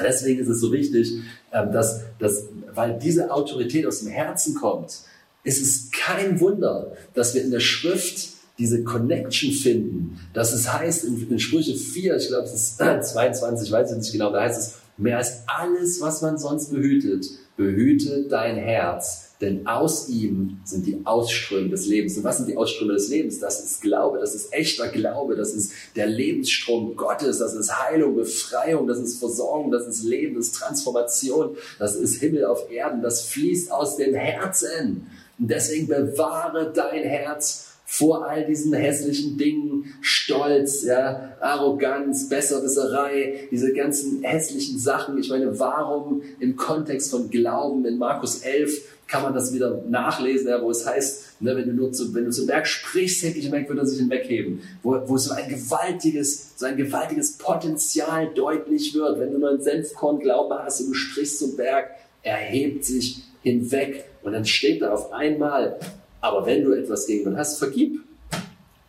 deswegen 0.01 0.41
ist 0.41 0.49
es 0.49 0.61
so 0.61 0.73
wichtig, 0.73 1.13
ähm, 1.53 1.71
dass, 1.71 2.01
dass 2.19 2.47
weil 2.75 2.99
diese 2.99 3.31
Autorität 3.31 3.85
aus 3.85 4.01
dem 4.01 4.09
Herzen 4.09 4.55
kommt, 4.55 5.01
ist 5.45 5.61
es 5.61 5.91
kein 5.91 6.41
Wunder, 6.41 6.97
dass 7.13 7.35
wir 7.35 7.43
in 7.43 7.51
der 7.51 7.61
Schrift 7.61 8.29
diese 8.59 8.85
Connection 8.85 9.51
finden. 9.53 10.21
Dass 10.33 10.53
es 10.53 10.73
heißt 10.73 11.05
in, 11.05 11.29
in 11.29 11.39
Sprüche 11.39 11.75
4, 11.75 12.17
ich 12.17 12.29
glaube 12.29 12.45
es 12.45 12.55
ist 12.55 12.79
22, 12.79 13.67
ich 13.67 13.73
weiß 13.73 13.91
jetzt 13.91 14.01
nicht 14.01 14.13
genau, 14.13 14.33
da 14.33 14.43
heißt 14.43 14.59
es, 14.59 14.82
Mehr 15.03 15.19
als 15.19 15.43
alles, 15.49 16.01
was 16.01 16.23
man 16.23 16.39
sonst 16.39 16.71
behütet, 16.71 17.27
behüte 17.57 18.29
dein 18.29 18.57
Herz, 18.57 19.35
denn 19.41 19.67
aus 19.67 20.09
ihm 20.09 20.61
sind 20.65 20.87
die 20.87 21.01
Ausströme 21.05 21.69
des 21.71 21.87
Lebens. 21.87 22.17
Und 22.17 22.23
was 22.23 22.37
sind 22.37 22.49
die 22.49 22.57
Ausströme 22.57 22.93
des 22.93 23.09
Lebens? 23.09 23.41
Das 23.41 23.65
ist 23.65 23.83
Glaube, 23.83 24.21
das 24.21 24.37
ist 24.37 24.53
echter 24.53 24.89
Glaube, 24.89 25.35
das 25.35 25.53
ist 25.55 25.73
der 25.97 26.07
Lebensstrom 26.07 26.95
Gottes, 26.95 27.39
das 27.39 27.55
ist 27.55 27.77
Heilung, 27.77 28.15
Befreiung, 28.15 28.87
das 28.87 28.99
ist 28.99 29.19
Versorgung, 29.19 29.73
das 29.73 29.89
ist 29.89 30.05
Leben, 30.05 30.37
das 30.37 30.47
ist 30.47 30.55
Transformation, 30.55 31.57
das 31.81 31.97
ist 31.97 32.21
Himmel 32.21 32.45
auf 32.45 32.71
Erden, 32.71 33.03
das 33.03 33.23
fließt 33.23 33.73
aus 33.73 33.97
dem 33.97 34.15
Herzen. 34.15 35.09
Und 35.39 35.51
deswegen 35.51 35.89
bewahre 35.89 36.73
dein 36.73 37.03
Herz 37.03 37.72
vor 37.93 38.27
all 38.27 38.47
diesen 38.47 38.73
hässlichen 38.73 39.37
Dingen, 39.37 39.85
Stolz, 40.01 40.83
ja, 40.83 41.37
Arroganz, 41.41 42.27
Besserwisserei, 42.27 43.49
diese 43.51 43.75
ganzen 43.75 44.23
hässlichen 44.23 44.79
Sachen. 44.79 45.19
Ich 45.19 45.29
meine, 45.29 45.59
warum 45.61 46.23
im 46.41 46.57
Kontext 46.57 47.11
von 47.11 47.29
Glauben 47.29 47.85
in 47.85 47.99
Markus 47.99 48.41
11 48.41 48.81
kann 49.09 49.23
man 49.23 49.35
das 49.35 49.53
wieder 49.53 49.83
nachlesen, 49.91 50.49
ja, 50.49 50.63
wo 50.63 50.71
es 50.71 50.87
heißt, 50.87 51.43
ne, 51.43 51.55
wenn 51.55 51.67
du 51.67 51.75
nur 51.75 51.93
zu, 51.93 52.15
wenn 52.15 52.25
du 52.25 52.31
zum 52.31 52.47
Berg 52.47 52.67
sprichst, 52.67 53.25
hätte 53.25 53.39
ich 53.39 53.53
wird 53.53 53.69
er 53.69 53.85
sich 53.85 53.99
hinwegheben. 53.99 54.63
Wo, 54.83 54.99
wo 55.07 55.19
so 55.19 55.35
ein 55.35 55.51
gewaltiges, 55.51 56.53
so 56.57 56.65
ein 56.65 56.79
gewaltiges 56.79 57.37
Potenzial 57.37 58.33
deutlich 58.35 58.95
wird. 58.95 59.21
Wenn 59.21 59.33
du 59.33 59.39
nur 59.39 59.51
ein 59.51 59.61
Senfkorn 59.61 60.19
Glauben 60.19 60.55
hast 60.55 60.81
und 60.81 60.89
du 60.89 60.95
sprichst 60.95 61.41
zum 61.41 61.59
Berg, 61.59 61.91
erhebt 62.23 62.87
sich 62.87 63.23
hinweg. 63.43 64.07
Und 64.23 64.33
dann 64.33 64.47
steht 64.47 64.81
da 64.81 64.95
auf 64.95 65.13
einmal, 65.13 65.79
aber 66.23 66.47
wenn 66.47 66.65
du 66.65 66.73
etwas 66.73 67.07
gegen 67.07 67.19
jemanden 67.19 67.41
hast, 67.41 67.59
vergib. 67.59 68.01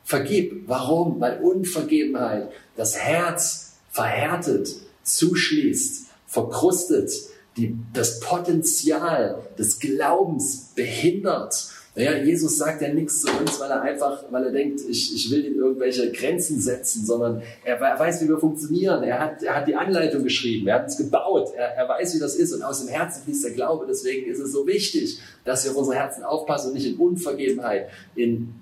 Vergib. 0.06 0.64
Warum? 0.68 1.20
Weil 1.20 1.42
Unvergebenheit 1.42 2.50
das 2.78 2.96
Herz 2.96 3.74
verhärtet, 3.90 4.70
zuschließt, 5.04 6.06
verkrustet, 6.28 7.12
die, 7.58 7.76
das 7.92 8.20
Potenzial 8.20 9.42
des 9.58 9.80
Glaubens 9.80 10.72
behindert 10.76 11.70
naja, 11.96 12.18
Jesus 12.24 12.58
sagt 12.58 12.82
ja 12.82 12.92
nichts 12.92 13.22
zu 13.22 13.32
uns, 13.40 13.60
weil 13.60 13.70
er 13.70 13.84
einfach, 13.84 14.24
weil 14.32 14.46
er 14.46 14.52
denkt, 14.52 14.82
ich, 14.90 15.14
ich 15.14 15.30
will 15.30 15.46
in 15.46 15.56
irgendwelche 15.56 16.12
Grenzen 16.12 16.60
setzen, 16.60 17.06
sondern 17.06 17.44
er, 17.64 17.80
weiß, 17.80 18.24
wie 18.24 18.30
wir 18.30 18.40
funktionieren. 18.40 19.04
Er 19.04 19.20
hat, 19.20 19.44
er 19.44 19.58
hat 19.58 19.68
die 19.68 19.76
Anleitung 19.76 20.24
geschrieben, 20.24 20.68
er 20.68 20.76
hat 20.76 20.86
uns 20.86 20.98
gebaut, 20.98 21.52
er, 21.56 21.68
er 21.76 21.88
weiß, 21.88 22.16
wie 22.16 22.20
das 22.20 22.36
ist 22.36 22.52
und 22.52 22.64
aus 22.64 22.84
dem 22.84 22.90
Herzen 22.90 23.24
fließt 23.24 23.46
der 23.46 23.52
Glaube. 23.52 23.86
Deswegen 23.88 24.26
ist 24.26 24.40
es 24.40 24.52
so 24.52 24.66
wichtig, 24.66 25.20
dass 25.46 25.66
wir 25.66 25.72
auf 25.72 25.78
unsere 25.78 25.98
Herzen 25.98 26.24
aufpassen 26.24 26.70
und 26.70 26.74
nicht 26.74 26.88
in 26.88 26.96
Unvergebenheit, 26.96 27.90
in, 28.16 28.56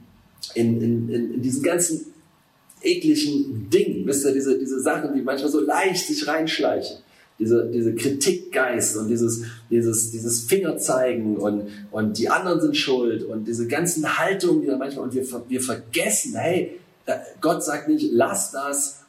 in, 0.54 0.82
in, 0.82 1.10
in, 1.10 1.34
in 1.36 1.42
diesen 1.42 1.64
ganzen 1.64 2.14
ekligen 2.82 3.70
Dingen, 3.70 4.06
wisst 4.08 4.26
ihr, 4.26 4.34
diese, 4.34 4.60
diese 4.60 4.82
Sachen, 4.82 5.14
die 5.14 5.22
manchmal 5.22 5.52
so 5.52 5.62
leicht 5.62 6.06
sich 6.06 6.28
reinschleichen 6.28 6.98
diese, 7.42 7.66
diese 7.74 7.96
Kritikgeist 7.96 8.98
und 8.98 9.08
dieses, 9.08 9.42
dieses, 9.70 10.12
dieses 10.12 10.42
Fingerzeigen 10.42 11.38
und, 11.38 11.68
und 11.90 12.20
die 12.20 12.30
anderen 12.30 12.62
sind 12.62 12.78
schuld 12.78 13.24
und 13.24 13.48
diese 13.48 13.68
ganzen 13.68 14.20
Haltungen, 14.20 14.62
die 14.62 14.68
dann 14.68 14.78
manchmal, 14.78 15.06
und 15.06 15.16
wir, 15.16 15.26
wir 15.50 15.62
vergessen, 15.62 16.36
hey, 16.36 16.80
Gott 17.42 17.64
sagt 17.64 17.88
nicht, 17.88 18.12
lass 18.12 18.52
das, 18.52 19.00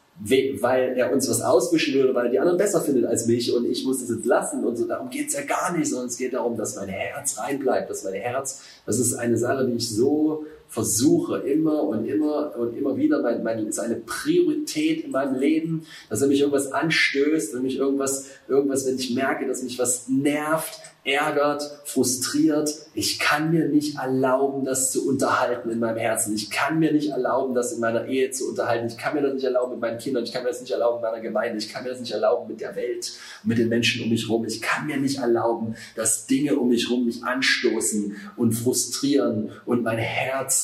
weil 0.61 0.97
er 0.97 1.13
uns 1.13 1.29
was 1.29 1.41
auswischen 1.41 1.93
will, 1.93 2.13
weil 2.15 2.25
er 2.25 2.31
die 2.31 2.39
anderen 2.39 2.57
besser 2.57 2.81
findet 2.81 3.05
als 3.05 3.27
mich 3.27 3.53
und 3.53 3.65
ich 3.65 3.85
muss 3.85 3.99
das 3.99 4.09
jetzt 4.09 4.25
lassen 4.25 4.63
und 4.63 4.77
so. 4.77 4.87
Darum 4.87 5.11
geht's 5.11 5.33
ja 5.33 5.41
gar 5.41 5.75
nicht, 5.77 5.89
sondern 5.89 6.07
es 6.07 6.17
geht 6.17 6.33
darum, 6.33 6.57
dass 6.57 6.75
mein 6.75 6.89
Herz 6.89 7.37
reinbleibt, 7.37 7.89
dass 7.89 8.03
mein 8.03 8.13
Herz, 8.13 8.61
das 8.87 8.97
ist 8.97 9.13
eine 9.13 9.37
Sache, 9.37 9.67
die 9.67 9.73
ich 9.73 9.89
so 9.89 10.45
versuche, 10.67 11.37
immer 11.37 11.83
und 11.83 12.05
immer 12.05 12.55
und 12.57 12.75
immer 12.75 12.97
wieder, 12.97 13.21
mein, 13.21 13.43
mein, 13.43 13.67
ist 13.67 13.79
eine 13.79 13.95
Priorität 13.95 15.05
in 15.05 15.11
meinem 15.11 15.35
Leben, 15.35 15.85
dass 16.09 16.21
wenn 16.21 16.29
mich 16.29 16.39
irgendwas 16.39 16.71
anstößt, 16.71 17.53
wenn 17.53 17.61
mich 17.61 17.77
irgendwas, 17.77 18.29
irgendwas, 18.47 18.87
wenn 18.87 18.97
ich 18.97 19.13
merke, 19.13 19.47
dass 19.47 19.61
mich 19.61 19.77
was 19.77 20.07
nervt, 20.07 20.79
ärgert, 21.05 21.81
frustriert. 21.83 22.73
Ich 22.93 23.19
kann 23.19 23.51
mir 23.51 23.67
nicht 23.67 23.97
erlauben, 23.97 24.63
das 24.63 24.91
zu 24.91 25.07
unterhalten 25.07 25.69
in 25.69 25.79
meinem 25.79 25.97
Herzen. 25.97 26.33
Ich 26.33 26.49
kann 26.49 26.79
mir 26.79 26.93
nicht 26.93 27.09
erlauben, 27.09 27.53
das 27.53 27.73
in 27.73 27.81
meiner 27.81 28.05
Ehe 28.07 28.31
zu 28.31 28.49
unterhalten. 28.49 28.87
Ich 28.87 28.97
kann 28.97 29.13
mir 29.13 29.21
das 29.21 29.33
nicht 29.33 29.43
erlauben 29.43 29.71
mit 29.73 29.81
meinen 29.81 29.97
Kindern. 29.97 30.23
Ich 30.23 30.31
kann 30.31 30.43
mir 30.43 30.49
das 30.49 30.61
nicht 30.61 30.71
erlauben 30.71 30.97
in 30.97 31.11
meiner 31.11 31.21
Gemeinde. 31.21 31.57
Ich 31.57 31.69
kann 31.69 31.83
mir 31.83 31.89
das 31.89 31.99
nicht 31.99 32.13
erlauben 32.13 32.47
mit 32.47 32.61
der 32.61 32.75
Welt 32.75 33.11
mit 33.43 33.57
den 33.57 33.67
Menschen 33.67 34.03
um 34.03 34.09
mich 34.09 34.27
herum. 34.27 34.45
Ich 34.45 34.61
kann 34.61 34.87
mir 34.87 34.97
nicht 34.97 35.19
erlauben, 35.19 35.75
dass 35.95 36.25
Dinge 36.27 36.55
um 36.55 36.69
mich 36.69 36.87
herum 36.87 37.05
mich 37.05 37.23
anstoßen 37.23 38.15
und 38.37 38.53
frustrieren 38.53 39.51
und 39.65 39.83
mein 39.83 39.97
Herz 39.97 40.62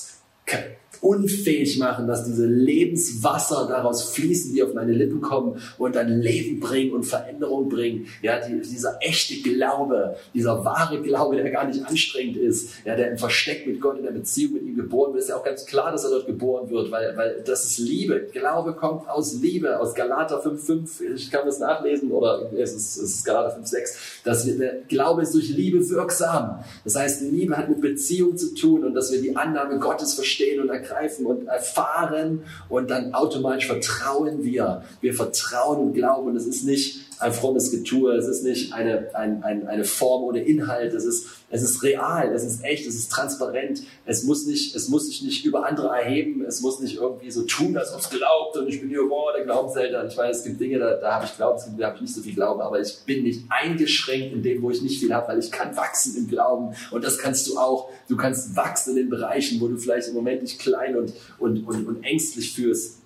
Okay. 0.50 0.78
Unfähig 1.02 1.78
machen, 1.78 2.08
dass 2.08 2.26
diese 2.26 2.46
Lebenswasser 2.46 3.68
daraus 3.68 4.04
fließen, 4.12 4.54
die 4.54 4.64
auf 4.64 4.74
meine 4.74 4.92
Lippen 4.92 5.22
kommen 5.22 5.62
und 5.78 5.96
dann 5.96 6.20
Leben 6.20 6.60
bringen 6.60 6.94
und 6.94 7.04
Veränderung 7.04 7.70
bringen. 7.70 8.08
Ja, 8.22 8.46
die, 8.46 8.60
dieser 8.62 8.98
echte 9.02 9.36
Glaube, 9.42 10.16
dieser 10.34 10.66
wahre 10.66 11.02
Glaube, 11.02 11.38
der 11.38 11.50
gar 11.52 11.66
nicht 11.66 11.86
anstrengend 11.86 12.38
ist, 12.38 12.86
ja, 12.86 12.96
der 12.96 13.12
im 13.12 13.18
Versteck 13.18 13.66
mit 13.66 13.80
Gott 13.80 13.98
in 13.98 14.04
der 14.04 14.12
Beziehung 14.12 14.54
mit 14.54 14.64
ihm 14.64 14.76
geboren 14.76 15.14
wird, 15.14 15.24
ist 15.24 15.30
ja 15.30 15.38
auch 15.38 15.44
ganz 15.44 15.66
klar, 15.66 15.92
dass 15.92 16.04
er 16.04 16.12
dort 16.12 16.26
geboren 16.26 16.70
wird, 16.70 16.92
weil, 16.92 17.16
weil 17.16 17.44
das 17.46 17.64
ist 17.66 17.80
Liebe. 17.80 18.28
Glaube 18.34 18.74
kommt 18.74 19.10
aus 19.10 19.36
Liebe, 19.36 19.80
aus 19.80 19.96
Galater 19.96 20.44
5,5. 20.44 21.14
Ich 21.16 21.32
kann 21.32 21.46
das 21.46 21.60
nachlesen 21.60 22.12
oder 22.12 22.52
es 22.54 22.74
ist, 22.74 22.98
es 22.98 23.16
ist 23.16 23.26
Galater 23.26 23.58
5,6. 23.58 24.24
Dass 24.26 24.46
wir, 24.46 24.58
der 24.58 24.74
Glaube 24.88 25.22
ist 25.22 25.34
durch 25.34 25.50
Liebe 25.50 25.88
wirksam. 25.90 26.64
Das 26.84 26.96
heißt, 26.96 27.22
Liebe 27.22 27.56
hat 27.56 27.70
mit 27.70 27.80
Beziehung 27.80 28.36
zu 28.36 28.54
tun 28.54 28.84
und 28.84 28.94
dass 28.94 29.12
wir 29.12 29.22
die 29.22 29.36
Annahme 29.36 29.80
Gottes 29.80 30.14
verstehen 30.14 30.60
und 30.62 30.70
ergreifen 30.80 31.26
und 31.26 31.48
erfahren 31.48 32.44
und 32.70 32.90
dann 32.90 33.14
automatisch 33.14 33.68
vertrauen 33.68 34.44
wir. 34.44 34.84
Wir 35.02 35.14
vertrauen 35.14 35.80
und 35.80 35.94
glauben 35.94 36.28
und 36.28 36.36
es 36.36 36.46
ist 36.46 36.64
nicht 36.66 37.09
ein 37.20 37.34
frommes 37.34 37.70
Getue, 37.70 38.16
es 38.16 38.28
ist 38.28 38.44
nicht 38.44 38.74
eine, 38.74 39.14
ein, 39.14 39.44
ein, 39.44 39.68
eine 39.68 39.84
Form 39.84 40.24
ohne 40.24 40.42
Inhalt, 40.42 40.94
es 40.94 41.04
ist, 41.04 41.28
es 41.50 41.62
ist 41.62 41.84
real, 41.84 42.32
es 42.34 42.44
ist 42.46 42.64
echt, 42.64 42.88
es 42.88 42.96
ist 42.96 43.12
transparent, 43.12 43.84
es 44.06 44.24
muss, 44.24 44.46
nicht, 44.46 44.74
es 44.74 44.88
muss 44.88 45.08
sich 45.08 45.22
nicht 45.22 45.44
über 45.44 45.66
andere 45.66 45.90
erheben, 45.90 46.46
es 46.46 46.62
muss 46.62 46.80
nicht 46.80 46.96
irgendwie 46.96 47.30
so 47.30 47.44
tun, 47.44 47.76
als 47.78 47.94
ob 47.94 48.00
es 48.00 48.10
glaubt 48.10 48.56
und 48.56 48.70
ich 48.70 48.80
bin 48.80 48.90
hier, 48.90 49.06
boah, 49.08 49.34
der 49.34 49.44
Glaubenseltern. 49.44 50.08
Ich 50.08 50.16
weiß, 50.16 50.38
es 50.38 50.44
gibt 50.46 50.62
Dinge, 50.62 50.80
da, 50.80 50.96
da 50.96 51.16
habe 51.16 51.26
ich 51.26 51.36
Glauben, 51.36 51.60
da 51.78 51.88
habe 51.88 51.96
ich 51.98 52.02
nicht 52.04 52.16
so 52.16 52.22
viel 52.22 52.36
Glauben, 52.36 52.62
aber 52.62 52.80
ich 52.80 53.00
bin 53.06 53.24
nicht 53.24 53.44
eingeschränkt 53.50 54.34
in 54.34 54.42
dem, 54.42 54.62
wo 54.62 54.72
ich 54.72 54.82
nicht 54.82 55.00
viel 55.00 55.14
habe, 55.14 55.28
weil 55.28 55.40
ich 55.40 55.52
kann 55.52 55.76
wachsen 55.76 56.16
im 56.16 56.30
Glauben 56.30 56.74
und 56.92 57.04
das 57.04 57.18
kannst 57.18 57.48
du 57.48 57.58
auch. 57.58 57.90
Du 58.08 58.16
kannst 58.16 58.56
wachsen 58.56 58.92
in 58.92 58.96
den 58.96 59.10
Bereichen, 59.10 59.60
wo 59.60 59.68
du 59.68 59.78
vielleicht 59.78 60.08
im 60.08 60.14
Moment 60.14 60.42
dich 60.42 60.58
klein 60.58 60.96
und, 60.98 61.14
und, 61.38 61.68
und, 61.68 61.86
und 61.86 62.04
ängstlich 62.04 62.54
fühlst. 62.54 63.00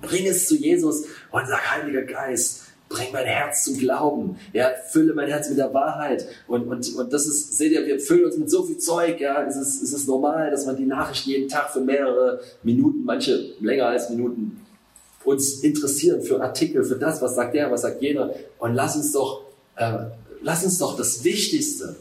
Bring 0.00 0.26
es 0.26 0.48
zu 0.48 0.56
Jesus 0.56 1.04
und 1.30 1.46
sag, 1.46 1.70
Heiliger 1.70 2.02
Geist, 2.02 2.61
bring 2.92 3.08
mein 3.12 3.24
Herz 3.24 3.64
zum 3.64 3.78
Glauben, 3.78 4.36
ja, 4.52 4.70
fülle 4.90 5.14
mein 5.14 5.28
Herz 5.28 5.48
mit 5.48 5.58
der 5.58 5.72
Wahrheit. 5.72 6.26
Und, 6.46 6.68
und, 6.68 6.94
und 6.94 7.12
das 7.12 7.26
ist, 7.26 7.56
seht 7.56 7.72
ihr, 7.72 7.84
wir 7.86 7.98
füllen 7.98 8.26
uns 8.26 8.36
mit 8.36 8.50
so 8.50 8.62
viel 8.62 8.78
Zeug, 8.78 9.20
ja, 9.20 9.44
es 9.44 9.56
ist, 9.56 9.82
es 9.82 9.92
ist 9.92 10.06
normal, 10.06 10.50
dass 10.50 10.66
man 10.66 10.76
die 10.76 10.84
Nachrichten 10.84 11.30
jeden 11.30 11.48
Tag 11.48 11.70
für 11.70 11.80
mehrere 11.80 12.40
Minuten, 12.62 13.04
manche 13.04 13.54
länger 13.60 13.86
als 13.86 14.10
Minuten, 14.10 14.60
uns 15.24 15.60
interessieren 15.60 16.22
für 16.22 16.42
Artikel, 16.42 16.84
für 16.84 16.96
das, 16.96 17.22
was 17.22 17.34
sagt 17.34 17.54
der, 17.54 17.70
was 17.70 17.82
sagt 17.82 18.02
jener. 18.02 18.30
Und 18.58 18.74
lass 18.74 18.96
uns 18.96 19.12
doch, 19.12 19.42
äh, 19.76 19.92
lass 20.42 20.64
uns 20.64 20.78
doch 20.78 20.96
das 20.96 21.24
Wichtigste, 21.24 21.96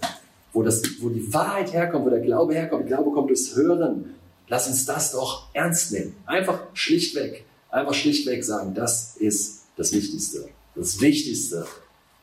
wo, 0.54 0.64
das, 0.64 0.82
wo 1.00 1.10
die 1.10 1.34
Wahrheit 1.34 1.72
herkommt, 1.72 2.06
wo 2.06 2.10
der 2.10 2.20
Glaube 2.20 2.54
herkommt, 2.54 2.88
Glaube 2.88 3.12
kommt 3.12 3.30
durchs 3.30 3.56
Hören, 3.56 4.16
lass 4.48 4.68
uns 4.68 4.86
das 4.86 5.12
doch 5.12 5.48
ernst 5.54 5.92
nehmen. 5.92 6.16
Einfach 6.26 6.60
schlichtweg, 6.74 7.46
einfach 7.70 7.94
schlichtweg 7.94 8.44
sagen, 8.44 8.74
das 8.74 9.16
ist 9.18 9.62
das 9.78 9.94
Wichtigste 9.94 10.50
das 10.82 11.00
Wichtigste, 11.00 11.66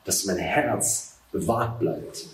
dass 0.03 0.25
mein 0.25 0.35
Herz 0.35 1.15
bewahrt 1.31 1.79
bleibt, 1.79 2.25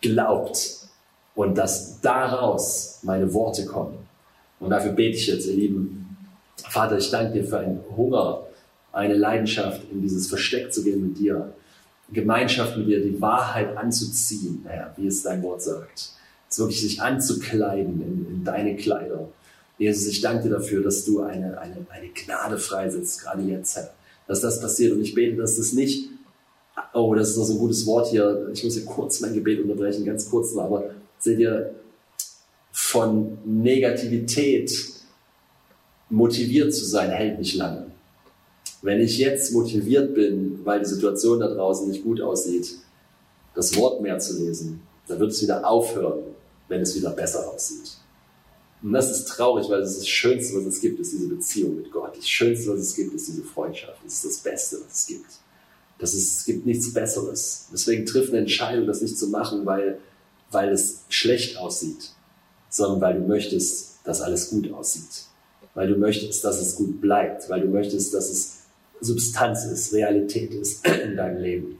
glaubt 0.00 0.88
und 1.34 1.58
dass 1.58 2.00
daraus 2.00 3.00
meine 3.02 3.34
Worte 3.34 3.66
kommen. 3.66 3.98
Und 4.60 4.70
dafür 4.70 4.92
bete 4.92 5.16
ich 5.16 5.26
jetzt, 5.26 5.46
ihr 5.46 5.54
Lieben. 5.54 6.16
Vater, 6.68 6.98
ich 6.98 7.10
danke 7.10 7.32
dir 7.32 7.44
für 7.44 7.58
einen 7.58 7.80
Hunger, 7.96 8.46
eine 8.92 9.14
Leidenschaft, 9.14 9.82
in 9.90 10.00
dieses 10.00 10.28
Versteck 10.28 10.72
zu 10.72 10.84
gehen 10.84 11.08
mit 11.08 11.18
dir, 11.18 11.52
Gemeinschaft 12.10 12.76
mit 12.76 12.86
dir, 12.86 13.02
die 13.02 13.20
Wahrheit 13.20 13.76
anzuziehen, 13.76 14.64
Herr, 14.64 14.94
wie 14.96 15.08
es 15.08 15.24
dein 15.24 15.42
Wort 15.42 15.62
sagt. 15.62 16.10
Es 16.48 16.58
wirklich 16.60 16.80
sich 16.80 17.02
anzukleiden 17.02 18.00
in, 18.00 18.26
in 18.30 18.44
deine 18.44 18.76
Kleider. 18.76 19.28
Jesus, 19.76 20.06
ich 20.06 20.20
danke 20.20 20.44
dir 20.44 20.54
dafür, 20.54 20.84
dass 20.84 21.04
du 21.04 21.20
eine, 21.20 21.58
eine, 21.58 21.84
eine 21.90 22.08
Gnade 22.14 22.58
freisetzt, 22.58 23.22
gerade 23.22 23.42
jetzt, 23.42 23.76
Herr 23.76 23.92
dass 24.28 24.42
das 24.42 24.60
passiert. 24.60 24.92
Und 24.92 25.00
ich 25.00 25.14
bete, 25.14 25.36
dass 25.36 25.56
das 25.56 25.72
nicht, 25.72 26.10
oh, 26.94 27.14
das 27.14 27.30
ist 27.30 27.36
noch 27.36 27.44
so 27.44 27.54
ein 27.54 27.58
gutes 27.58 27.84
Wort 27.86 28.08
hier, 28.08 28.48
ich 28.52 28.62
muss 28.62 28.74
hier 28.74 28.84
kurz 28.84 29.20
mein 29.20 29.34
Gebet 29.34 29.60
unterbrechen, 29.60 30.04
ganz 30.04 30.30
kurz 30.30 30.56
aber 30.56 30.90
seht 31.18 31.40
ihr, 31.40 31.74
von 32.70 33.38
Negativität 33.44 34.70
motiviert 36.10 36.72
zu 36.72 36.84
sein, 36.84 37.10
hält 37.10 37.38
nicht 37.38 37.56
lange. 37.56 37.86
Wenn 38.82 39.00
ich 39.00 39.18
jetzt 39.18 39.52
motiviert 39.52 40.14
bin, 40.14 40.60
weil 40.64 40.78
die 40.78 40.86
Situation 40.86 41.40
da 41.40 41.48
draußen 41.48 41.88
nicht 41.88 42.04
gut 42.04 42.20
aussieht, 42.20 42.76
das 43.54 43.76
Wort 43.76 44.00
mehr 44.00 44.18
zu 44.20 44.38
lesen, 44.38 44.80
dann 45.08 45.18
wird 45.18 45.32
es 45.32 45.42
wieder 45.42 45.68
aufhören, 45.68 46.22
wenn 46.68 46.82
es 46.82 46.94
wieder 46.94 47.10
besser 47.10 47.52
aussieht. 47.52 47.96
Und 48.82 48.92
das 48.92 49.10
ist 49.10 49.26
traurig, 49.26 49.68
weil 49.68 49.80
das, 49.80 49.92
ist 49.92 50.00
das 50.00 50.08
Schönste, 50.08 50.56
was 50.56 50.66
es 50.66 50.80
gibt, 50.80 51.00
ist 51.00 51.12
diese 51.12 51.26
Beziehung 51.26 51.76
mit 51.76 51.90
Gott. 51.90 52.16
Das 52.16 52.28
Schönste, 52.28 52.70
was 52.70 52.80
es 52.80 52.94
gibt, 52.94 53.12
ist 53.12 53.26
diese 53.26 53.42
Freundschaft. 53.42 53.98
Das 54.04 54.14
ist 54.14 54.24
das 54.24 54.36
Beste, 54.38 54.78
was 54.84 55.00
es 55.00 55.06
gibt. 55.06 55.26
Das 55.98 56.14
ist, 56.14 56.38
es 56.38 56.44
gibt 56.44 56.64
nichts 56.64 56.92
Besseres. 56.92 57.66
Deswegen 57.72 58.06
trifft 58.06 58.30
eine 58.30 58.38
Entscheidung, 58.38 58.86
das 58.86 59.02
nicht 59.02 59.18
zu 59.18 59.28
machen, 59.28 59.66
weil, 59.66 59.98
weil 60.52 60.70
es 60.70 61.00
schlecht 61.08 61.56
aussieht, 61.56 62.12
sondern 62.70 63.00
weil 63.00 63.20
du 63.20 63.26
möchtest, 63.26 63.98
dass 64.04 64.20
alles 64.20 64.50
gut 64.50 64.72
aussieht. 64.72 65.24
Weil 65.74 65.88
du 65.88 65.96
möchtest, 65.96 66.44
dass 66.44 66.60
es 66.60 66.76
gut 66.76 67.00
bleibt. 67.00 67.50
Weil 67.50 67.62
du 67.62 67.68
möchtest, 67.68 68.14
dass 68.14 68.30
es 68.30 68.58
Substanz 69.00 69.64
ist, 69.64 69.92
Realität 69.92 70.54
ist 70.54 70.86
in 71.04 71.16
deinem 71.16 71.42
Leben. 71.42 71.78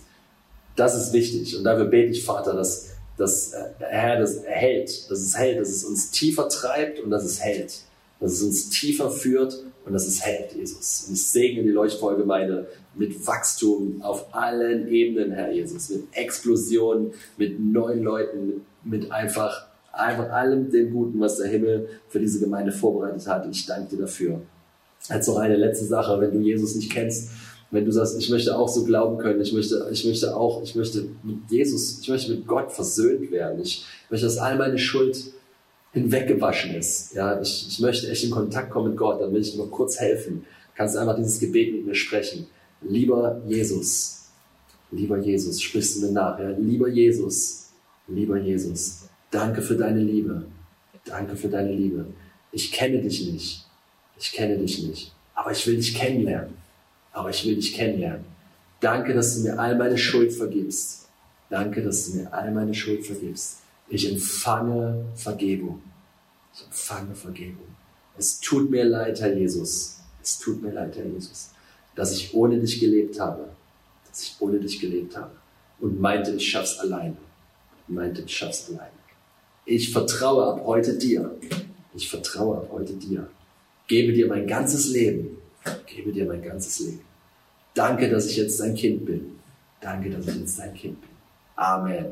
Das 0.75 0.97
ist 0.97 1.13
wichtig. 1.13 1.57
Und 1.57 1.65
dafür 1.65 1.87
bete 1.87 2.11
ich, 2.11 2.25
Vater, 2.25 2.55
dass, 2.55 2.88
dass 3.19 3.53
äh, 3.53 3.65
Herr 3.81 4.19
das 4.19 4.43
hält, 4.47 5.11
dass 5.11 5.19
es 5.19 5.37
hält, 5.37 5.61
dass 5.61 5.69
es 5.69 5.85
uns 5.85 6.11
tiefer 6.11 6.49
treibt 6.49 7.01
und 7.01 7.11
dass 7.11 7.25
es 7.25 7.43
hält, 7.43 7.83
dass 8.21 8.33
es 8.33 8.43
uns 8.43 8.71
tiefer 8.71 9.11
führt 9.11 9.65
und 9.85 9.93
dass 9.93 10.07
es 10.07 10.25
hält, 10.25 10.55
Jesus. 10.55 11.07
Und 11.09 11.15
ich 11.15 11.27
segne 11.27 11.63
die 11.63 11.71
Leuchtfeuergemeinde 11.71 12.69
mit 12.95 13.27
Wachstum 13.27 14.01
auf 14.03 14.35
allen 14.35 14.89
Ebenen, 14.89 15.33
Herr 15.33 15.51
Jesus, 15.51 15.91
mit 15.91 16.05
Explosion, 16.13 17.13
mit 17.37 17.59
neuen 17.61 18.03
Leuten, 18.03 18.67
mit 18.85 19.11
einfach, 19.11 19.67
einfach 19.93 20.31
allem 20.31 20.71
dem 20.71 20.93
Guten, 20.93 21.21
was 21.21 21.39
der 21.39 21.49
Himmel 21.49 21.89
für 22.09 22.21
diese 22.21 22.41
Gemeinde 22.41 22.73
vorbereitet 22.73 23.27
hat. 23.27 23.47
Ich 23.51 23.67
danke 23.67 23.97
dir 23.97 24.03
dafür. 24.03 24.41
Als 25.09 25.27
noch 25.27 25.37
eine 25.39 25.57
letzte 25.57 25.87
Sache, 25.87 26.21
wenn 26.21 26.33
du 26.33 26.41
Jesus 26.41 26.75
nicht 26.75 26.93
kennst, 26.93 27.31
wenn 27.71 27.85
du 27.85 27.93
sagst, 27.93 28.19
ich 28.19 28.31
möchte 28.31 28.57
auch 28.57 28.69
so 28.69 28.85
glauben 28.85 29.19
können, 29.19 29.41
ich 29.41 29.53
möchte, 29.53 29.89
ich 29.93 30.05
möchte 30.05 30.35
auch, 30.35 30.63
ich 30.63 30.75
möchte 30.75 31.09
mit 31.23 31.51
Jesus, 31.51 32.01
ich 32.01 32.09
möchte 32.09 32.33
mit 32.33 32.47
Gott 32.47 32.73
versöhnt 32.73 33.31
werden, 33.31 33.61
ich 33.61 33.85
möchte, 34.09 34.27
dass 34.27 34.39
all 34.39 34.57
meine 34.57 34.79
Schuld 34.79 35.33
hinweggewaschen 35.93 36.75
ist. 36.75 37.15
Ja, 37.15 37.41
ich, 37.41 37.67
ich 37.69 37.79
möchte 37.81 38.09
echt 38.09 38.25
in 38.25 38.31
Kontakt 38.31 38.71
kommen 38.71 38.91
mit 38.91 38.97
Gott, 38.97 39.21
dann 39.21 39.33
will 39.33 39.43
ich 39.43 39.55
noch 39.57 39.71
kurz 39.71 40.01
helfen. 40.01 40.45
Kannst 40.75 40.95
du 40.95 41.01
einfach 41.01 41.17
dieses 41.17 41.39
Gebet 41.39 41.75
mit 41.75 41.87
mir 41.87 41.95
sprechen. 41.95 42.47
Lieber 42.81 43.43
Jesus, 43.47 44.29
lieber 44.91 45.19
Jesus, 45.19 45.61
sprichst 45.61 45.97
du 45.97 46.07
mir 46.07 46.13
nach, 46.13 46.39
ja? 46.39 46.51
lieber 46.51 46.89
Jesus, 46.89 47.71
lieber 48.07 48.39
Jesus, 48.39 49.09
danke 49.31 49.61
für 49.61 49.77
deine 49.77 50.01
Liebe, 50.01 50.45
danke 51.05 51.37
für 51.37 51.49
deine 51.49 51.73
Liebe. 51.73 52.07
Ich 52.53 52.71
kenne 52.71 53.03
dich 53.03 53.31
nicht, 53.31 53.67
ich 54.19 54.33
kenne 54.33 54.57
dich 54.57 54.87
nicht, 54.87 55.13
aber 55.35 55.51
ich 55.51 55.67
will 55.67 55.77
dich 55.77 55.93
kennenlernen 55.95 56.58
aber 57.19 57.31
ich 57.31 57.45
will 57.45 57.57
dich 57.57 57.75
kennenlernen. 57.75 58.25
Danke, 58.81 59.13
dass 59.13 59.35
du 59.35 59.43
mir 59.43 59.59
all 59.59 59.77
meine 59.77 59.99
Schuld 59.99 60.33
vergibst. 60.33 61.09
Danke, 61.51 61.83
dass 61.83 62.07
du 62.07 62.19
mir 62.19 62.33
all 62.33 62.53
meine 62.53 62.73
Schuld 62.73 63.05
vergibst. 63.05 63.59
Ich 63.89 64.09
empfange 64.09 65.05
Vergebung. 65.17 65.83
Ich 66.55 66.65
empfange 66.65 67.17
Vergebung. 67.17 67.67
Es 68.17 68.39
tut 68.39 68.71
mir 68.71 68.85
leid, 68.85 69.21
Herr 69.21 69.37
Jesus. 69.37 69.99
Es 70.23 70.39
tut 70.39 70.63
mir 70.63 70.71
leid, 70.71 70.97
Herr 70.97 71.07
Jesus, 71.07 71.51
dass 71.97 72.13
ich 72.13 72.33
ohne 72.35 72.61
dich 72.61 72.79
gelebt 72.79 73.19
habe. 73.19 73.49
Dass 74.09 74.23
ich 74.23 74.37
ohne 74.39 74.61
dich 74.61 74.79
gelebt 74.79 75.17
habe. 75.17 75.33
Und 75.81 76.01
meinte, 76.01 76.31
ich 76.33 76.49
schaff's 76.49 76.79
alleine. 76.79 77.17
Meinte, 77.89 78.23
ich 78.23 78.37
schaff's 78.37 78.69
alleine. 78.69 78.93
Ich 79.65 79.93
vertraue 79.93 80.45
ab 80.45 80.63
heute 80.65 80.97
dir. 80.97 81.37
Ich 81.95 82.09
vertraue 82.09 82.59
ab 82.59 82.69
heute 82.71 82.93
dir. 82.93 83.29
Gebe 83.89 84.13
dir 84.13 84.29
mein 84.29 84.47
ganzes 84.47 84.89
Leben. 84.89 85.39
Gebe 85.87 86.13
dir 86.13 86.27
mein 86.27 86.43
ganzes 86.43 86.79
Leben. 86.79 87.08
Danke, 87.79 88.11
dass 88.11 88.27
ich 88.27 88.37
jetzt 88.37 88.59
dein 88.59 88.75
Kind 88.75 89.07
bin. 89.07 89.39
Danke, 89.81 90.11
dass 90.11 90.27
ich 90.27 90.41
jetzt 90.41 90.59
dein 90.59 90.75
Kind 90.75 91.01
bin. 91.01 91.11
Amen. 91.55 92.07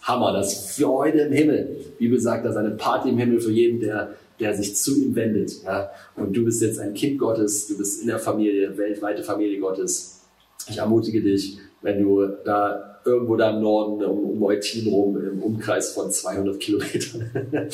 Hammer, 0.00 0.32
das 0.32 0.52
ist 0.54 0.76
für 0.76 0.88
heute 0.88 1.18
im 1.18 1.32
Himmel. 1.32 1.76
Die 2.00 2.04
Bibel 2.04 2.18
sagt, 2.18 2.46
dass 2.46 2.56
eine 2.56 2.70
Party 2.70 3.10
im 3.10 3.18
Himmel 3.18 3.38
für 3.38 3.50
jeden, 3.50 3.78
der, 3.78 4.14
der 4.40 4.54
sich 4.54 4.74
zu 4.74 4.96
ihm 4.96 5.14
wendet. 5.14 5.62
Ja? 5.64 5.90
Und 6.16 6.34
du 6.34 6.46
bist 6.46 6.62
jetzt 6.62 6.80
ein 6.80 6.94
Kind 6.94 7.18
Gottes, 7.18 7.68
du 7.68 7.76
bist 7.76 8.00
in 8.00 8.08
der 8.08 8.18
Familie, 8.18 8.74
weltweite 8.78 9.22
Familie 9.22 9.60
Gottes. 9.60 10.22
Ich 10.66 10.78
ermutige 10.78 11.20
dich, 11.20 11.58
wenn 11.82 12.02
du 12.02 12.26
da 12.46 13.00
irgendwo 13.04 13.36
da 13.36 13.50
im 13.50 13.60
Norden 13.60 14.02
um, 14.04 14.30
um 14.30 14.42
Eutin 14.44 14.88
rum 14.88 15.22
im 15.22 15.42
Umkreis 15.42 15.92
von 15.92 16.10
200 16.10 16.58
Kilometern. 16.58 17.30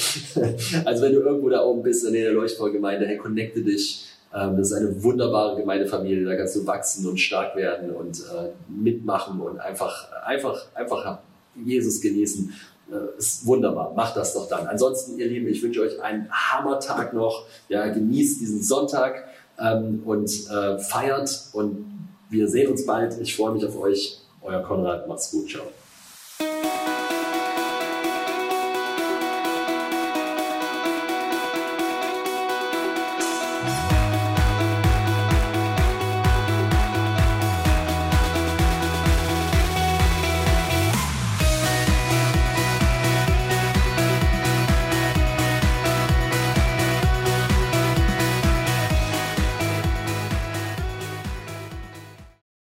also 0.84 1.03
wenn 1.05 1.12
du 1.12 1.20
irgendwo 1.20 1.49
da 1.51 1.64
oben 1.64 1.84
bist 1.84 2.05
in 2.05 2.14
der 2.14 2.32
Leuchtfeuergemeinde, 2.32 3.07
hey, 3.07 3.16
connecte 3.16 3.62
dich. 3.62 4.08
Ähm, 4.35 4.57
das 4.57 4.70
ist 4.70 4.76
eine 4.76 5.03
wunderbare 5.03 5.57
Gemeindefamilie, 5.57 6.24
da 6.24 6.37
kannst 6.37 6.57
du 6.57 6.66
wachsen 6.66 7.09
und 7.09 7.18
stark 7.18 7.57
werden 7.57 7.95
und 7.95 8.18
äh, 8.20 8.51
mitmachen 8.68 9.41
und 9.41 9.59
einfach, 9.59 10.11
einfach, 10.24 10.66
einfach 10.74 11.18
Jesus 11.55 12.01
genießen. 12.01 12.53
Äh, 12.91 13.18
ist 13.18 13.47
wunderbar. 13.47 13.93
Macht 13.95 14.16
das 14.16 14.35
doch 14.35 14.49
dann. 14.49 14.66
Ansonsten, 14.66 15.18
ihr 15.18 15.26
Lieben, 15.26 15.49
ich 15.49 15.62
wünsche 15.62 15.81
euch 15.81 16.01
einen 16.03 16.29
Hammertag 16.31 17.12
noch. 17.12 17.47
Ja, 17.68 17.89
genießt 17.89 18.41
diesen 18.41 18.62
Sonntag 18.62 19.24
ähm, 19.59 20.03
und 20.05 20.31
äh, 20.51 20.79
feiert 20.79 21.49
und 21.53 21.87
wir 22.31 22.49
sehen 22.49 22.70
uns 22.70 22.85
bald. 22.85 23.18
Ich 23.20 23.37
freue 23.37 23.53
mich 23.53 23.64
auf 23.64 23.79
euch. 23.79 24.20
Euer 24.43 24.62
Konrad. 24.62 25.09
Macht's 25.09 25.31
gut. 25.31 25.51
Ciao. 25.51 25.64